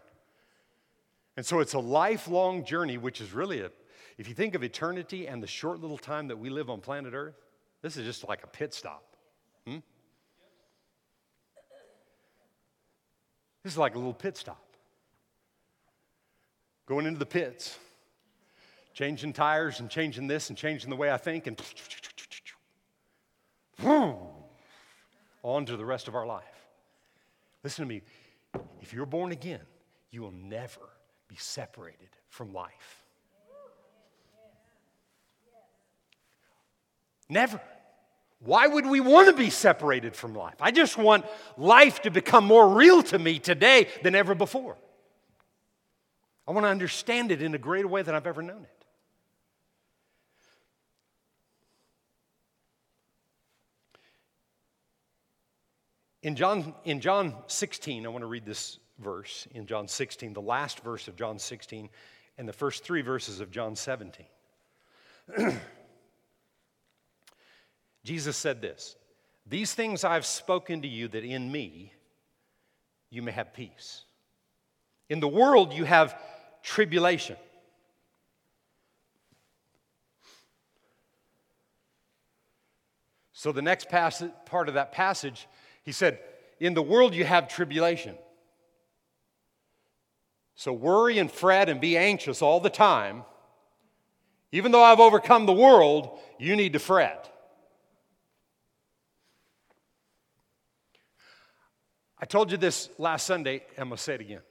And 1.36 1.44
so 1.44 1.60
it's 1.60 1.74
a 1.74 1.80
lifelong 1.80 2.66
journey, 2.66 3.00
which 3.00 3.20
is 3.20 3.34
really 3.34 3.62
a, 3.62 3.72
if 4.20 4.30
you 4.30 4.36
think 4.36 4.54
of 4.54 4.64
eternity 4.64 5.28
and 5.28 5.42
the 5.42 5.48
short 5.48 5.80
little 5.80 5.98
time 5.98 6.28
that 6.28 6.38
we 6.38 6.52
live 6.52 6.70
on 6.70 6.82
planet 6.82 7.16
Earth, 7.16 7.34
this 7.82 7.98
is 7.98 8.06
just 8.06 8.28
like 8.28 8.44
a 8.44 8.48
pit 8.48 8.74
stop. 8.74 9.04
Hmm? 9.66 9.80
This 13.64 13.74
is 13.74 13.78
like 13.78 13.96
a 13.96 13.98
little 13.98 14.14
pit 14.14 14.38
stop. 14.38 14.64
Going 16.86 17.06
into 17.06 17.20
the 17.20 17.26
pits, 17.26 17.78
changing 18.94 19.34
tires 19.34 19.80
and 19.80 19.90
changing 19.90 20.28
this 20.28 20.50
and 20.50 20.58
changing 20.58 20.90
the 20.90 20.96
way 20.96 21.12
I 21.12 21.18
think, 21.18 21.48
and 21.48 21.62
on 25.44 25.66
to 25.66 25.78
the 25.78 25.86
rest 25.86 26.08
of 26.08 26.16
our 26.16 26.26
life. 26.26 26.44
Listen 27.64 27.86
to 27.86 27.90
me. 27.90 28.02
If 28.82 28.94
you're 28.94 29.06
born 29.06 29.32
again, 29.32 29.62
you 30.12 30.22
will 30.22 30.32
never 30.32 30.82
be 31.28 31.36
separated 31.36 32.10
from 32.30 32.54
life. 32.54 33.01
Never. 37.32 37.62
Why 38.40 38.68
would 38.68 38.86
we 38.86 39.00
want 39.00 39.30
to 39.30 39.34
be 39.34 39.50
separated 39.50 40.18
from 40.18 40.36
life? 40.36 40.56
I 40.60 40.72
just 40.72 40.98
want 40.98 41.26
life 41.58 42.02
to 42.02 42.12
become 42.12 42.44
more 42.44 42.68
real 42.68 43.02
to 43.04 43.18
me 43.18 43.40
today 43.40 43.88
than 44.04 44.16
ever 44.16 44.36
before. 44.36 44.76
I 46.46 46.52
want 46.52 46.66
to 46.66 46.70
understand 46.70 47.32
it 47.32 47.42
in 47.42 47.56
a 47.56 47.58
greater 47.58 47.88
way 47.88 48.02
than 48.02 48.16
I've 48.16 48.28
ever 48.28 48.42
known 48.42 48.64
it. 48.64 48.86
In 56.24 56.36
John, 56.36 56.76
in 56.84 57.00
John 57.00 57.34
16, 57.48 58.06
I 58.06 58.10
want 58.10 58.24
to 58.24 58.28
read 58.28 58.46
this 58.46 58.78
verse 59.00 59.48
in 59.54 59.68
John 59.68 59.88
16, 59.88 60.34
the 60.34 60.42
last 60.42 60.82
verse 60.82 61.08
of 61.08 61.16
John 61.16 61.40
16, 61.40 61.90
and 62.38 62.48
the 62.48 62.54
first 62.54 62.84
three 62.84 63.02
verses 63.02 63.40
of 63.40 63.52
John 63.52 63.78
17. 63.78 64.26
Jesus 68.04 68.38
said 68.38 68.62
this 68.62 68.96
These 69.46 69.74
things 69.74 70.04
I've 70.04 70.26
spoken 70.26 70.82
to 70.82 70.88
you 70.88 71.08
that 71.10 71.24
in 71.24 71.52
me 71.52 71.94
you 73.10 73.22
may 73.22 73.32
have 73.32 73.54
peace. 73.54 74.04
In 75.10 75.20
the 75.20 75.28
world 75.28 75.74
you 75.74 75.84
have 75.84 76.20
tribulation. 76.64 77.36
So, 83.34 83.52
the 83.52 83.62
next 83.64 83.90
passage, 83.90 84.32
part 84.46 84.68
of 84.68 84.76
that 84.76 84.92
passage, 84.92 85.48
he 85.84 85.92
said, 85.92 86.20
In 86.60 86.76
the 86.76 86.82
world 86.84 87.16
you 87.16 87.26
have 87.26 87.48
tribulation. 87.48 88.16
So, 90.54 90.72
worry 90.72 91.18
and 91.18 91.32
fret 91.32 91.68
and 91.68 91.82
be 91.82 91.98
anxious 91.98 92.44
all 92.44 92.60
the 92.60 92.70
time. 92.70 93.24
Even 94.52 94.72
though 94.72 94.84
I've 94.84 95.00
overcome 95.00 95.48
the 95.48 95.54
world, 95.54 96.20
you 96.38 96.56
need 96.56 96.74
to 96.74 96.80
fret. 96.80 97.34
I 102.22 102.28
told 102.28 102.52
you 102.52 102.58
this 102.58 102.88
last 103.00 103.26
Sunday, 103.26 103.64
and 103.76 103.80
I'm 103.80 103.90
going 103.90 103.98
to 103.98 104.04
say 104.04 104.14
it 104.14 104.22
again. 104.22 104.42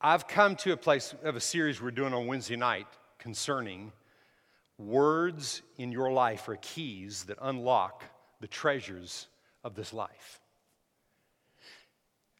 I've 0.00 0.26
come 0.26 0.56
to 0.56 0.72
a 0.72 0.76
place 0.76 1.14
of 1.22 1.36
a 1.36 1.40
series 1.40 1.80
we're 1.80 1.92
doing 1.92 2.12
on 2.12 2.26
Wednesday 2.26 2.56
night 2.56 2.88
concerning 3.20 3.92
words 4.78 5.62
in 5.76 5.92
your 5.92 6.10
life 6.10 6.48
are 6.48 6.56
keys 6.56 7.22
that 7.24 7.38
unlock 7.40 8.02
the 8.40 8.48
treasures 8.48 9.28
of 9.62 9.76
this 9.76 9.92
life. 9.92 10.40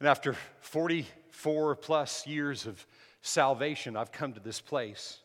And 0.01 0.09
after 0.09 0.35
44 0.61 1.77
plus 1.77 2.27
years 2.27 2.67
of 2.67 2.85
salvation, 3.23 3.97
I've 3.97 4.11
come 4.11 4.33
to 4.33 4.41
this 4.41 4.61
place 4.61 5.21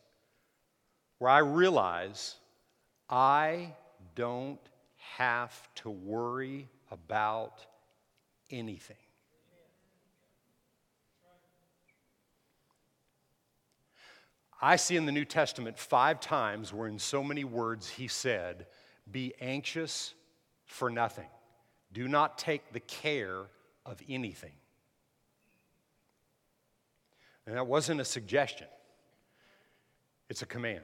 where 1.18 1.30
I 1.30 1.38
realize 1.38 2.36
I 3.10 3.74
don't 4.14 4.60
have 5.16 5.68
to 5.76 5.90
worry 5.90 6.68
about 6.90 7.64
anything. 8.50 8.96
I 14.60 14.76
see 14.76 14.96
in 14.96 15.04
the 15.04 15.12
New 15.12 15.24
Testament 15.24 15.78
five 15.78 16.20
times 16.20 16.72
where, 16.72 16.88
in 16.88 16.98
so 16.98 17.22
many 17.22 17.44
words, 17.44 17.88
he 17.88 18.08
said, 18.08 18.66
Be 19.10 19.34
anxious 19.40 20.14
for 20.64 20.88
nothing. 20.88 21.28
Do 21.92 22.08
not 22.08 22.38
take 22.38 22.72
the 22.72 22.80
care 22.80 23.42
of 23.84 24.00
anything. 24.08 24.54
And 27.46 27.56
that 27.56 27.66
wasn't 27.66 28.00
a 28.00 28.04
suggestion, 28.04 28.68
it's 30.30 30.42
a 30.42 30.46
command. 30.46 30.80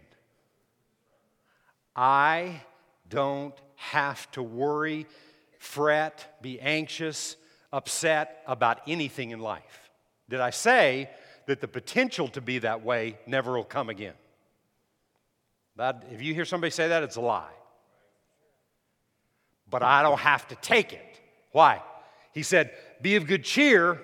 I 1.96 2.62
don't 3.10 3.54
have 3.76 4.30
to 4.32 4.42
worry, 4.42 5.06
fret, 5.58 6.38
be 6.40 6.58
anxious, 6.60 7.36
upset 7.72 8.42
about 8.46 8.80
anything 8.86 9.30
in 9.30 9.40
life. 9.40 9.90
Did 10.28 10.40
I 10.40 10.50
say 10.50 11.10
that 11.46 11.60
the 11.60 11.68
potential 11.68 12.28
to 12.28 12.40
be 12.40 12.60
that 12.60 12.82
way 12.82 13.18
never 13.26 13.52
will 13.52 13.64
come 13.64 13.90
again? 13.90 14.14
That, 15.76 16.04
if 16.12 16.22
you 16.22 16.34
hear 16.34 16.44
somebody 16.44 16.70
say 16.70 16.88
that, 16.88 17.02
it's 17.02 17.16
a 17.16 17.20
lie. 17.20 17.52
But 19.68 19.82
I 19.82 20.02
don't 20.02 20.18
have 20.18 20.46
to 20.48 20.54
take 20.56 20.92
it. 20.92 21.20
Why? 21.52 21.82
He 22.32 22.42
said, 22.42 22.70
Be 23.00 23.16
of 23.16 23.26
good 23.26 23.44
cheer. 23.44 24.00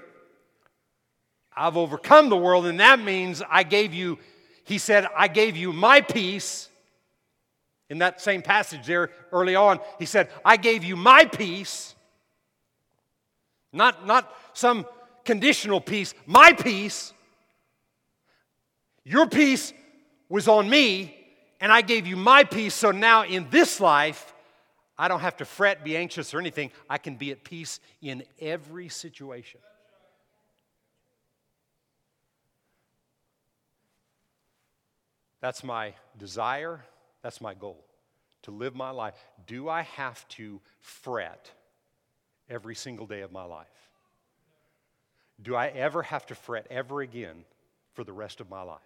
I've 1.56 1.76
overcome 1.76 2.28
the 2.28 2.36
world, 2.36 2.66
and 2.66 2.80
that 2.80 3.00
means 3.00 3.42
I 3.48 3.62
gave 3.62 3.94
you, 3.94 4.18
he 4.64 4.78
said, 4.78 5.06
I 5.16 5.28
gave 5.28 5.56
you 5.56 5.72
my 5.72 6.02
peace 6.02 6.68
in 7.88 7.98
that 7.98 8.20
same 8.20 8.42
passage 8.42 8.86
there 8.86 9.10
early 9.32 9.54
on, 9.54 9.80
he 9.98 10.06
said, 10.06 10.28
I 10.44 10.56
gave 10.56 10.84
you 10.84 10.96
my 10.96 11.24
peace, 11.24 11.94
not, 13.72 14.06
not 14.06 14.32
some 14.54 14.86
conditional 15.24 15.80
peace, 15.80 16.14
my 16.26 16.52
peace. 16.52 17.12
Your 19.04 19.28
peace 19.28 19.72
was 20.28 20.48
on 20.48 20.68
me, 20.68 21.16
and 21.60 21.70
I 21.70 21.80
gave 21.80 22.06
you 22.06 22.16
my 22.16 22.44
peace. 22.44 22.74
So 22.74 22.90
now 22.90 23.24
in 23.24 23.48
this 23.50 23.80
life, 23.80 24.34
I 24.98 25.08
don't 25.08 25.20
have 25.20 25.36
to 25.36 25.44
fret, 25.44 25.84
be 25.84 25.96
anxious, 25.96 26.32
or 26.32 26.40
anything. 26.40 26.70
I 26.88 26.98
can 26.98 27.16
be 27.16 27.30
at 27.30 27.44
peace 27.44 27.80
in 28.00 28.24
every 28.40 28.88
situation. 28.88 29.60
That's 35.40 35.62
my 35.62 35.92
desire. 36.18 36.80
That's 37.26 37.40
my 37.40 37.54
goal 37.54 37.84
to 38.42 38.52
live 38.52 38.76
my 38.76 38.90
life. 38.90 39.16
Do 39.48 39.68
I 39.68 39.82
have 39.82 40.28
to 40.28 40.60
fret 40.78 41.50
every 42.48 42.76
single 42.76 43.04
day 43.04 43.22
of 43.22 43.32
my 43.32 43.42
life? 43.42 43.66
Do 45.42 45.56
I 45.56 45.66
ever 45.66 46.04
have 46.04 46.24
to 46.26 46.36
fret 46.36 46.68
ever 46.70 47.00
again 47.00 47.44
for 47.94 48.04
the 48.04 48.12
rest 48.12 48.40
of 48.40 48.48
my 48.48 48.62
life? 48.62 48.78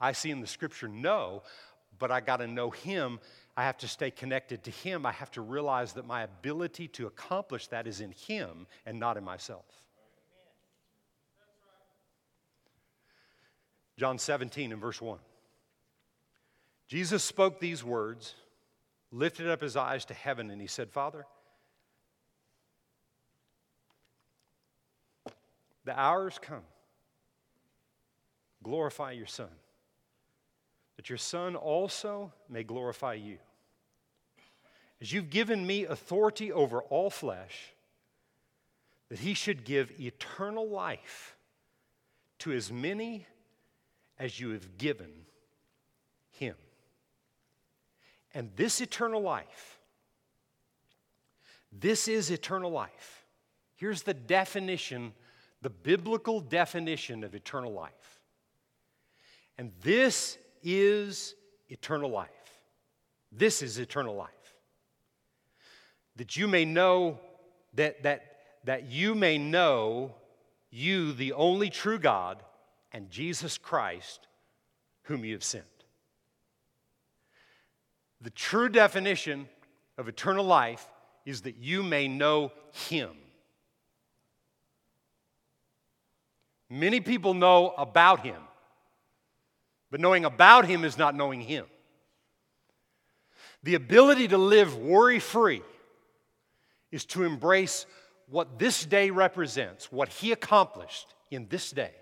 I 0.00 0.10
see 0.10 0.32
in 0.32 0.40
the 0.40 0.48
scripture 0.48 0.88
no, 0.88 1.44
but 2.00 2.10
I 2.10 2.20
got 2.20 2.38
to 2.38 2.48
know 2.48 2.70
Him. 2.70 3.20
I 3.56 3.62
have 3.62 3.78
to 3.78 3.86
stay 3.86 4.10
connected 4.10 4.64
to 4.64 4.72
Him. 4.72 5.06
I 5.06 5.12
have 5.12 5.30
to 5.30 5.40
realize 5.40 5.92
that 5.92 6.08
my 6.08 6.24
ability 6.24 6.88
to 6.88 7.06
accomplish 7.06 7.68
that 7.68 7.86
is 7.86 8.00
in 8.00 8.10
Him 8.10 8.66
and 8.84 8.98
not 8.98 9.16
in 9.16 9.22
myself. 9.22 9.66
John 13.96 14.18
17 14.18 14.72
and 14.72 14.80
verse 14.80 15.00
1. 15.00 15.20
Jesus 16.86 17.24
spoke 17.24 17.60
these 17.60 17.82
words, 17.82 18.34
lifted 19.10 19.48
up 19.48 19.62
his 19.62 19.76
eyes 19.76 20.04
to 20.06 20.14
heaven, 20.14 20.50
and 20.50 20.60
he 20.60 20.66
said, 20.66 20.90
Father, 20.90 21.24
the 25.84 25.98
hour's 25.98 26.38
come. 26.40 26.62
Glorify 28.62 29.12
your 29.12 29.26
Son, 29.26 29.48
that 30.96 31.08
your 31.08 31.18
Son 31.18 31.56
also 31.56 32.32
may 32.48 32.62
glorify 32.62 33.14
you. 33.14 33.38
As 35.00 35.12
you've 35.12 35.30
given 35.30 35.66
me 35.66 35.84
authority 35.84 36.50
over 36.50 36.82
all 36.82 37.10
flesh, 37.10 37.72
that 39.10 39.18
he 39.18 39.34
should 39.34 39.64
give 39.64 40.00
eternal 40.00 40.68
life 40.68 41.36
to 42.38 42.52
as 42.52 42.72
many 42.72 43.26
as 44.18 44.40
you 44.40 44.50
have 44.50 44.78
given 44.78 45.10
him 46.30 46.54
And 48.34 48.50
this 48.56 48.80
eternal 48.80 49.22
life, 49.22 49.78
this 51.72 52.08
is 52.08 52.30
eternal 52.30 52.70
life. 52.70 53.24
Here's 53.76 54.02
the 54.02 54.14
definition, 54.14 55.12
the 55.62 55.70
biblical 55.70 56.40
definition 56.40 57.24
of 57.24 57.34
eternal 57.34 57.72
life. 57.72 58.20
And 59.56 59.72
this 59.82 60.36
is 60.62 61.34
eternal 61.68 62.10
life. 62.10 62.28
This 63.30 63.62
is 63.62 63.78
eternal 63.78 64.14
life. 64.14 64.30
That 66.16 66.36
you 66.36 66.48
may 66.48 66.64
know 66.64 67.18
that, 67.74 68.02
that, 68.04 68.36
that 68.64 68.90
you 68.90 69.14
may 69.14 69.38
know 69.38 70.14
you, 70.70 71.12
the 71.12 71.32
only 71.32 71.70
true 71.70 71.98
God, 71.98 72.42
and 72.92 73.10
Jesus 73.10 73.58
Christ, 73.58 74.26
whom 75.02 75.24
you 75.24 75.34
have 75.34 75.44
sent. 75.44 75.73
The 78.24 78.30
true 78.30 78.70
definition 78.70 79.46
of 79.98 80.08
eternal 80.08 80.46
life 80.46 80.88
is 81.26 81.42
that 81.42 81.58
you 81.58 81.82
may 81.82 82.08
know 82.08 82.52
Him. 82.88 83.10
Many 86.70 87.00
people 87.00 87.34
know 87.34 87.74
about 87.76 88.20
Him, 88.20 88.40
but 89.90 90.00
knowing 90.00 90.24
about 90.24 90.64
Him 90.64 90.86
is 90.86 90.96
not 90.96 91.14
knowing 91.14 91.42
Him. 91.42 91.66
The 93.62 93.74
ability 93.74 94.28
to 94.28 94.38
live 94.38 94.74
worry 94.74 95.18
free 95.18 95.62
is 96.90 97.04
to 97.06 97.24
embrace 97.24 97.84
what 98.30 98.58
this 98.58 98.86
day 98.86 99.10
represents, 99.10 99.92
what 99.92 100.08
He 100.08 100.32
accomplished 100.32 101.14
in 101.30 101.46
this 101.48 101.70
day 101.70 101.92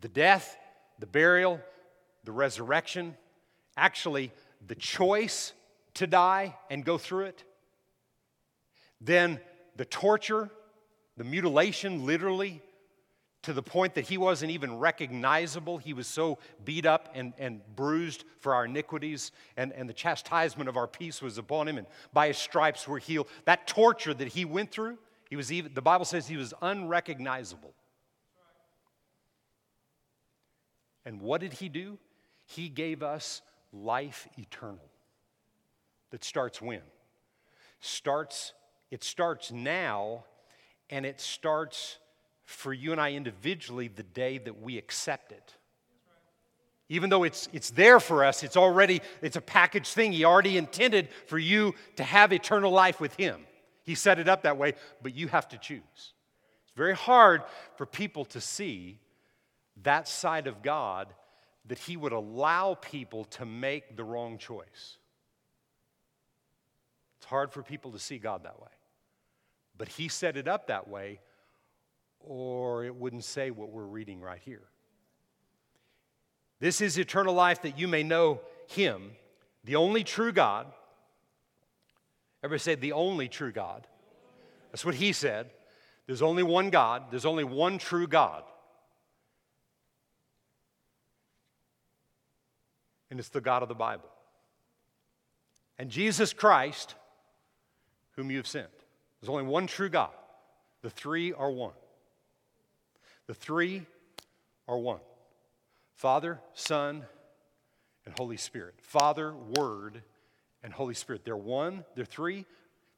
the 0.00 0.08
death, 0.08 0.56
the 0.98 1.04
burial, 1.04 1.60
the 2.24 2.32
resurrection, 2.32 3.14
actually, 3.76 4.32
the 4.66 4.74
choice 4.74 5.52
to 5.94 6.06
die 6.06 6.56
and 6.70 6.84
go 6.84 6.98
through 6.98 7.24
it, 7.24 7.44
then 9.00 9.40
the 9.76 9.84
torture, 9.84 10.50
the 11.16 11.24
mutilation, 11.24 12.04
literally, 12.04 12.62
to 13.42 13.54
the 13.54 13.62
point 13.62 13.94
that 13.94 14.02
he 14.02 14.18
wasn't 14.18 14.50
even 14.50 14.78
recognizable. 14.78 15.78
He 15.78 15.94
was 15.94 16.06
so 16.06 16.38
beat 16.64 16.84
up 16.84 17.08
and, 17.14 17.32
and 17.38 17.62
bruised 17.74 18.24
for 18.38 18.54
our 18.54 18.66
iniquities, 18.66 19.32
and, 19.56 19.72
and 19.72 19.88
the 19.88 19.94
chastisement 19.94 20.68
of 20.68 20.76
our 20.76 20.86
peace 20.86 21.22
was 21.22 21.38
upon 21.38 21.66
him, 21.66 21.78
and 21.78 21.86
by 22.12 22.28
his 22.28 22.36
stripes 22.36 22.86
we're 22.86 22.98
healed. 22.98 23.28
That 23.46 23.66
torture 23.66 24.12
that 24.12 24.28
he 24.28 24.44
went 24.44 24.70
through, 24.70 24.98
he 25.30 25.36
was 25.36 25.50
even, 25.50 25.72
the 25.72 25.80
Bible 25.80 26.04
says 26.04 26.26
he 26.26 26.36
was 26.36 26.52
unrecognizable. 26.60 27.72
And 31.06 31.22
what 31.22 31.40
did 31.40 31.54
he 31.54 31.70
do? 31.70 31.98
He 32.46 32.68
gave 32.68 33.02
us 33.02 33.40
life 33.72 34.28
eternal 34.38 34.90
that 36.10 36.24
starts 36.24 36.60
when? 36.60 36.82
Starts, 37.80 38.52
it 38.90 39.02
starts 39.04 39.50
now, 39.50 40.24
and 40.90 41.06
it 41.06 41.20
starts 41.20 41.98
for 42.44 42.72
you 42.72 42.92
and 42.92 43.00
I 43.00 43.12
individually 43.12 43.88
the 43.88 44.02
day 44.02 44.38
that 44.38 44.60
we 44.60 44.76
accept 44.76 45.32
it. 45.32 45.54
Even 46.88 47.08
though 47.08 47.22
it's, 47.22 47.48
it's 47.52 47.70
there 47.70 48.00
for 48.00 48.24
us, 48.24 48.42
it's 48.42 48.56
already, 48.56 49.00
it's 49.22 49.36
a 49.36 49.40
packaged 49.40 49.86
thing. 49.86 50.10
He 50.10 50.24
already 50.24 50.58
intended 50.58 51.08
for 51.26 51.38
you 51.38 51.74
to 51.94 52.02
have 52.02 52.32
eternal 52.32 52.72
life 52.72 53.00
with 53.00 53.14
Him. 53.14 53.46
He 53.84 53.94
set 53.94 54.18
it 54.18 54.28
up 54.28 54.42
that 54.42 54.56
way, 54.56 54.74
but 55.00 55.14
you 55.14 55.28
have 55.28 55.48
to 55.50 55.58
choose. 55.58 55.80
It's 55.94 56.76
very 56.76 56.94
hard 56.94 57.42
for 57.76 57.86
people 57.86 58.24
to 58.26 58.40
see 58.40 58.98
that 59.82 60.08
side 60.08 60.48
of 60.48 60.62
God 60.62 61.14
that 61.70 61.78
He 61.78 61.96
would 61.96 62.10
allow 62.10 62.74
people 62.74 63.26
to 63.26 63.46
make 63.46 63.96
the 63.96 64.02
wrong 64.02 64.38
choice. 64.38 64.98
It's 67.16 67.26
hard 67.26 67.52
for 67.52 67.62
people 67.62 67.92
to 67.92 67.98
see 68.00 68.18
God 68.18 68.42
that 68.42 68.60
way. 68.60 68.72
But 69.78 69.86
He 69.86 70.08
set 70.08 70.36
it 70.36 70.48
up 70.48 70.66
that 70.66 70.88
way 70.88 71.20
or 72.18 72.84
it 72.84 72.96
wouldn't 72.96 73.22
say 73.22 73.52
what 73.52 73.70
we're 73.70 73.84
reading 73.84 74.20
right 74.20 74.40
here. 74.44 74.64
This 76.58 76.80
is 76.80 76.98
eternal 76.98 77.34
life 77.34 77.62
that 77.62 77.78
you 77.78 77.86
may 77.86 78.02
know 78.02 78.40
Him, 78.66 79.12
the 79.62 79.76
only 79.76 80.02
true 80.02 80.32
God. 80.32 80.66
Everybody 82.42 82.62
say, 82.64 82.74
the 82.74 82.92
only 82.94 83.28
true 83.28 83.52
God. 83.52 83.86
That's 84.72 84.84
what 84.84 84.96
He 84.96 85.12
said. 85.12 85.50
There's 86.08 86.20
only 86.20 86.42
one 86.42 86.70
God, 86.70 87.04
there's 87.12 87.26
only 87.26 87.44
one 87.44 87.78
true 87.78 88.08
God. 88.08 88.42
And 93.10 93.18
it's 93.18 93.28
the 93.28 93.40
God 93.40 93.62
of 93.62 93.68
the 93.68 93.74
Bible. 93.74 94.08
And 95.78 95.90
Jesus 95.90 96.32
Christ, 96.32 96.94
whom 98.16 98.30
you 98.30 98.36
have 98.36 98.46
sent. 98.46 98.68
There's 99.20 99.30
only 99.30 99.44
one 99.44 99.66
true 99.66 99.88
God. 99.88 100.10
The 100.82 100.90
three 100.90 101.32
are 101.32 101.50
one. 101.50 101.72
The 103.26 103.34
three 103.34 103.86
are 104.66 104.78
one 104.78 105.00
Father, 105.94 106.40
Son, 106.54 107.04
and 108.06 108.14
Holy 108.16 108.36
Spirit. 108.36 108.74
Father, 108.80 109.34
Word, 109.34 110.02
and 110.62 110.72
Holy 110.72 110.94
Spirit. 110.94 111.24
They're 111.24 111.36
one, 111.36 111.84
they're 111.94 112.04
three. 112.04 112.46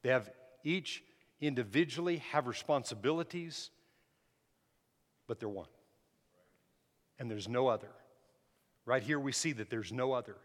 They 0.03 0.11
have 0.11 0.31
each 0.65 1.03
individually 1.41 2.19
have 2.33 2.47
responsibilities, 2.47 3.71
but 5.27 5.41
they're 5.41 5.49
one. 5.49 5.69
And 7.19 7.31
there's 7.31 7.49
no 7.49 7.69
other. 7.69 7.91
Right 8.85 9.03
here, 9.03 9.19
we 9.19 9.33
see 9.33 9.53
that 9.53 9.71
there's 9.71 9.93
no 9.93 10.13
other. 10.13 10.37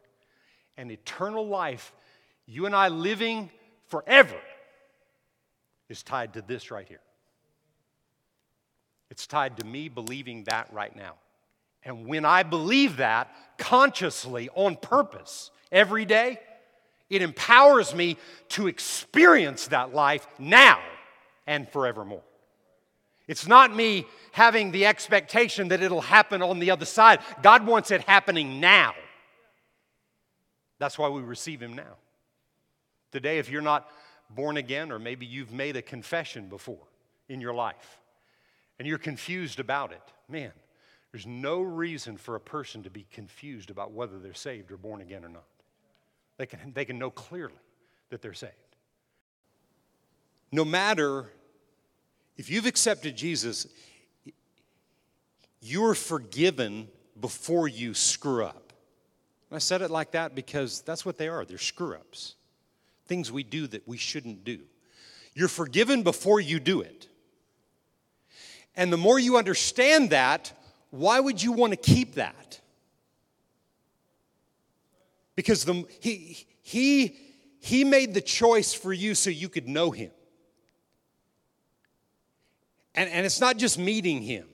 And 0.77 0.91
eternal 0.91 1.47
life, 1.47 1.91
you 2.45 2.65
and 2.65 2.75
I 2.75 2.89
living 2.89 3.49
forever, 3.87 4.37
is 5.89 6.03
tied 6.03 6.33
to 6.33 6.41
this 6.41 6.69
right 6.69 6.87
here. 6.87 7.01
It's 9.09 9.25
tied 9.25 9.57
to 9.57 9.65
me 9.65 9.89
believing 9.89 10.43
that 10.45 10.71
right 10.71 10.95
now. 10.95 11.13
And 11.83 12.07
when 12.07 12.25
I 12.25 12.43
believe 12.43 12.97
that 12.97 13.33
consciously, 13.57 14.49
on 14.53 14.75
purpose, 14.75 15.51
every 15.71 16.05
day, 16.05 16.39
it 17.09 17.21
empowers 17.21 17.95
me 17.95 18.17
to 18.49 18.67
experience 18.67 19.67
that 19.67 19.93
life 19.93 20.27
now 20.37 20.81
and 21.45 21.69
forevermore. 21.69 22.23
It's 23.27 23.47
not 23.47 23.75
me 23.75 24.05
having 24.31 24.71
the 24.71 24.85
expectation 24.85 25.67
that 25.69 25.81
it'll 25.81 26.01
happen 26.01 26.41
on 26.41 26.59
the 26.59 26.71
other 26.71 26.85
side. 26.85 27.19
God 27.41 27.65
wants 27.65 27.91
it 27.91 28.01
happening 28.01 28.59
now. 28.59 28.93
That's 30.79 30.97
why 30.97 31.09
we 31.09 31.21
receive 31.21 31.61
Him 31.61 31.73
now. 31.73 31.97
Today, 33.11 33.39
if 33.39 33.49
you're 33.49 33.61
not 33.61 33.89
born 34.29 34.57
again, 34.57 34.91
or 34.91 34.99
maybe 34.99 35.25
you've 35.25 35.51
made 35.51 35.75
a 35.75 35.81
confession 35.81 36.49
before 36.49 36.87
in 37.27 37.41
your 37.41 37.53
life, 37.53 37.99
and 38.79 38.87
you're 38.87 38.97
confused 38.97 39.59
about 39.59 39.91
it, 39.91 40.01
man, 40.29 40.51
there's 41.11 41.25
no 41.25 41.61
reason 41.61 42.17
for 42.17 42.35
a 42.35 42.39
person 42.39 42.83
to 42.83 42.89
be 42.89 43.05
confused 43.11 43.69
about 43.69 43.91
whether 43.91 44.19
they're 44.19 44.33
saved 44.33 44.71
or 44.71 44.77
born 44.77 45.01
again 45.01 45.25
or 45.25 45.29
not. 45.29 45.45
They 46.37 46.45
can, 46.45 46.73
they 46.73 46.85
can 46.85 46.99
know 46.99 47.09
clearly 47.09 47.55
that 48.09 48.21
they're 48.21 48.33
saved. 48.33 48.53
No 50.51 50.63
matter 50.63 51.29
if 52.37 52.49
you've 52.49 52.65
accepted 52.65 53.15
Jesus, 53.15 53.67
you're 55.59 55.95
forgiven 55.95 56.87
before 57.19 57.67
you 57.67 57.93
screw 57.93 58.45
up. 58.45 58.73
And 59.49 59.55
I 59.55 59.59
said 59.59 59.81
it 59.81 59.89
like 59.89 60.11
that 60.11 60.35
because 60.35 60.81
that's 60.81 61.05
what 61.05 61.17
they 61.17 61.27
are. 61.27 61.45
They're 61.45 61.57
screw 61.57 61.95
ups, 61.95 62.35
things 63.07 63.31
we 63.31 63.43
do 63.43 63.67
that 63.67 63.87
we 63.87 63.97
shouldn't 63.97 64.43
do. 64.43 64.59
You're 65.33 65.47
forgiven 65.47 66.03
before 66.03 66.39
you 66.39 66.59
do 66.59 66.81
it. 66.81 67.07
And 68.75 68.93
the 68.93 68.97
more 68.97 69.17
you 69.17 69.37
understand 69.37 70.11
that, 70.11 70.51
why 70.91 71.19
would 71.19 71.41
you 71.41 71.51
want 71.51 71.73
to 71.73 71.77
keep 71.77 72.15
that? 72.15 72.59
Because 75.35 75.65
the, 75.65 75.85
he, 75.99 76.45
he, 76.61 77.15
he 77.59 77.83
made 77.83 78.13
the 78.13 78.21
choice 78.21 78.73
for 78.73 78.93
you 78.93 79.15
so 79.15 79.29
you 79.29 79.49
could 79.49 79.67
know 79.67 79.91
him. 79.91 80.11
And, 82.97 83.09
and 83.11 83.25
it's 83.25 83.39
not 83.39 83.57
just 83.57 83.77
meeting 83.77 84.21
him. 84.21 84.47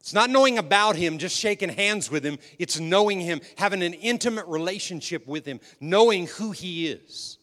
It's 0.00 0.14
not 0.14 0.30
knowing 0.30 0.56
about 0.56 0.96
him, 0.96 1.18
just 1.18 1.36
shaking 1.36 1.68
hands 1.68 2.10
with 2.10 2.24
him. 2.24 2.38
It's 2.58 2.80
knowing 2.80 3.20
him, 3.20 3.42
having 3.58 3.82
an 3.82 3.92
intimate 3.92 4.46
relationship 4.46 5.26
with 5.26 5.44
him, 5.44 5.60
knowing 5.78 6.26
who 6.26 6.52
he 6.52 6.88
is. 6.88 7.36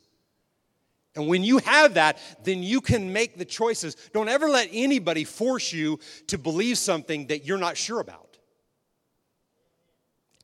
And 1.15 1.27
when 1.27 1.43
you 1.43 1.59
have 1.59 1.93
that, 1.93 2.17
then 2.43 2.63
you 2.63 2.81
can 2.81 3.13
make 3.13 3.37
the 3.37 3.45
choices. 3.45 3.95
Don't 4.11 4.27
ever 4.27 4.49
let 4.49 4.69
anybody 4.71 5.23
force 5.23 5.71
you 5.71 5.99
to 6.27 6.39
believe 6.39 6.79
something 6.79 7.27
that 7.27 7.45
you're 7.45 7.59
not 7.59 7.77
sure 7.77 7.99
about. 7.99 8.37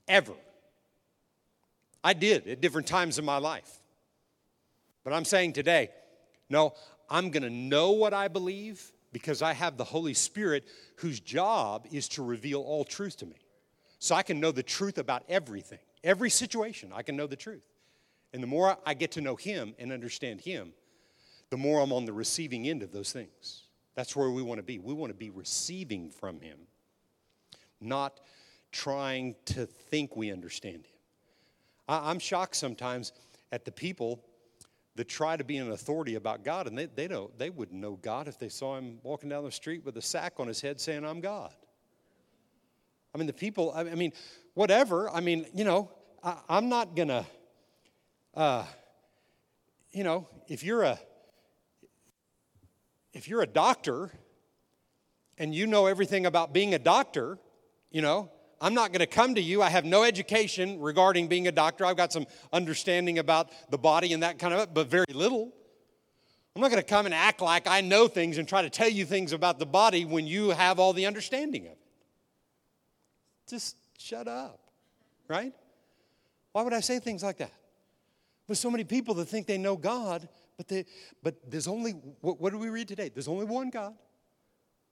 Ever. 0.07 0.33
I 2.03 2.13
did 2.13 2.47
at 2.47 2.61
different 2.61 2.87
times 2.87 3.17
in 3.17 3.25
my 3.25 3.37
life. 3.37 3.79
But 5.03 5.13
I'm 5.13 5.25
saying 5.25 5.53
today, 5.53 5.89
no, 6.47 6.73
I'm 7.09 7.31
going 7.31 7.43
to 7.43 7.49
know 7.49 7.91
what 7.91 8.13
I 8.13 8.27
believe 8.27 8.91
because 9.13 9.41
I 9.41 9.53
have 9.53 9.77
the 9.77 9.83
Holy 9.85 10.13
Spirit 10.13 10.65
whose 10.97 11.19
job 11.19 11.87
is 11.91 12.09
to 12.09 12.23
reveal 12.23 12.59
all 12.61 12.83
truth 12.83 13.17
to 13.17 13.25
me. 13.25 13.37
So 13.99 14.15
I 14.15 14.23
can 14.23 14.41
know 14.41 14.51
the 14.51 14.63
truth 14.63 14.97
about 14.97 15.23
everything, 15.29 15.79
every 16.03 16.29
situation, 16.29 16.91
I 16.93 17.03
can 17.03 17.15
know 17.15 17.27
the 17.27 17.37
truth. 17.37 17.63
And 18.33 18.43
the 18.43 18.47
more 18.47 18.77
I 18.85 18.95
get 18.95 19.11
to 19.11 19.21
know 19.21 19.35
Him 19.35 19.75
and 19.79 19.93
understand 19.93 20.41
Him, 20.41 20.73
the 21.51 21.57
more 21.57 21.79
I'm 21.79 21.93
on 21.93 22.05
the 22.05 22.11
receiving 22.11 22.67
end 22.67 22.81
of 22.83 22.91
those 22.91 23.13
things. 23.13 23.67
That's 23.95 24.15
where 24.15 24.31
we 24.31 24.41
want 24.41 24.57
to 24.57 24.63
be. 24.63 24.79
We 24.79 24.93
want 24.93 25.11
to 25.11 25.17
be 25.17 25.29
receiving 25.29 26.09
from 26.09 26.41
Him, 26.41 26.57
not 27.79 28.19
trying 28.71 29.35
to 29.45 29.67
think 29.67 30.17
we 30.17 30.31
understand 30.31 30.87
Him. 30.87 30.97
I'm 31.87 32.19
shocked 32.19 32.55
sometimes 32.55 33.13
at 33.51 33.65
the 33.65 33.71
people 33.71 34.25
that 34.95 35.07
try 35.07 35.35
to 35.35 35.43
be 35.43 35.57
an 35.57 35.71
authority 35.71 36.15
about 36.15 36.43
God, 36.43 36.67
and 36.67 36.77
they, 36.77 36.85
they, 36.85 37.07
don't, 37.07 37.37
they 37.37 37.49
wouldn't 37.49 37.79
know 37.79 37.97
God 38.01 38.27
if 38.27 38.37
they 38.37 38.49
saw 38.49 38.77
Him 38.77 38.99
walking 39.01 39.29
down 39.29 39.43
the 39.43 39.51
street 39.51 39.83
with 39.83 39.97
a 39.97 40.01
sack 40.01 40.33
on 40.37 40.47
his 40.47 40.61
head 40.61 40.79
saying, 40.79 41.03
I'm 41.03 41.19
God. 41.19 41.51
I 43.13 43.17
mean, 43.17 43.27
the 43.27 43.33
people, 43.33 43.71
I 43.75 43.83
mean, 43.83 44.13
whatever. 44.53 45.09
I 45.09 45.19
mean, 45.19 45.45
you 45.53 45.63
know, 45.63 45.91
I, 46.23 46.37
am 46.49 46.69
not 46.69 46.95
to, 46.95 47.25
uh, 48.33 48.65
you 49.91 50.03
know, 50.03 50.27
if 50.47 50.63
you're 50.63 50.83
a, 50.83 50.99
if 53.13 53.27
you're 53.27 53.41
a 53.41 53.47
doctor 53.47 54.11
and 55.37 55.53
you 55.53 55.67
know 55.67 55.85
everything 55.85 56.25
about 56.25 56.53
being 56.53 56.73
a 56.73 56.79
doctor, 56.79 57.37
you 57.91 58.01
know, 58.01 58.31
I'm 58.63 58.73
not 58.73 58.93
going 58.93 59.01
to 59.01 59.07
come 59.07 59.35
to 59.35 59.41
you. 59.41 59.61
I 59.61 59.69
have 59.69 59.83
no 59.83 60.03
education 60.03 60.79
regarding 60.79 61.27
being 61.27 61.49
a 61.49 61.51
doctor. 61.51 61.85
I've 61.85 61.97
got 61.97 62.13
some 62.13 62.25
understanding 62.53 63.19
about 63.19 63.49
the 63.69 63.77
body 63.77 64.13
and 64.13 64.23
that 64.23 64.39
kind 64.39 64.53
of, 64.53 64.73
but 64.73 64.87
very 64.87 65.05
little. 65.13 65.51
I'm 66.55 66.61
not 66.61 66.71
going 66.71 66.81
to 66.81 66.87
come 66.87 67.05
and 67.05 67.13
act 67.13 67.41
like 67.41 67.67
I 67.67 67.81
know 67.81 68.07
things 68.07 68.37
and 68.37 68.47
try 68.47 68.61
to 68.61 68.69
tell 68.69 68.87
you 68.87 69.03
things 69.03 69.33
about 69.33 69.59
the 69.59 69.65
body 69.65 70.05
when 70.05 70.25
you 70.25 70.51
have 70.51 70.79
all 70.79 70.93
the 70.93 71.05
understanding 71.05 71.65
of 71.65 71.73
it. 71.73 71.77
Just 73.49 73.75
shut 73.99 74.29
up, 74.29 74.61
right? 75.27 75.51
Why 76.53 76.61
would 76.61 76.73
I 76.73 76.79
say 76.79 76.99
things 76.99 77.21
like 77.21 77.39
that? 77.39 77.51
With 78.47 78.59
so 78.59 78.71
many 78.71 78.85
people 78.85 79.15
that 79.15 79.25
think 79.25 79.45
they 79.45 79.57
know 79.57 79.75
God, 79.75 80.29
but, 80.55 80.69
they, 80.69 80.85
but 81.21 81.35
there's 81.51 81.67
only, 81.67 81.91
what, 82.21 82.39
what 82.39 82.53
do 82.53 82.59
we 82.59 82.69
read 82.69 82.87
today? 82.87 83.09
There's 83.09 83.27
only 83.27 83.45
one 83.45 83.71
God. 83.71 83.93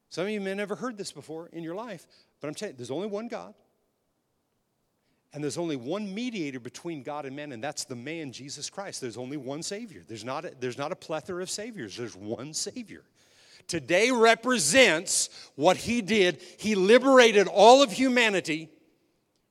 Some 0.10 0.26
of 0.26 0.30
you 0.30 0.42
may 0.42 0.50
have 0.50 0.58
never 0.58 0.76
heard 0.76 0.98
this 0.98 1.14
before 1.14 1.48
in 1.54 1.64
your 1.64 1.74
life, 1.74 2.06
but 2.42 2.50
I'm 2.50 2.54
telling 2.54 2.74
you, 2.74 2.78
there's 2.78 2.92
only 2.92 3.08
one 3.08 3.30
God. 3.30 3.54
And 5.34 5.44
there's 5.44 5.58
only 5.58 5.78
one 5.78 6.14
mediator 6.14 6.60
between 6.60 7.04
God 7.04 7.26
and 7.26 7.36
man, 7.36 7.54
and 7.54 7.64
that's 7.64 7.86
the 7.86 7.96
man, 7.96 8.34
Jesus 8.34 8.70
Christ. 8.70 9.00
There's 9.00 9.18
only 9.18 9.38
one 9.38 9.64
Savior. 9.64 10.04
There's 10.06 10.26
not 10.26 10.44
a, 10.44 10.52
there's 10.60 10.78
not 10.78 10.92
a 10.92 10.96
plethora 10.96 11.42
of 11.42 11.50
Saviors, 11.50 11.96
there's 11.96 12.16
one 12.16 12.54
Savior. 12.54 13.04
Today 13.68 14.12
represents 14.12 15.30
what 15.56 15.78
He 15.78 16.02
did. 16.02 16.42
He 16.58 16.76
liberated 16.76 17.48
all 17.48 17.82
of 17.82 17.92
humanity 17.92 18.70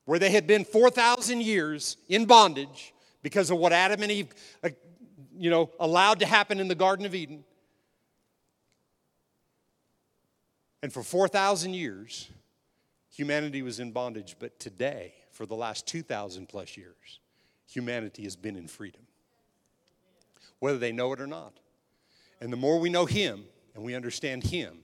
where 0.05 0.19
they 0.19 0.31
had 0.31 0.47
been 0.47 0.65
4,000 0.65 1.41
years 1.41 1.97
in 2.09 2.27
bondage 2.27 2.93
because 3.23 3.51
of 3.51 3.59
what 3.59 3.73
Adam 3.73 4.03
and 4.03 4.11
Eve, 4.11 4.29
uh, 4.63 4.71
you 5.39 5.51
know, 5.51 5.71
allowed 5.79 6.21
to 6.21 6.27
happen 6.27 6.61
in 6.61 6.69
the 6.69 6.75
Garden 6.75 7.07
of 7.07 7.15
Eden. 7.15 7.45
And 10.83 10.93
for 10.93 11.03
4,000 11.03 11.75
years, 11.75 12.29
humanity 13.11 13.63
was 13.63 13.81
in 13.81 13.93
bondage. 13.93 14.37
But 14.39 14.59
today, 14.59 15.15
for 15.41 15.47
the 15.47 15.57
last 15.57 15.87
2,000 15.87 16.51
plus 16.51 16.77
years, 16.77 17.19
humanity 17.67 18.25
has 18.25 18.37
been 18.37 18.57
in 18.57 18.69
freedom, 18.69 19.01
whether 20.59 20.77
they 20.77 20.93
know 20.93 21.15
it 21.15 21.21
or 21.23 21.27
not. 21.27 21.55
And 22.43 22.53
the 22.53 22.59
more 22.59 22.79
we 22.79 22.91
know 22.91 23.07
Him 23.07 23.45
and 23.75 23.83
we 23.83 23.95
understand 23.95 24.45
Him, 24.45 24.81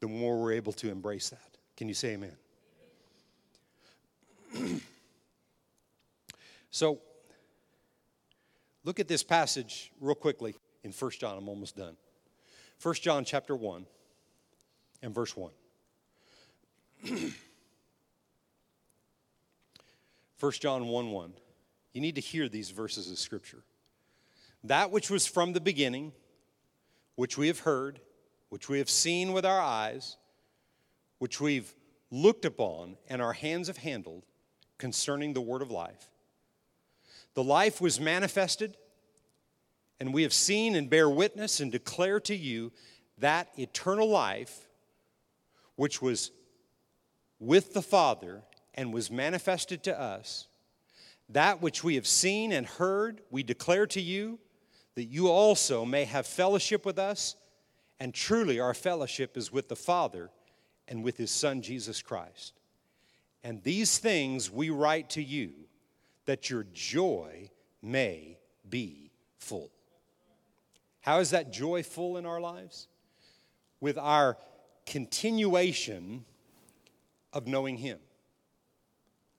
the 0.00 0.06
more 0.06 0.38
we're 0.38 0.52
able 0.52 0.74
to 0.74 0.90
embrace 0.90 1.30
that. 1.30 1.56
Can 1.78 1.88
you 1.88 1.94
say 1.94 2.12
amen? 2.12 2.36
so, 6.70 6.98
look 8.84 9.00
at 9.00 9.08
this 9.08 9.22
passage 9.22 9.92
real 9.98 10.14
quickly 10.14 10.54
in 10.84 10.92
1 10.92 11.10
John. 11.12 11.38
I'm 11.38 11.48
almost 11.48 11.74
done. 11.74 11.96
1 12.82 12.94
John 12.96 13.24
chapter 13.24 13.56
1 13.56 13.86
and 15.00 15.14
verse 15.14 15.34
1. 15.34 15.52
1 20.38 20.52
John 20.52 20.88
1 20.88 21.10
1. 21.10 21.32
You 21.92 22.00
need 22.00 22.16
to 22.16 22.20
hear 22.20 22.48
these 22.48 22.70
verses 22.70 23.10
of 23.10 23.18
Scripture. 23.18 23.62
That 24.64 24.90
which 24.90 25.10
was 25.10 25.26
from 25.26 25.52
the 25.52 25.60
beginning, 25.60 26.12
which 27.14 27.38
we 27.38 27.46
have 27.46 27.60
heard, 27.60 28.00
which 28.50 28.68
we 28.68 28.78
have 28.78 28.90
seen 28.90 29.32
with 29.32 29.46
our 29.46 29.60
eyes, 29.60 30.16
which 31.18 31.40
we've 31.40 31.74
looked 32.10 32.44
upon 32.44 32.96
and 33.08 33.22
our 33.22 33.32
hands 33.32 33.68
have 33.68 33.78
handled 33.78 34.24
concerning 34.78 35.32
the 35.32 35.40
word 35.40 35.62
of 35.62 35.70
life. 35.70 36.10
The 37.34 37.44
life 37.44 37.80
was 37.80 38.00
manifested, 38.00 38.76
and 40.00 40.12
we 40.12 40.22
have 40.22 40.32
seen 40.32 40.74
and 40.74 40.90
bear 40.90 41.08
witness 41.08 41.60
and 41.60 41.72
declare 41.72 42.20
to 42.20 42.34
you 42.34 42.72
that 43.18 43.48
eternal 43.58 44.08
life 44.08 44.68
which 45.76 46.00
was 46.02 46.30
with 47.38 47.74
the 47.74 47.82
Father 47.82 48.42
and 48.76 48.92
was 48.92 49.10
manifested 49.10 49.82
to 49.84 50.00
us, 50.00 50.48
that 51.28 51.62
which 51.62 51.82
we 51.82 51.94
have 51.94 52.06
seen 52.06 52.52
and 52.52 52.66
heard, 52.66 53.20
we 53.30 53.42
declare 53.42 53.86
to 53.86 54.00
you, 54.00 54.38
that 54.94 55.04
you 55.04 55.28
also 55.28 55.84
may 55.84 56.04
have 56.04 56.26
fellowship 56.26 56.84
with 56.86 56.98
us. 56.98 57.36
And 57.98 58.12
truly, 58.12 58.60
our 58.60 58.74
fellowship 58.74 59.36
is 59.36 59.50
with 59.50 59.68
the 59.68 59.76
Father 59.76 60.30
and 60.88 61.02
with 61.02 61.16
His 61.16 61.30
Son, 61.30 61.62
Jesus 61.62 62.02
Christ. 62.02 62.54
And 63.42 63.62
these 63.62 63.98
things 63.98 64.50
we 64.50 64.70
write 64.70 65.10
to 65.10 65.22
you, 65.22 65.52
that 66.26 66.50
your 66.50 66.66
joy 66.72 67.50
may 67.82 68.38
be 68.68 69.10
full. 69.38 69.70
How 71.00 71.20
is 71.20 71.30
that 71.30 71.52
joy 71.52 71.82
full 71.82 72.16
in 72.16 72.26
our 72.26 72.40
lives? 72.40 72.88
With 73.80 73.96
our 73.96 74.36
continuation 74.86 76.24
of 77.32 77.46
knowing 77.46 77.76
Him, 77.76 77.98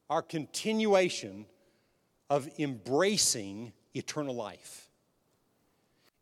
our 0.10 0.22
continuation 0.22 1.46
of 2.30 2.48
embracing 2.60 3.74
eternal 3.93 4.36
life, 4.36 4.89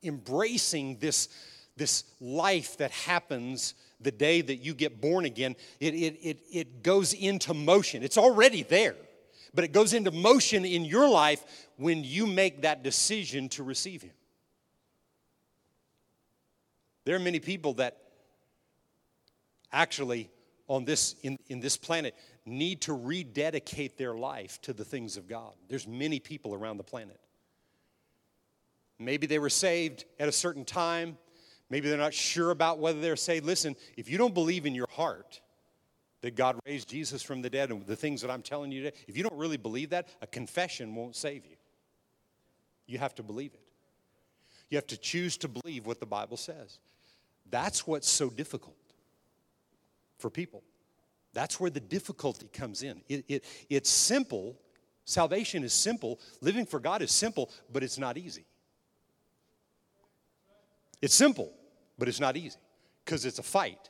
embracing 0.04 0.98
this, 1.00 1.30
this 1.78 2.04
life 2.20 2.78
that 2.78 2.92
happens 2.92 3.74
the 4.02 4.12
day 4.12 4.42
that 4.42 4.58
you 4.58 4.74
get 4.74 5.02
born 5.02 5.26
again. 5.26 5.56
It, 5.80 5.94
it, 5.94 6.20
it, 6.22 6.40
it 6.52 6.84
goes 6.84 7.14
into 7.14 7.54
motion, 7.54 8.04
it's 8.04 8.18
already 8.18 8.64
there. 8.64 8.96
But 9.54 9.64
it 9.64 9.72
goes 9.72 9.94
into 9.94 10.12
motion 10.12 10.66
in 10.66 10.84
your 10.84 11.08
life 11.08 11.70
when 11.78 12.04
you 12.04 12.28
make 12.28 12.64
that 12.64 12.84
decision 12.84 13.48
to 13.50 13.64
receive 13.64 14.02
Him. 14.02 14.12
There 17.06 17.16
are 17.16 17.20
many 17.20 17.40
people 17.40 17.74
that 17.76 17.98
actually 19.72 20.30
on 20.68 20.84
this 20.84 21.16
in, 21.22 21.38
in 21.48 21.60
this 21.60 21.78
planet 21.78 22.16
need 22.46 22.82
to 22.82 22.94
rededicate 22.94 23.98
their 23.98 24.14
life 24.14 24.62
to 24.62 24.74
the 24.74 24.86
things 24.86 25.18
of 25.18 25.28
God. 25.28 25.54
There's 25.68 25.88
many 25.88 26.20
people 26.20 26.54
around 26.54 26.78
the 26.78 26.84
planet. 26.84 27.20
Maybe 29.00 29.28
they 29.28 29.40
were 29.40 29.50
saved 29.50 30.06
at 30.20 30.30
a 30.30 30.32
certain 30.32 30.64
time. 30.64 31.18
Maybe 31.70 31.90
they're 31.90 31.98
not 31.98 32.14
sure 32.14 32.52
about 32.52 32.80
whether 32.80 33.02
they're 33.02 33.16
saved. 33.16 33.46
Listen, 33.46 33.76
if 33.98 34.10
you 34.10 34.18
don't 34.18 34.34
believe 34.34 34.66
in 34.66 34.76
your 34.76 34.88
heart 34.92 35.42
that 36.22 36.36
God 36.36 36.60
raised 36.66 36.88
Jesus 36.88 37.22
from 37.22 37.42
the 37.42 37.50
dead 37.50 37.72
and 37.72 37.86
the 37.86 37.96
things 37.96 38.22
that 38.22 38.30
I'm 38.30 38.42
telling 38.42 38.72
you 38.72 38.84
today, 38.84 38.98
if 39.08 39.18
you 39.18 39.24
don't 39.24 39.36
really 39.36 39.58
believe 39.58 39.90
that, 39.90 40.08
a 40.22 40.28
confession 40.28 40.96
won't 40.96 41.16
save 41.16 41.46
you. 41.46 41.56
You 42.86 43.00
have 43.00 43.16
to 43.16 43.24
believe 43.24 43.54
it. 43.54 43.62
You 44.70 44.78
have 44.78 44.88
to 44.88 44.98
choose 44.98 45.38
to 45.38 45.48
believe 45.48 45.86
what 45.86 46.00
the 46.00 46.06
Bible 46.06 46.38
says. 46.38 46.80
That's 47.50 47.86
what's 47.86 48.10
so 48.10 48.30
difficult 48.30 48.78
for 50.18 50.30
people. 50.30 50.64
That's 51.36 51.60
where 51.60 51.70
the 51.70 51.82
difficulty 51.82 52.48
comes 52.52 52.82
in. 52.82 53.02
It, 53.10 53.26
it, 53.28 53.44
it's 53.70 53.90
simple. 53.90 54.58
Salvation 55.04 55.64
is 55.64 55.74
simple. 55.74 56.20
Living 56.42 56.66
for 56.66 56.80
God 56.80 57.02
is 57.02 57.12
simple, 57.12 57.52
but 57.72 57.84
it's 57.84 58.00
not 58.00 58.18
easy. 58.18 58.46
It's 61.02 61.14
simple, 61.14 61.52
but 62.00 62.08
it's 62.08 62.22
not 62.22 62.38
easy 62.38 62.58
because 63.04 63.26
it's 63.26 63.38
a 63.38 63.44
fight. 63.44 63.90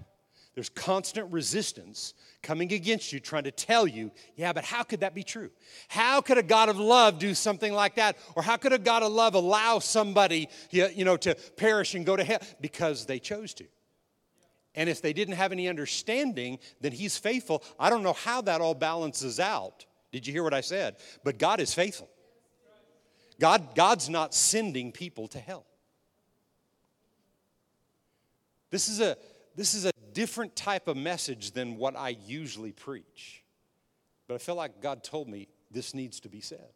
There's 0.55 0.69
constant 0.69 1.31
resistance 1.31 2.15
coming 2.41 2.73
against 2.73 3.13
you, 3.13 3.19
trying 3.19 3.43
to 3.43 3.51
tell 3.51 3.85
you, 3.85 4.11
yeah, 4.35 4.51
but 4.51 4.63
how 4.63 4.81
could 4.83 5.01
that 5.01 5.13
be 5.13 5.23
true? 5.23 5.51
How 5.87 6.21
could 6.21 6.39
a 6.39 6.43
God 6.43 6.69
of 6.69 6.79
love 6.79 7.19
do 7.19 7.35
something 7.35 7.73
like 7.73 7.95
that? 7.95 8.17
Or 8.35 8.41
how 8.41 8.57
could 8.57 8.73
a 8.73 8.79
God 8.79 9.03
of 9.03 9.11
love 9.11 9.35
allow 9.35 9.79
somebody, 9.79 10.49
you 10.71 11.05
know, 11.05 11.17
to 11.17 11.35
perish 11.57 11.93
and 11.93 12.05
go 12.05 12.15
to 12.15 12.23
hell? 12.23 12.39
Because 12.59 13.05
they 13.05 13.19
chose 13.19 13.53
to. 13.55 13.65
And 14.75 14.89
if 14.89 15.01
they 15.01 15.13
didn't 15.13 15.35
have 15.35 15.51
any 15.51 15.67
understanding, 15.67 16.59
then 16.81 16.91
He's 16.91 17.17
faithful. 17.17 17.63
I 17.79 17.89
don't 17.89 18.03
know 18.03 18.13
how 18.13 18.41
that 18.41 18.61
all 18.61 18.75
balances 18.75 19.39
out. 19.39 19.85
Did 20.11 20.27
you 20.27 20.33
hear 20.33 20.43
what 20.43 20.53
I 20.53 20.61
said? 20.61 20.97
But 21.23 21.37
God 21.37 21.59
is 21.59 21.73
faithful. 21.73 22.09
God, 23.39 23.75
God's 23.75 24.09
not 24.09 24.33
sending 24.33 24.91
people 24.91 25.27
to 25.29 25.39
hell. 25.39 25.65
This 28.69 28.89
is, 28.89 28.99
a, 29.01 29.17
this 29.55 29.73
is 29.73 29.85
a 29.85 29.91
different 30.13 30.55
type 30.55 30.87
of 30.87 30.97
message 30.97 31.51
than 31.51 31.77
what 31.77 31.95
I 31.95 32.17
usually 32.25 32.71
preach. 32.71 33.43
But 34.27 34.35
I 34.35 34.37
feel 34.37 34.55
like 34.55 34.81
God 34.81 35.03
told 35.03 35.27
me 35.27 35.47
this 35.71 35.93
needs 35.93 36.19
to 36.21 36.29
be 36.29 36.41
said. 36.41 36.69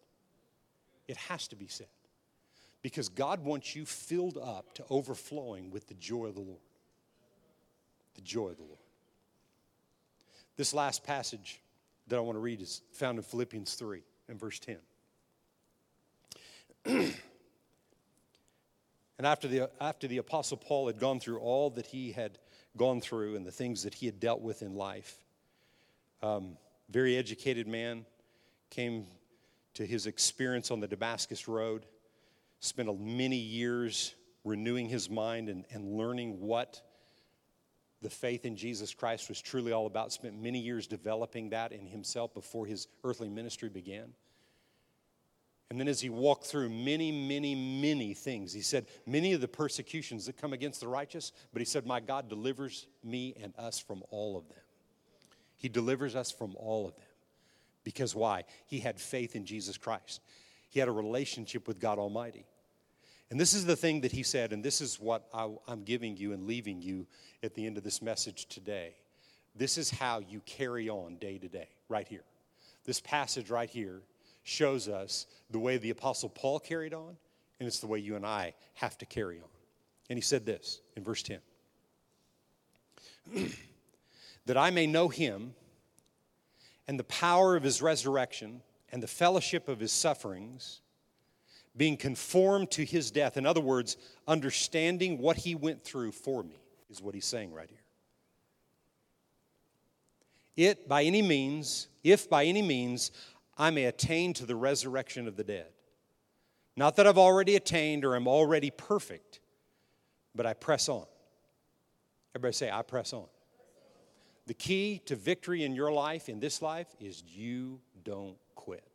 It 1.08 1.18
has 1.18 1.48
to 1.50 1.56
be 1.56 1.68
said. 1.68 1.88
Because 2.82 3.10
God 3.10 3.44
wants 3.44 3.76
you 3.76 3.86
filled 3.86 4.38
up 4.38 4.74
to 4.76 4.86
overflowing 4.90 5.72
with 5.72 5.88
the 5.88 5.96
joy 5.96 6.28
of 6.28 6.36
the 6.36 6.42
Lord. 6.42 6.60
The 8.20 8.26
joy 8.26 8.50
of 8.50 8.58
the 8.58 8.64
Lord. 8.64 8.76
This 10.58 10.74
last 10.74 11.06
passage 11.06 11.62
that 12.08 12.18
I 12.18 12.20
want 12.20 12.36
to 12.36 12.42
read 12.42 12.62
is 12.62 12.82
found 12.92 13.18
in 13.18 13.24
Philippians 13.24 13.76
3 13.76 14.02
and 14.28 14.38
verse 14.38 14.60
10. 14.60 14.78
and 16.86 17.14
after 19.24 19.48
the, 19.48 19.70
after 19.80 20.10
the 20.10 20.18
Apostle 20.18 20.58
Paul 20.58 20.88
had 20.88 21.00
gone 21.00 21.22
through 21.22 21.40
all 21.40 21.70
that 21.70 21.86
he 21.86 22.12
had 22.12 22.40
gone 22.76 23.00
through 23.00 23.38
and 23.38 23.46
the 23.46 23.54
things 23.54 23.84
that 23.84 23.94
he 23.94 24.06
had 24.06 24.20
dealt 24.20 24.42
with 24.42 24.64
in 24.64 24.76
life, 24.76 25.24
um, 26.22 26.58
very 26.90 27.16
educated 27.16 27.70
man, 27.70 28.06
came 28.70 29.08
to 29.76 29.86
his 29.86 30.08
experience 30.08 30.72
on 30.72 30.82
the 30.82 30.90
Damascus 30.90 31.48
Road, 31.48 31.86
spent 32.60 33.00
many 33.00 33.38
years 33.38 34.14
renewing 34.44 34.90
his 34.90 35.10
mind 35.10 35.48
and, 35.48 35.64
and 35.72 35.96
learning 35.96 36.42
what 36.42 36.82
the 38.02 38.10
faith 38.10 38.46
in 38.46 38.56
Jesus 38.56 38.94
Christ 38.94 39.28
was 39.28 39.42
truly 39.42 39.72
all 39.72 39.86
about, 39.86 40.14
spent 40.14 40.42
many 40.42 40.60
years 40.60 40.88
developing 40.88 41.50
that 41.50 41.72
in 41.72 41.86
himself 41.86 42.34
before 42.34 42.66
his 42.66 42.88
earthly 43.04 43.30
ministry 43.30 43.70
began. 43.70 44.14
And 45.70 45.80
then, 45.80 45.88
as 45.88 46.02
he 46.02 46.10
walked 46.10 46.46
through 46.46 46.70
many, 46.70 47.12
many, 47.12 47.54
many 47.54 48.14
things, 48.16 48.54
he 48.54 48.62
said, 48.62 48.88
Many 49.06 49.34
of 49.34 49.42
the 49.42 49.48
persecutions 49.48 50.26
that 50.26 50.38
come 50.38 50.52
against 50.52 50.80
the 50.80 50.88
righteous, 50.88 51.32
but 51.54 51.62
he 51.62 51.66
said, 51.66 51.86
My 51.86 52.00
God 52.00 52.28
delivers 52.28 52.88
me 53.04 53.36
and 53.42 53.54
us 53.56 53.78
from 53.78 54.02
all 54.10 54.36
of 54.36 54.48
them. 54.48 54.58
He 55.58 55.70
delivers 55.70 56.16
us 56.16 56.32
from 56.32 56.56
all 56.56 56.88
of 56.88 56.96
them. 56.96 57.06
Because 57.84 58.16
why? 58.16 58.46
He 58.66 58.80
had 58.80 59.00
faith 59.00 59.36
in 59.36 59.46
Jesus 59.46 59.78
Christ, 59.78 60.22
he 60.70 60.80
had 60.80 60.90
a 60.90 60.94
relationship 60.94 61.68
with 61.68 61.80
God 61.80 62.00
Almighty. 62.00 62.46
And 63.32 63.40
this 63.40 63.54
is 63.54 63.66
the 63.66 63.76
thing 63.76 64.02
that 64.02 64.12
he 64.12 64.24
said, 64.24 64.54
and 64.54 64.64
this 64.64 64.82
is 64.82 65.00
what 65.00 65.28
I, 65.34 65.50
am 65.68 65.84
giving 65.84 66.18
you 66.18 66.34
and 66.34 66.48
leaving 66.48 66.82
you 66.82 67.06
at 67.44 67.54
the 67.54 67.66
end 67.66 67.78
of 67.78 67.84
this 67.84 68.02
message 68.02 68.48
today. 68.48 68.96
This 69.56 69.78
is 69.78 69.92
how 69.92 70.20
you 70.20 70.42
carry 70.46 70.90
on 70.90 71.18
day 71.18 71.38
to 71.38 71.48
day, 71.48 71.70
right 71.90 72.08
here. 72.08 72.24
This 72.86 73.00
passage 73.00 73.50
right 73.50 73.70
here 73.70 74.02
shows 74.44 74.88
us 74.88 75.28
the 75.52 75.60
way 75.60 75.78
the 75.78 75.92
Apostle 75.92 76.30
Paul 76.30 76.60
carried 76.60 76.94
on, 76.94 77.18
and 77.60 77.68
it's 77.68 77.80
the 77.80 77.88
way 77.88 78.00
you 78.00 78.16
and 78.16 78.26
I 78.26 78.54
have 78.76 78.98
to 79.00 79.06
carry 79.06 79.40
on. 79.40 79.50
And 80.10 80.18
he 80.18 80.22
said 80.22 80.46
this 80.46 80.82
in 80.96 81.04
verse 81.04 81.22
10 81.22 81.40
that 84.48 84.58
I 84.58 84.72
may 84.72 84.88
know 84.88 85.08
him 85.10 85.54
and 86.88 86.98
the 86.98 87.04
power 87.04 87.56
of 87.56 87.62
his 87.62 87.84
resurrection 87.84 88.62
and 88.92 89.04
the 89.04 89.08
fellowship 89.08 89.68
of 89.68 89.80
his 89.80 89.92
sufferings, 89.92 90.82
being 91.76 91.98
conformed 91.98 92.72
to 92.72 92.84
his 92.84 93.12
death. 93.12 93.38
In 93.38 93.46
other 93.46 93.62
words, 93.62 93.98
understanding 94.28 95.18
what 95.18 95.38
he 95.38 95.56
went 95.56 95.84
through 95.84 96.12
for 96.12 96.44
me, 96.44 96.60
is 96.90 97.02
what 97.02 97.14
he's 97.16 97.26
saying 97.26 97.54
right 97.54 97.70
here. 97.70 97.78
It, 100.58 100.90
by 100.90 101.04
any 101.04 101.22
means, 101.22 101.88
if 102.04 102.30
by 102.30 102.46
any 102.46 102.62
means 102.62 103.12
I 103.58 103.70
may 103.70 103.86
attain 103.86 104.34
to 104.34 104.46
the 104.46 104.56
resurrection 104.56 105.28
of 105.28 105.36
the 105.36 105.44
dead. 105.44 105.68
Not 106.76 106.96
that 106.96 107.08
I've 107.08 107.18
already 107.18 107.56
attained 107.56 108.06
or 108.06 108.16
am 108.16 108.28
already 108.28 108.72
perfect, 108.72 109.42
but 110.34 110.46
I 110.46 110.54
press 110.54 110.88
on. 110.88 111.06
Everybody 112.34 112.54
say, 112.54 112.72
I 112.72 112.82
press 112.82 113.12
on. 113.12 113.26
The 114.48 114.54
key 114.54 115.02
to 115.06 115.16
victory 115.16 115.64
in 115.64 115.76
your 115.76 115.92
life, 115.92 116.30
in 116.30 116.40
this 116.40 116.62
life, 116.62 116.88
is 117.00 117.22
you 117.24 117.80
don't 118.04 118.38
quit. 118.56 118.89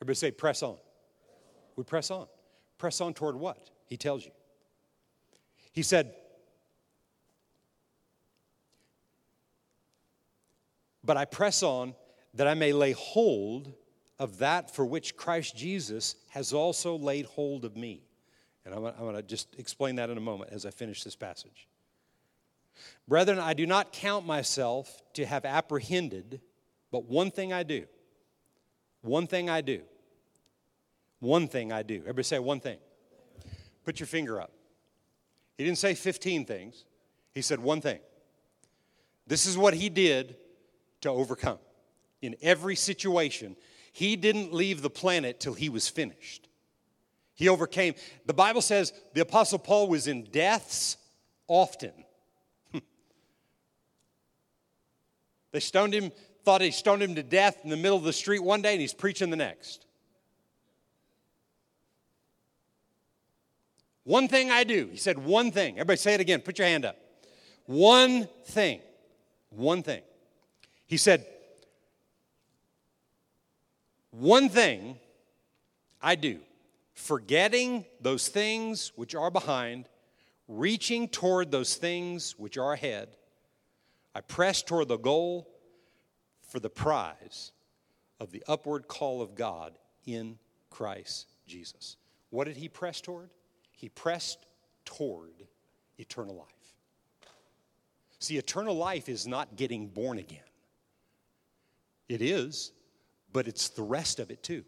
Everybody 0.00 0.16
say, 0.16 0.30
press 0.30 0.62
on. 0.62 0.76
We 1.76 1.84
press 1.84 2.10
on. 2.10 2.26
Press 2.78 3.00
on 3.00 3.14
toward 3.14 3.36
what? 3.36 3.70
He 3.86 3.96
tells 3.96 4.24
you. 4.24 4.30
He 5.72 5.82
said, 5.82 6.14
But 11.04 11.16
I 11.16 11.24
press 11.24 11.62
on 11.62 11.94
that 12.34 12.46
I 12.46 12.52
may 12.52 12.74
lay 12.74 12.92
hold 12.92 13.72
of 14.18 14.38
that 14.38 14.74
for 14.74 14.84
which 14.84 15.16
Christ 15.16 15.56
Jesus 15.56 16.16
has 16.28 16.52
also 16.52 16.96
laid 16.96 17.24
hold 17.24 17.64
of 17.64 17.76
me. 17.76 18.02
And 18.66 18.74
I'm, 18.74 18.82
going 18.82 19.14
to 19.14 19.22
just 19.22 19.58
explain 19.58 19.96
that 19.96 20.10
in 20.10 20.18
a 20.18 20.20
moment 20.20 20.52
as 20.52 20.66
I 20.66 20.70
finish 20.70 21.02
this 21.02 21.16
passage. 21.16 21.66
Brethren, 23.06 23.38
I 23.38 23.54
do 23.54 23.64
not 23.64 23.92
count 23.92 24.26
myself 24.26 25.02
to 25.14 25.24
have 25.24 25.46
apprehended, 25.46 26.42
but 26.90 27.04
one 27.04 27.30
thing 27.30 27.54
I 27.54 27.62
do. 27.62 27.86
One 29.02 29.26
thing 29.26 29.48
I 29.48 29.60
do. 29.60 29.82
One 31.20 31.48
thing 31.48 31.72
I 31.72 31.82
do. 31.82 31.96
Everybody 32.00 32.22
say 32.22 32.38
one 32.38 32.60
thing. 32.60 32.78
Put 33.84 34.00
your 34.00 34.06
finger 34.06 34.40
up. 34.40 34.52
He 35.56 35.64
didn't 35.64 35.78
say 35.78 35.94
15 35.94 36.44
things, 36.44 36.84
he 37.34 37.42
said 37.42 37.58
one 37.58 37.80
thing. 37.80 37.98
This 39.26 39.44
is 39.44 39.58
what 39.58 39.74
he 39.74 39.88
did 39.88 40.36
to 41.02 41.10
overcome 41.10 41.58
in 42.22 42.36
every 42.40 42.76
situation. 42.76 43.56
He 43.92 44.16
didn't 44.16 44.54
leave 44.54 44.82
the 44.82 44.90
planet 44.90 45.40
till 45.40 45.54
he 45.54 45.68
was 45.68 45.88
finished. 45.88 46.48
He 47.34 47.48
overcame. 47.48 47.94
The 48.26 48.34
Bible 48.34 48.62
says 48.62 48.92
the 49.14 49.20
Apostle 49.20 49.58
Paul 49.58 49.88
was 49.88 50.06
in 50.08 50.24
deaths 50.24 50.96
often. 51.46 51.92
they 55.52 55.60
stoned 55.60 55.94
him, 55.94 56.10
thought 56.48 56.62
he 56.62 56.70
stoned 56.70 57.02
him 57.02 57.14
to 57.14 57.22
death 57.22 57.58
in 57.62 57.68
the 57.68 57.76
middle 57.76 57.98
of 57.98 58.04
the 58.04 58.12
street 58.12 58.38
one 58.38 58.62
day, 58.62 58.72
and 58.72 58.80
he's 58.80 58.94
preaching 58.94 59.28
the 59.28 59.36
next. 59.36 59.84
One 64.04 64.28
thing 64.28 64.50
I 64.50 64.64
do. 64.64 64.88
He 64.90 64.96
said, 64.96 65.18
one 65.18 65.50
thing. 65.50 65.74
Everybody 65.74 65.98
say 65.98 66.14
it 66.14 66.20
again. 66.20 66.40
Put 66.40 66.58
your 66.58 66.66
hand 66.66 66.86
up. 66.86 66.96
One 67.66 68.26
thing. 68.46 68.80
One 69.50 69.82
thing. 69.82 70.00
He 70.86 70.96
said, 70.96 71.26
one 74.10 74.48
thing 74.48 74.96
I 76.00 76.14
do, 76.14 76.38
forgetting 76.94 77.84
those 78.00 78.28
things 78.28 78.92
which 78.96 79.14
are 79.14 79.30
behind, 79.30 79.84
reaching 80.48 81.08
toward 81.08 81.50
those 81.50 81.74
things 81.74 82.38
which 82.38 82.56
are 82.56 82.72
ahead, 82.72 83.10
I 84.14 84.22
press 84.22 84.62
toward 84.62 84.88
the 84.88 84.96
goal 84.96 85.46
for 86.48 86.58
the 86.58 86.70
prize 86.70 87.52
of 88.18 88.32
the 88.32 88.42
upward 88.48 88.88
call 88.88 89.22
of 89.22 89.34
God 89.34 89.78
in 90.04 90.38
Christ 90.70 91.28
Jesus. 91.46 91.96
What 92.30 92.46
did 92.46 92.56
he 92.56 92.68
press 92.68 93.00
toward? 93.00 93.30
He 93.70 93.88
pressed 93.88 94.46
toward 94.84 95.46
eternal 95.98 96.34
life. 96.34 96.48
See, 98.18 98.36
eternal 98.36 98.74
life 98.74 99.08
is 99.08 99.26
not 99.26 99.56
getting 99.56 99.86
born 99.86 100.18
again. 100.18 100.40
It 102.08 102.20
is, 102.22 102.72
but 103.32 103.46
it's 103.46 103.68
the 103.68 103.82
rest 103.82 104.18
of 104.18 104.30
it 104.30 104.42
too. 104.42 104.64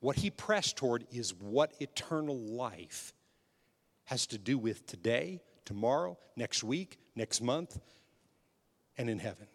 What 0.00 0.16
he 0.16 0.30
pressed 0.30 0.76
toward 0.76 1.06
is 1.10 1.34
what 1.34 1.74
eternal 1.80 2.36
life 2.38 3.12
has 4.04 4.26
to 4.28 4.38
do 4.38 4.56
with 4.56 4.86
today, 4.86 5.40
tomorrow, 5.64 6.18
next 6.36 6.62
week, 6.62 6.98
next 7.16 7.40
month, 7.40 7.78
and 8.96 9.10
in 9.10 9.18
heaven. 9.18 9.46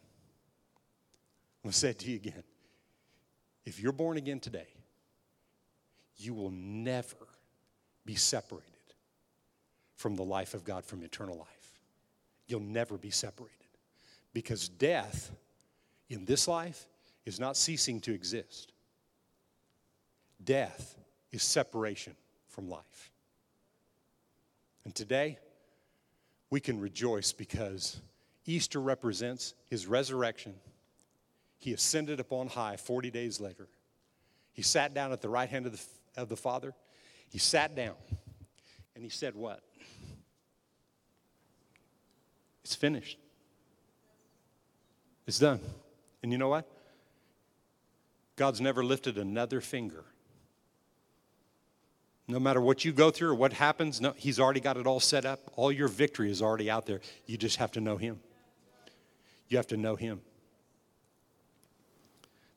I'm 1.65 1.69
going 1.69 1.73
to 1.73 1.79
say 1.79 1.89
it 1.89 1.99
to 2.01 2.11
you 2.11 2.17
again. 2.17 2.43
If 3.65 3.79
you're 3.79 3.91
born 3.91 4.17
again 4.17 4.39
today, 4.39 4.67
you 6.15 6.35
will 6.35 6.51
never 6.51 7.15
be 8.05 8.13
separated 8.13 8.69
from 9.95 10.15
the 10.15 10.21
life 10.21 10.53
of 10.53 10.63
God, 10.63 10.85
from 10.85 11.01
eternal 11.01 11.35
life. 11.35 11.81
You'll 12.45 12.59
never 12.59 12.99
be 12.99 13.09
separated 13.09 13.65
because 14.31 14.69
death 14.69 15.31
in 16.07 16.23
this 16.25 16.47
life 16.47 16.85
is 17.25 17.39
not 17.39 17.57
ceasing 17.57 17.99
to 18.01 18.13
exist. 18.13 18.71
Death 20.43 20.95
is 21.31 21.41
separation 21.41 22.15
from 22.47 22.69
life. 22.69 23.11
And 24.83 24.93
today, 24.93 25.39
we 26.51 26.59
can 26.59 26.79
rejoice 26.79 27.33
because 27.33 27.99
Easter 28.45 28.79
represents 28.79 29.55
his 29.67 29.87
resurrection. 29.87 30.53
He 31.65 31.73
ascended 31.73 32.19
upon 32.19 32.45
high 32.45 32.77
40 32.77 33.09
days 33.09 33.41
later. 33.41 33.67
He 34.53 34.61
sat 34.61 34.93
down 34.93 35.11
at 35.11 35.21
the 35.21 35.29
right 35.29 35.49
hand 35.49 35.65
of 35.65 35.71
the, 35.71 36.21
of 36.21 36.29
the 36.29 36.35
Father. 36.35 36.75
He 37.27 37.39
sat 37.39 37.75
down 37.75 37.95
and 38.93 39.03
he 39.03 39.09
said, 39.09 39.33
What? 39.33 39.61
It's 42.63 42.75
finished. 42.75 43.17
It's 45.25 45.39
done. 45.39 45.59
And 46.21 46.31
you 46.31 46.37
know 46.37 46.49
what? 46.49 46.69
God's 48.35 48.61
never 48.61 48.85
lifted 48.85 49.17
another 49.17 49.59
finger. 49.59 50.05
No 52.27 52.39
matter 52.39 52.61
what 52.61 52.85
you 52.85 52.91
go 52.91 53.09
through 53.09 53.31
or 53.31 53.35
what 53.35 53.53
happens, 53.53 53.99
no, 53.99 54.13
He's 54.15 54.39
already 54.39 54.59
got 54.59 54.77
it 54.77 54.85
all 54.85 54.99
set 54.99 55.25
up. 55.25 55.39
All 55.55 55.71
your 55.71 55.87
victory 55.87 56.29
is 56.29 56.43
already 56.43 56.69
out 56.69 56.85
there. 56.85 57.01
You 57.25 57.37
just 57.39 57.57
have 57.57 57.71
to 57.71 57.81
know 57.81 57.97
Him. 57.97 58.19
You 59.47 59.57
have 59.57 59.67
to 59.67 59.77
know 59.77 59.95
Him. 59.95 60.21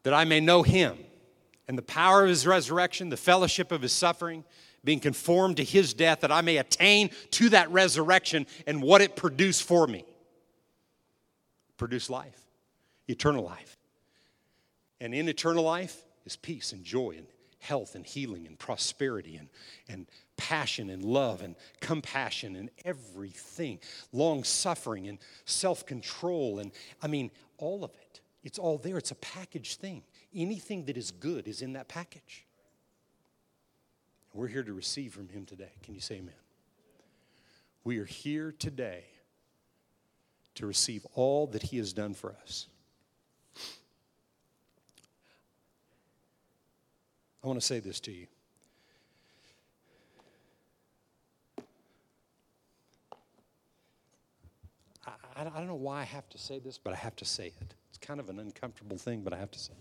That 0.04 0.14
I 0.14 0.24
may 0.24 0.40
know 0.40 0.62
Him 0.62 0.96
and 1.68 1.76
the 1.76 1.82
power 1.82 2.24
of 2.24 2.30
his 2.30 2.46
resurrection, 2.46 3.10
the 3.10 3.16
fellowship 3.16 3.70
of 3.70 3.82
his 3.82 3.92
suffering, 3.92 4.42
being 4.82 5.00
conformed 5.00 5.58
to 5.58 5.64
his 5.64 5.92
death, 5.92 6.20
that 6.20 6.32
I 6.32 6.40
may 6.40 6.56
attain 6.56 7.10
to 7.32 7.50
that 7.50 7.70
resurrection 7.70 8.46
and 8.66 8.82
what 8.82 9.02
it 9.02 9.16
produced 9.16 9.64
for 9.64 9.86
me. 9.86 10.04
Produce 11.76 12.08
life, 12.08 12.40
eternal 13.06 13.44
life. 13.44 13.76
And 15.00 15.14
in 15.14 15.28
eternal 15.28 15.62
life 15.62 16.02
is 16.24 16.36
peace 16.36 16.72
and 16.72 16.82
joy 16.84 17.16
and 17.18 17.26
health 17.60 17.94
and 17.94 18.06
healing 18.06 18.46
and 18.46 18.58
prosperity 18.58 19.36
and, 19.36 19.48
and 19.88 20.06
passion 20.36 20.88
and 20.90 21.04
love 21.04 21.42
and 21.42 21.54
compassion 21.80 22.56
and 22.56 22.70
everything, 22.84 23.78
long 24.12 24.42
suffering 24.42 25.06
and 25.06 25.18
self 25.44 25.84
control. 25.84 26.60
And 26.60 26.72
I 27.02 27.08
mean, 27.08 27.30
all 27.58 27.84
of 27.84 27.90
it. 27.90 28.20
It's 28.48 28.58
all 28.58 28.78
there. 28.78 28.96
It's 28.96 29.10
a 29.10 29.16
package 29.16 29.76
thing. 29.76 30.02
Anything 30.34 30.86
that 30.86 30.96
is 30.96 31.10
good 31.10 31.46
is 31.46 31.60
in 31.60 31.74
that 31.74 31.86
package. 31.86 32.46
We're 34.32 34.46
here 34.46 34.62
to 34.62 34.72
receive 34.72 35.12
from 35.12 35.28
Him 35.28 35.44
today. 35.44 35.72
Can 35.82 35.94
you 35.94 36.00
say 36.00 36.14
amen? 36.14 36.32
We 37.84 37.98
are 37.98 38.06
here 38.06 38.54
today 38.58 39.04
to 40.54 40.66
receive 40.66 41.06
all 41.14 41.46
that 41.48 41.62
He 41.62 41.76
has 41.76 41.92
done 41.92 42.14
for 42.14 42.34
us. 42.42 42.68
I 47.44 47.48
want 47.48 47.60
to 47.60 47.66
say 47.66 47.80
this 47.80 48.00
to 48.00 48.12
you. 48.12 48.28
I, 55.06 55.12
I, 55.36 55.44
don't 55.44 55.66
know 55.66 55.74
why 55.74 56.00
I 56.00 56.04
have 56.04 56.30
to 56.30 56.38
say 56.38 56.58
this, 56.58 56.78
but 56.78 56.94
I 56.94 56.96
have 56.96 57.14
to 57.16 57.26
say 57.26 57.52
it. 57.60 57.74
It's 57.98 58.06
kind 58.06 58.20
of 58.20 58.28
an 58.28 58.38
uncomfortable 58.38 58.96
thing, 58.96 59.22
but 59.22 59.32
I 59.32 59.38
have 59.38 59.50
to 59.50 59.58
say. 59.58 59.72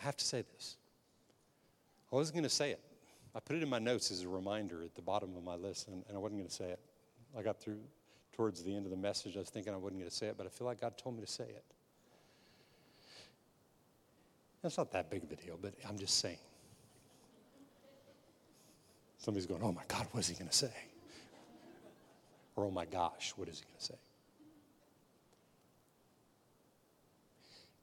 I 0.00 0.04
have 0.04 0.16
to 0.16 0.24
say 0.24 0.44
this. 0.54 0.76
I 2.12 2.16
wasn't 2.16 2.36
going 2.36 2.44
to 2.44 2.50
say 2.50 2.70
it. 2.70 2.80
I 3.34 3.40
put 3.40 3.56
it 3.56 3.62
in 3.62 3.68
my 3.68 3.80
notes 3.80 4.12
as 4.12 4.22
a 4.22 4.28
reminder 4.28 4.82
at 4.84 4.94
the 4.94 5.02
bottom 5.02 5.36
of 5.36 5.42
my 5.42 5.56
list, 5.56 5.88
and, 5.88 6.04
and 6.06 6.16
I 6.16 6.20
wasn't 6.20 6.40
going 6.40 6.48
to 6.48 6.54
say 6.54 6.66
it. 6.66 6.78
I 7.36 7.42
got 7.42 7.60
through 7.60 7.80
towards 8.32 8.62
the 8.62 8.74
end 8.74 8.84
of 8.84 8.90
the 8.90 8.96
message. 8.96 9.36
I 9.36 9.40
was 9.40 9.50
thinking 9.50 9.72
I 9.72 9.76
wasn't 9.76 10.00
going 10.00 10.10
to 10.10 10.16
say 10.16 10.26
it, 10.26 10.36
but 10.36 10.46
I 10.46 10.50
feel 10.50 10.66
like 10.66 10.80
God 10.80 10.96
told 10.96 11.16
me 11.16 11.24
to 11.24 11.30
say 11.30 11.44
it. 11.44 11.64
That's 14.62 14.78
not 14.78 14.92
that 14.92 15.10
big 15.10 15.24
of 15.24 15.32
a 15.32 15.36
deal, 15.36 15.58
but 15.60 15.74
I'm 15.88 15.98
just 15.98 16.18
saying. 16.20 16.38
Somebody's 19.18 19.46
going, 19.46 19.62
oh 19.62 19.72
my 19.72 19.82
God, 19.88 20.06
what 20.12 20.20
is 20.20 20.28
he 20.28 20.34
going 20.34 20.48
to 20.48 20.56
say? 20.56 20.72
Or 22.54 22.66
oh 22.66 22.70
my 22.70 22.84
gosh, 22.84 23.32
what 23.36 23.48
is 23.48 23.58
he 23.58 23.64
going 23.64 23.78
to 23.78 23.84
say? 23.84 23.94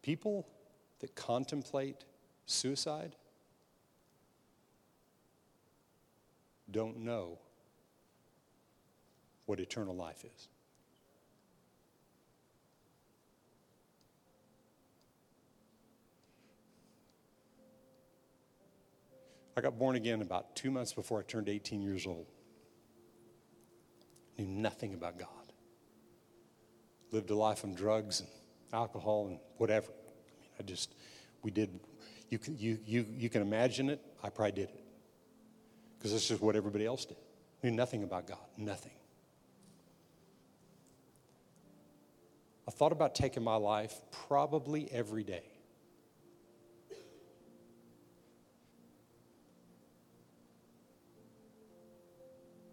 People 0.02 0.48
that 1.00 1.16
contemplate 1.16 2.06
suicide 2.46 3.16
don't 6.70 7.00
know 7.00 7.38
what 9.46 9.60
eternal 9.60 9.96
life 9.96 10.24
is. 10.24 10.48
I 19.58 19.62
got 19.62 19.78
born 19.78 19.96
again 19.96 20.22
about 20.22 20.56
two 20.56 20.72
months 20.72 20.94
before 20.94 21.20
I 21.20 21.24
turned 21.24 21.50
18 21.50 21.82
years 21.82 22.08
old. 22.08 22.28
Knew 24.38 24.48
nothing 24.48 24.94
about 24.94 25.20
God. 25.20 25.28
Lived 27.12 27.30
a 27.30 27.36
life 27.36 27.66
on 27.66 27.74
drugs 27.74 28.22
and 28.22 28.30
alcohol 28.74 29.28
and 29.28 29.40
whatever. 29.58 29.88
I 29.88 30.40
mean, 30.40 30.50
I 30.60 30.64
just, 30.64 30.94
we 31.44 31.52
did, 31.52 31.80
you 32.30 32.40
can, 32.40 32.58
you, 32.58 32.80
you, 32.86 33.06
you 33.10 33.30
can 33.30 33.42
imagine 33.42 33.90
it. 33.90 34.02
I 34.24 34.30
probably 34.30 34.54
did 34.54 34.70
it. 34.70 34.84
Because 35.98 36.12
this 36.12 36.32
is 36.32 36.42
what 36.42 36.56
everybody 36.56 36.86
else 36.86 37.06
did. 37.06 37.18
Knew 37.64 37.72
nothing 37.72 38.04
about 38.04 38.28
God, 38.28 38.40
nothing. 38.58 38.94
I 42.68 42.72
thought 42.72 42.92
about 42.92 43.16
taking 43.16 43.44
my 43.44 43.56
life 43.56 43.94
probably 44.28 44.90
every 44.92 45.24
day. 45.24 45.44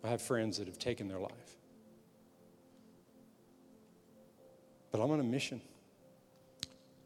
I 0.04 0.08
have 0.08 0.22
friends 0.22 0.58
that 0.58 0.68
have 0.68 0.78
taken 0.78 1.08
their 1.08 1.18
life. 1.18 1.56
But 4.90 5.00
I'm 5.00 5.10
on 5.10 5.20
a 5.20 5.24
mission. 5.24 5.60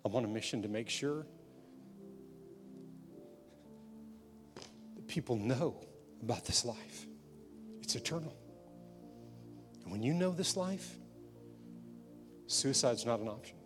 I'm 0.05 0.14
on 0.14 0.24
a 0.24 0.28
mission 0.28 0.62
to 0.62 0.68
make 0.68 0.88
sure 0.88 1.26
that 4.96 5.07
people 5.07 5.36
know 5.36 5.76
about 6.22 6.44
this 6.44 6.64
life. 6.64 7.07
It's 7.82 7.94
eternal. 7.94 8.36
And 9.82 9.92
when 9.92 10.03
you 10.03 10.14
know 10.14 10.32
this 10.32 10.57
life, 10.57 10.96
suicide's 12.46 13.07
not 13.07 13.20
an 13.20 13.28
option. 13.28 13.57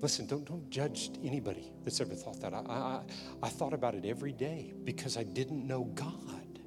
Listen, 0.00 0.26
don't, 0.26 0.44
don't 0.44 0.68
judge 0.68 1.10
anybody 1.22 1.70
that's 1.84 2.00
ever 2.00 2.14
thought 2.14 2.40
that. 2.40 2.52
I, 2.52 2.58
I, 2.58 3.00
I 3.44 3.48
thought 3.48 3.72
about 3.72 3.94
it 3.94 4.04
every 4.04 4.32
day 4.32 4.72
because 4.82 5.16
I 5.16 5.22
didn't 5.22 5.64
know 5.64 5.84
God. 5.84 6.58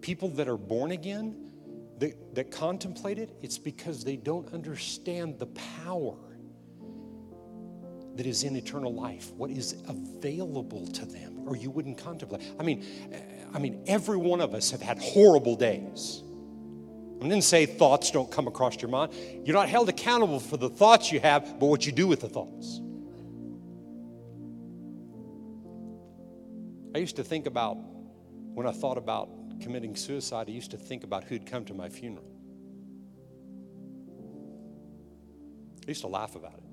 People 0.00 0.28
that 0.30 0.48
are 0.48 0.56
born 0.56 0.90
again, 0.90 1.51
that, 2.02 2.34
that 2.34 2.50
contemplate 2.50 3.20
it, 3.20 3.30
it's 3.42 3.58
because 3.58 4.02
they 4.02 4.16
don't 4.16 4.52
understand 4.52 5.38
the 5.38 5.46
power 5.46 6.16
that 8.16 8.26
is 8.26 8.42
in 8.42 8.56
eternal 8.56 8.92
life, 8.92 9.30
what 9.34 9.50
is 9.50 9.80
available 9.86 10.84
to 10.88 11.06
them, 11.06 11.44
or 11.46 11.56
you 11.56 11.70
wouldn't 11.70 11.98
contemplate. 11.98 12.42
I 12.58 12.64
mean, 12.64 12.84
I 13.54 13.60
mean, 13.60 13.84
every 13.86 14.16
one 14.16 14.40
of 14.40 14.52
us 14.52 14.72
have 14.72 14.82
had 14.82 14.98
horrible 14.98 15.54
days. 15.54 16.24
I 17.20 17.28
didn't 17.28 17.44
say 17.44 17.66
thoughts 17.66 18.10
don't 18.10 18.32
come 18.32 18.48
across 18.48 18.82
your 18.82 18.90
mind. 18.90 19.14
You're 19.44 19.54
not 19.54 19.68
held 19.68 19.88
accountable 19.88 20.40
for 20.40 20.56
the 20.56 20.68
thoughts 20.68 21.12
you 21.12 21.20
have, 21.20 21.60
but 21.60 21.66
what 21.66 21.86
you 21.86 21.92
do 21.92 22.08
with 22.08 22.20
the 22.20 22.28
thoughts. 22.28 22.80
I 26.96 26.98
used 26.98 27.14
to 27.14 27.22
think 27.22 27.46
about, 27.46 27.76
when 28.54 28.66
I 28.66 28.72
thought 28.72 28.98
about 28.98 29.30
committing 29.60 29.96
suicide, 29.96 30.48
I 30.48 30.52
used 30.52 30.70
to 30.72 30.76
think 30.76 31.04
about 31.04 31.24
who'd 31.24 31.46
come 31.46 31.64
to 31.66 31.74
my 31.74 31.88
funeral. 31.88 32.26
I 35.84 35.88
used 35.88 36.02
to 36.02 36.08
laugh 36.08 36.36
about 36.36 36.54
it. 36.54 36.64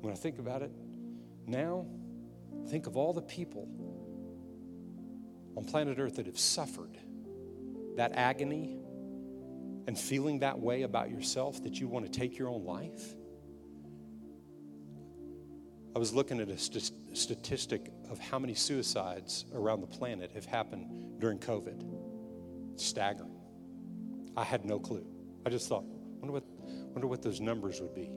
When 0.00 0.12
I 0.12 0.16
think 0.16 0.38
about 0.38 0.62
it 0.62 0.70
now, 1.46 1.86
think 2.68 2.86
of 2.86 2.96
all 2.96 3.12
the 3.12 3.22
people 3.22 3.68
on 5.56 5.64
planet 5.64 5.98
Earth 5.98 6.16
that 6.16 6.26
have 6.26 6.38
suffered 6.38 6.96
that 7.96 8.12
agony 8.12 8.78
and 9.88 9.98
feeling 9.98 10.38
that 10.38 10.58
way 10.60 10.82
about 10.82 11.10
yourself 11.10 11.62
that 11.64 11.80
you 11.80 11.88
want 11.88 12.04
to 12.04 12.10
take 12.10 12.38
your 12.38 12.48
own 12.48 12.64
life? 12.64 13.14
I 15.98 16.00
was 16.00 16.14
looking 16.14 16.38
at 16.38 16.48
a 16.48 16.56
st- 16.56 16.92
statistic 17.12 17.90
of 18.08 18.20
how 18.20 18.38
many 18.38 18.54
suicides 18.54 19.46
around 19.52 19.80
the 19.80 19.88
planet 19.88 20.30
have 20.30 20.44
happened 20.44 21.18
during 21.18 21.40
COVID. 21.40 21.82
Staggering. 22.76 23.34
I 24.36 24.44
had 24.44 24.64
no 24.64 24.78
clue. 24.78 25.04
I 25.44 25.50
just 25.50 25.68
thought, 25.68 25.82
wonder 25.82 26.30
what, 26.30 26.44
wonder 26.92 27.08
what 27.08 27.20
those 27.20 27.40
numbers 27.40 27.80
would 27.80 27.96
be. 27.96 28.12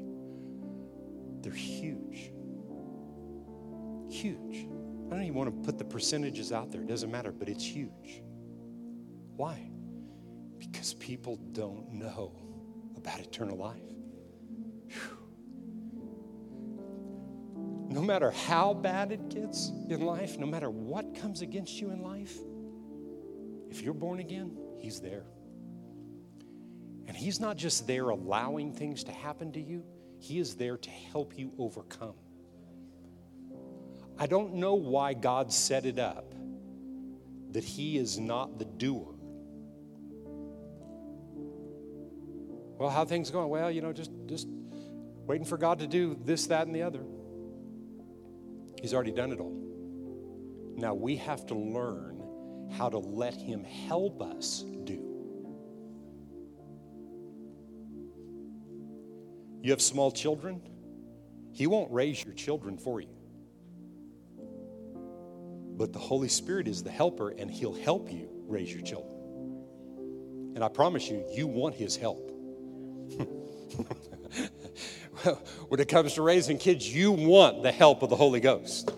They're 1.41 1.51
huge. 1.51 2.31
Huge. 4.11 4.67
I 5.07 5.15
don't 5.15 5.23
even 5.23 5.33
want 5.33 5.49
to 5.49 5.65
put 5.65 5.79
the 5.79 5.85
percentages 5.85 6.51
out 6.51 6.71
there. 6.71 6.81
It 6.81 6.87
doesn't 6.87 7.09
matter, 7.09 7.31
but 7.31 7.49
it's 7.49 7.65
huge. 7.65 8.21
Why? 9.35 9.71
Because 10.59 10.93
people 10.93 11.37
don't 11.51 11.91
know 11.93 12.31
about 12.95 13.19
eternal 13.21 13.57
life. 13.57 13.81
Whew. 14.85 15.20
No 17.91 18.01
matter 18.01 18.31
how 18.31 18.73
bad 18.73 19.11
it 19.11 19.29
gets 19.29 19.69
in 19.89 20.05
life, 20.05 20.37
no 20.37 20.45
matter 20.45 20.69
what 20.69 21.13
comes 21.15 21.41
against 21.41 21.79
you 21.79 21.91
in 21.91 22.01
life, 22.01 22.35
if 23.69 23.81
you're 23.81 23.93
born 23.93 24.19
again, 24.19 24.57
He's 24.79 24.99
there. 24.99 25.25
And 27.07 27.15
He's 27.15 27.39
not 27.39 27.57
just 27.57 27.87
there 27.87 28.09
allowing 28.09 28.73
things 28.73 29.03
to 29.03 29.11
happen 29.11 29.51
to 29.53 29.61
you, 29.61 29.83
He 30.19 30.39
is 30.39 30.55
there 30.55 30.77
to 30.77 30.89
help 30.89 31.37
you 31.37 31.51
overcome. 31.57 32.15
I 34.17 34.25
don't 34.25 34.55
know 34.55 34.75
why 34.75 35.13
God 35.13 35.51
set 35.51 35.85
it 35.85 35.99
up 35.99 36.33
that 37.51 37.63
He 37.63 37.97
is 37.97 38.17
not 38.17 38.57
the 38.57 38.65
doer 38.65 39.11
Well, 42.81 42.89
how 42.89 43.05
things 43.05 43.29
going? 43.29 43.47
Well, 43.47 43.69
you 43.69 43.79
know, 43.83 43.93
just 43.93 44.09
just 44.25 44.47
waiting 45.27 45.45
for 45.45 45.55
God 45.55 45.77
to 45.79 45.87
do 45.87 46.17
this, 46.25 46.47
that, 46.47 46.65
and 46.65 46.75
the 46.75 46.81
other. 46.81 47.03
He's 48.81 48.93
already 48.93 49.11
done 49.11 49.31
it 49.31 49.39
all. 49.39 49.55
Now 50.75 50.93
we 50.95 51.15
have 51.17 51.45
to 51.47 51.55
learn 51.55 52.23
how 52.71 52.89
to 52.89 52.97
let 52.97 53.35
Him 53.35 53.63
help 53.63 54.21
us 54.21 54.63
do. 54.83 55.07
You 59.61 59.71
have 59.71 59.81
small 59.81 60.11
children, 60.11 60.61
He 61.53 61.67
won't 61.67 61.91
raise 61.91 62.25
your 62.25 62.33
children 62.33 62.77
for 62.77 62.99
you. 63.01 63.15
But 65.77 65.93
the 65.93 65.99
Holy 65.99 66.29
Spirit 66.29 66.67
is 66.67 66.81
the 66.81 66.91
helper, 66.91 67.29
and 67.29 67.49
He'll 67.51 67.75
help 67.75 68.11
you 68.11 68.29
raise 68.47 68.73
your 68.73 68.81
children. 68.81 69.19
And 70.55 70.63
I 70.63 70.69
promise 70.69 71.07
you, 71.07 71.23
you 71.31 71.45
want 71.45 71.75
His 71.75 71.95
help. 71.95 72.30
when 75.69 75.79
it 75.79 75.87
comes 75.87 76.13
to 76.13 76.21
raising 76.21 76.57
kids, 76.57 76.93
you 76.93 77.11
want 77.11 77.63
the 77.63 77.71
help 77.71 78.01
of 78.03 78.09
the 78.09 78.15
Holy 78.15 78.39
Ghost. 78.39 78.91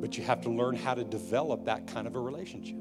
But 0.00 0.16
you 0.16 0.24
have 0.24 0.42
to 0.42 0.50
learn 0.50 0.76
how 0.76 0.94
to 0.94 1.04
develop 1.04 1.64
that 1.64 1.86
kind 1.86 2.06
of 2.06 2.14
a 2.14 2.20
relationship. 2.20 2.76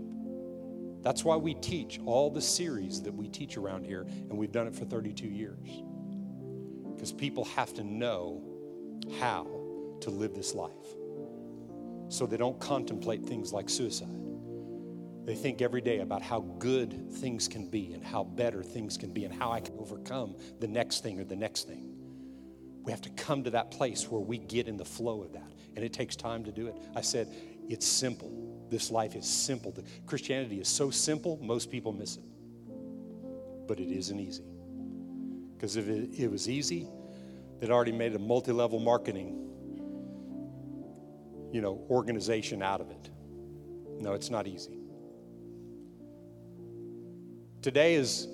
That's 1.01 1.23
why 1.23 1.35
we 1.35 1.53
teach 1.55 1.99
all 2.05 2.29
the 2.29 2.41
series 2.41 3.01
that 3.03 3.13
we 3.13 3.27
teach 3.27 3.57
around 3.57 3.85
here, 3.85 4.01
and 4.01 4.37
we've 4.37 4.51
done 4.51 4.67
it 4.67 4.75
for 4.75 4.85
32 4.85 5.27
years. 5.27 5.67
Because 6.95 7.11
people 7.11 7.45
have 7.45 7.73
to 7.75 7.83
know 7.83 8.41
how 9.19 9.47
to 10.01 10.09
live 10.09 10.35
this 10.35 10.53
life 10.53 10.71
so 12.09 12.25
they 12.25 12.37
don't 12.37 12.59
contemplate 12.59 13.23
things 13.23 13.53
like 13.53 13.69
suicide. 13.69 14.26
They 15.27 15.35
think 15.35 15.61
every 15.61 15.81
day 15.81 15.99
about 15.99 16.21
how 16.21 16.39
good 16.39 17.11
things 17.15 17.49
can 17.49 17.69
be 17.69 17.91
and 17.91 18.01
how 18.01 18.23
better 18.23 18.63
things 18.63 18.95
can 18.95 19.11
be 19.11 19.25
and 19.25 19.33
how 19.33 19.51
I 19.51 19.59
can 19.59 19.77
overcome 19.77 20.37
the 20.61 20.69
next 20.69 21.03
thing 21.03 21.19
or 21.19 21.25
the 21.25 21.35
next 21.35 21.67
thing. 21.67 21.93
We 22.83 22.93
have 22.93 23.01
to 23.01 23.09
come 23.09 23.43
to 23.43 23.49
that 23.49 23.69
place 23.69 24.09
where 24.09 24.21
we 24.21 24.37
get 24.37 24.69
in 24.69 24.77
the 24.77 24.85
flow 24.85 25.21
of 25.23 25.33
that, 25.33 25.51
and 25.75 25.83
it 25.83 25.91
takes 25.91 26.15
time 26.15 26.45
to 26.45 26.51
do 26.53 26.67
it. 26.67 26.75
I 26.95 27.01
said, 27.01 27.27
it's 27.67 27.85
simple. 27.85 28.65
This 28.69 28.89
life 28.89 29.17
is 29.17 29.27
simple. 29.27 29.75
Christianity 30.05 30.61
is 30.61 30.69
so 30.69 30.89
simple, 30.89 31.37
most 31.41 31.69
people 31.69 31.91
miss 31.91 32.15
it. 32.15 32.23
But 33.67 33.81
it 33.81 33.91
isn't 33.91 34.17
easy. 34.17 34.45
Because 35.55 35.75
if 35.75 35.89
it, 35.89 36.17
it 36.17 36.31
was 36.31 36.47
easy, 36.47 36.87
they'd 37.59 37.69
already 37.69 37.91
made 37.91 38.15
a 38.15 38.19
multi 38.19 38.53
level 38.53 38.79
marketing 38.79 39.43
you 41.51 41.59
know, 41.59 41.85
organization 41.89 42.63
out 42.63 42.79
of 42.79 42.91
it. 42.91 43.09
No, 43.99 44.13
it's 44.13 44.29
not 44.29 44.47
easy. 44.47 44.86
Today 47.61 47.95
is 47.95 48.27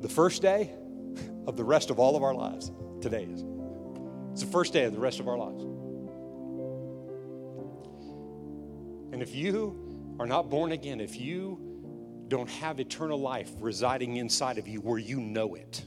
the 0.00 0.08
first 0.08 0.40
day 0.40 0.72
of 1.46 1.56
the 1.56 1.64
rest 1.64 1.90
of 1.90 1.98
all 1.98 2.16
of 2.16 2.22
our 2.22 2.34
lives. 2.34 2.72
Today 3.00 3.24
is. 3.24 3.44
It's 4.32 4.40
the 4.40 4.50
first 4.50 4.72
day 4.72 4.84
of 4.84 4.92
the 4.92 4.98
rest 4.98 5.20
of 5.20 5.28
our 5.28 5.36
lives. 5.36 5.62
And 9.12 9.22
if 9.22 9.34
you 9.34 10.16
are 10.18 10.26
not 10.26 10.48
born 10.50 10.72
again, 10.72 11.00
if 11.00 11.20
you 11.20 12.24
don't 12.28 12.48
have 12.48 12.80
eternal 12.80 13.18
life 13.18 13.50
residing 13.60 14.16
inside 14.16 14.58
of 14.58 14.66
you 14.66 14.80
where 14.80 14.98
you 14.98 15.20
know 15.20 15.54
it, 15.54 15.84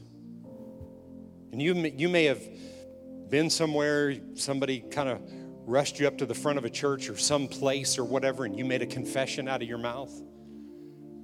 and 1.52 1.60
you 1.60 1.74
you 1.74 2.08
may 2.08 2.24
have 2.24 2.42
been 3.28 3.50
somewhere, 3.50 4.16
somebody 4.34 4.80
kind 4.80 5.08
of 5.08 5.20
rushed 5.66 6.00
you 6.00 6.06
up 6.06 6.18
to 6.18 6.26
the 6.26 6.34
front 6.34 6.58
of 6.58 6.64
a 6.64 6.70
church 6.70 7.08
or 7.10 7.16
some 7.16 7.48
place 7.48 7.98
or 7.98 8.04
whatever, 8.04 8.44
and 8.44 8.56
you 8.56 8.64
made 8.64 8.82
a 8.82 8.86
confession 8.86 9.48
out 9.48 9.60
of 9.60 9.68
your 9.68 9.78
mouth. 9.78 10.12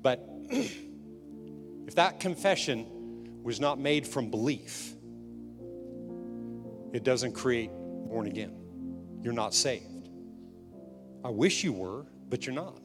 But 0.02 0.28
if 1.86 1.94
that 1.94 2.20
confession 2.20 3.42
was 3.42 3.60
not 3.60 3.78
made 3.78 4.06
from 4.06 4.30
belief, 4.30 4.92
it 6.92 7.04
doesn't 7.04 7.32
create 7.32 7.70
born 7.70 8.26
again. 8.26 8.52
You're 9.22 9.32
not 9.32 9.54
saved. 9.54 10.08
I 11.24 11.30
wish 11.30 11.64
you 11.64 11.72
were, 11.72 12.06
but 12.28 12.46
you're 12.46 12.54
not. 12.54 12.80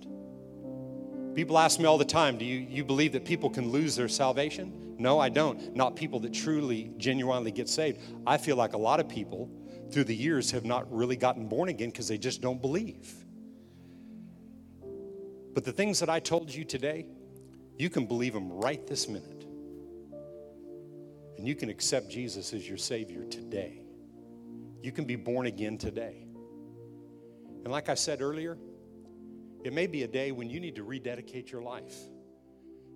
People 1.36 1.58
ask 1.58 1.80
me 1.80 1.86
all 1.86 1.98
the 1.98 2.06
time, 2.06 2.38
do 2.38 2.44
you, 2.44 2.60
you 2.70 2.84
believe 2.84 3.14
that 3.14 3.24
people 3.24 3.50
can 3.50 3.70
lose 3.70 3.96
their 3.96 4.10
salvation? 4.10 4.96
No, 4.98 5.20
I 5.20 5.30
don't. 5.30 5.76
Not 5.76 5.96
people 5.96 6.20
that 6.22 6.34
truly, 6.34 6.92
genuinely 6.98 7.52
get 7.52 7.70
saved. 7.70 8.02
I 8.28 8.38
feel 8.38 8.56
like 8.56 8.74
a 8.74 8.78
lot 8.78 9.00
of 9.00 9.08
people 9.08 9.50
through 9.92 10.06
the 10.06 10.16
years 10.16 10.52
have 10.52 10.66
not 10.66 10.92
really 10.92 11.16
gotten 11.16 11.48
born 11.48 11.70
again 11.70 11.90
because 11.90 12.08
they 12.08 12.18
just 12.18 12.42
don't 12.42 12.62
believe. 12.62 13.14
But 15.54 15.64
the 15.64 15.72
things 15.72 16.00
that 16.00 16.10
I 16.10 16.20
told 16.20 16.54
you 16.54 16.64
today, 16.64 17.06
you 17.78 17.90
can 17.90 18.06
believe 18.06 18.36
Him 18.36 18.52
right 18.52 18.86
this 18.86 19.08
minute. 19.08 19.46
And 21.38 21.48
you 21.48 21.56
can 21.56 21.70
accept 21.70 22.10
Jesus 22.10 22.54
as 22.54 22.68
your 22.68 22.78
Savior 22.78 23.24
today. 23.24 23.82
You 24.82 24.92
can 24.92 25.06
be 25.06 25.16
born 25.16 25.48
again 25.48 25.78
today. 25.78 26.26
And 27.64 27.72
like 27.72 27.90
I 27.90 27.96
said 27.96 28.22
earlier, 28.22 28.58
it 29.64 29.74
may 29.74 29.88
be 29.88 30.04
a 30.04 30.08
day 30.08 30.32
when 30.32 30.50
you 30.50 30.60
need 30.60 30.76
to 30.76 30.84
rededicate 30.84 31.52
your 31.52 31.62
life 31.62 31.96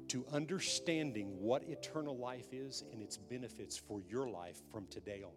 to 0.09 0.25
understanding 0.31 1.35
what 1.39 1.63
eternal 1.63 2.17
life 2.17 2.53
is 2.53 2.83
and 2.91 3.01
its 3.01 3.17
benefits 3.17 3.77
for 3.77 4.01
your 4.01 4.29
life 4.29 4.57
from 4.71 4.87
today 4.87 5.23
on. 5.23 5.33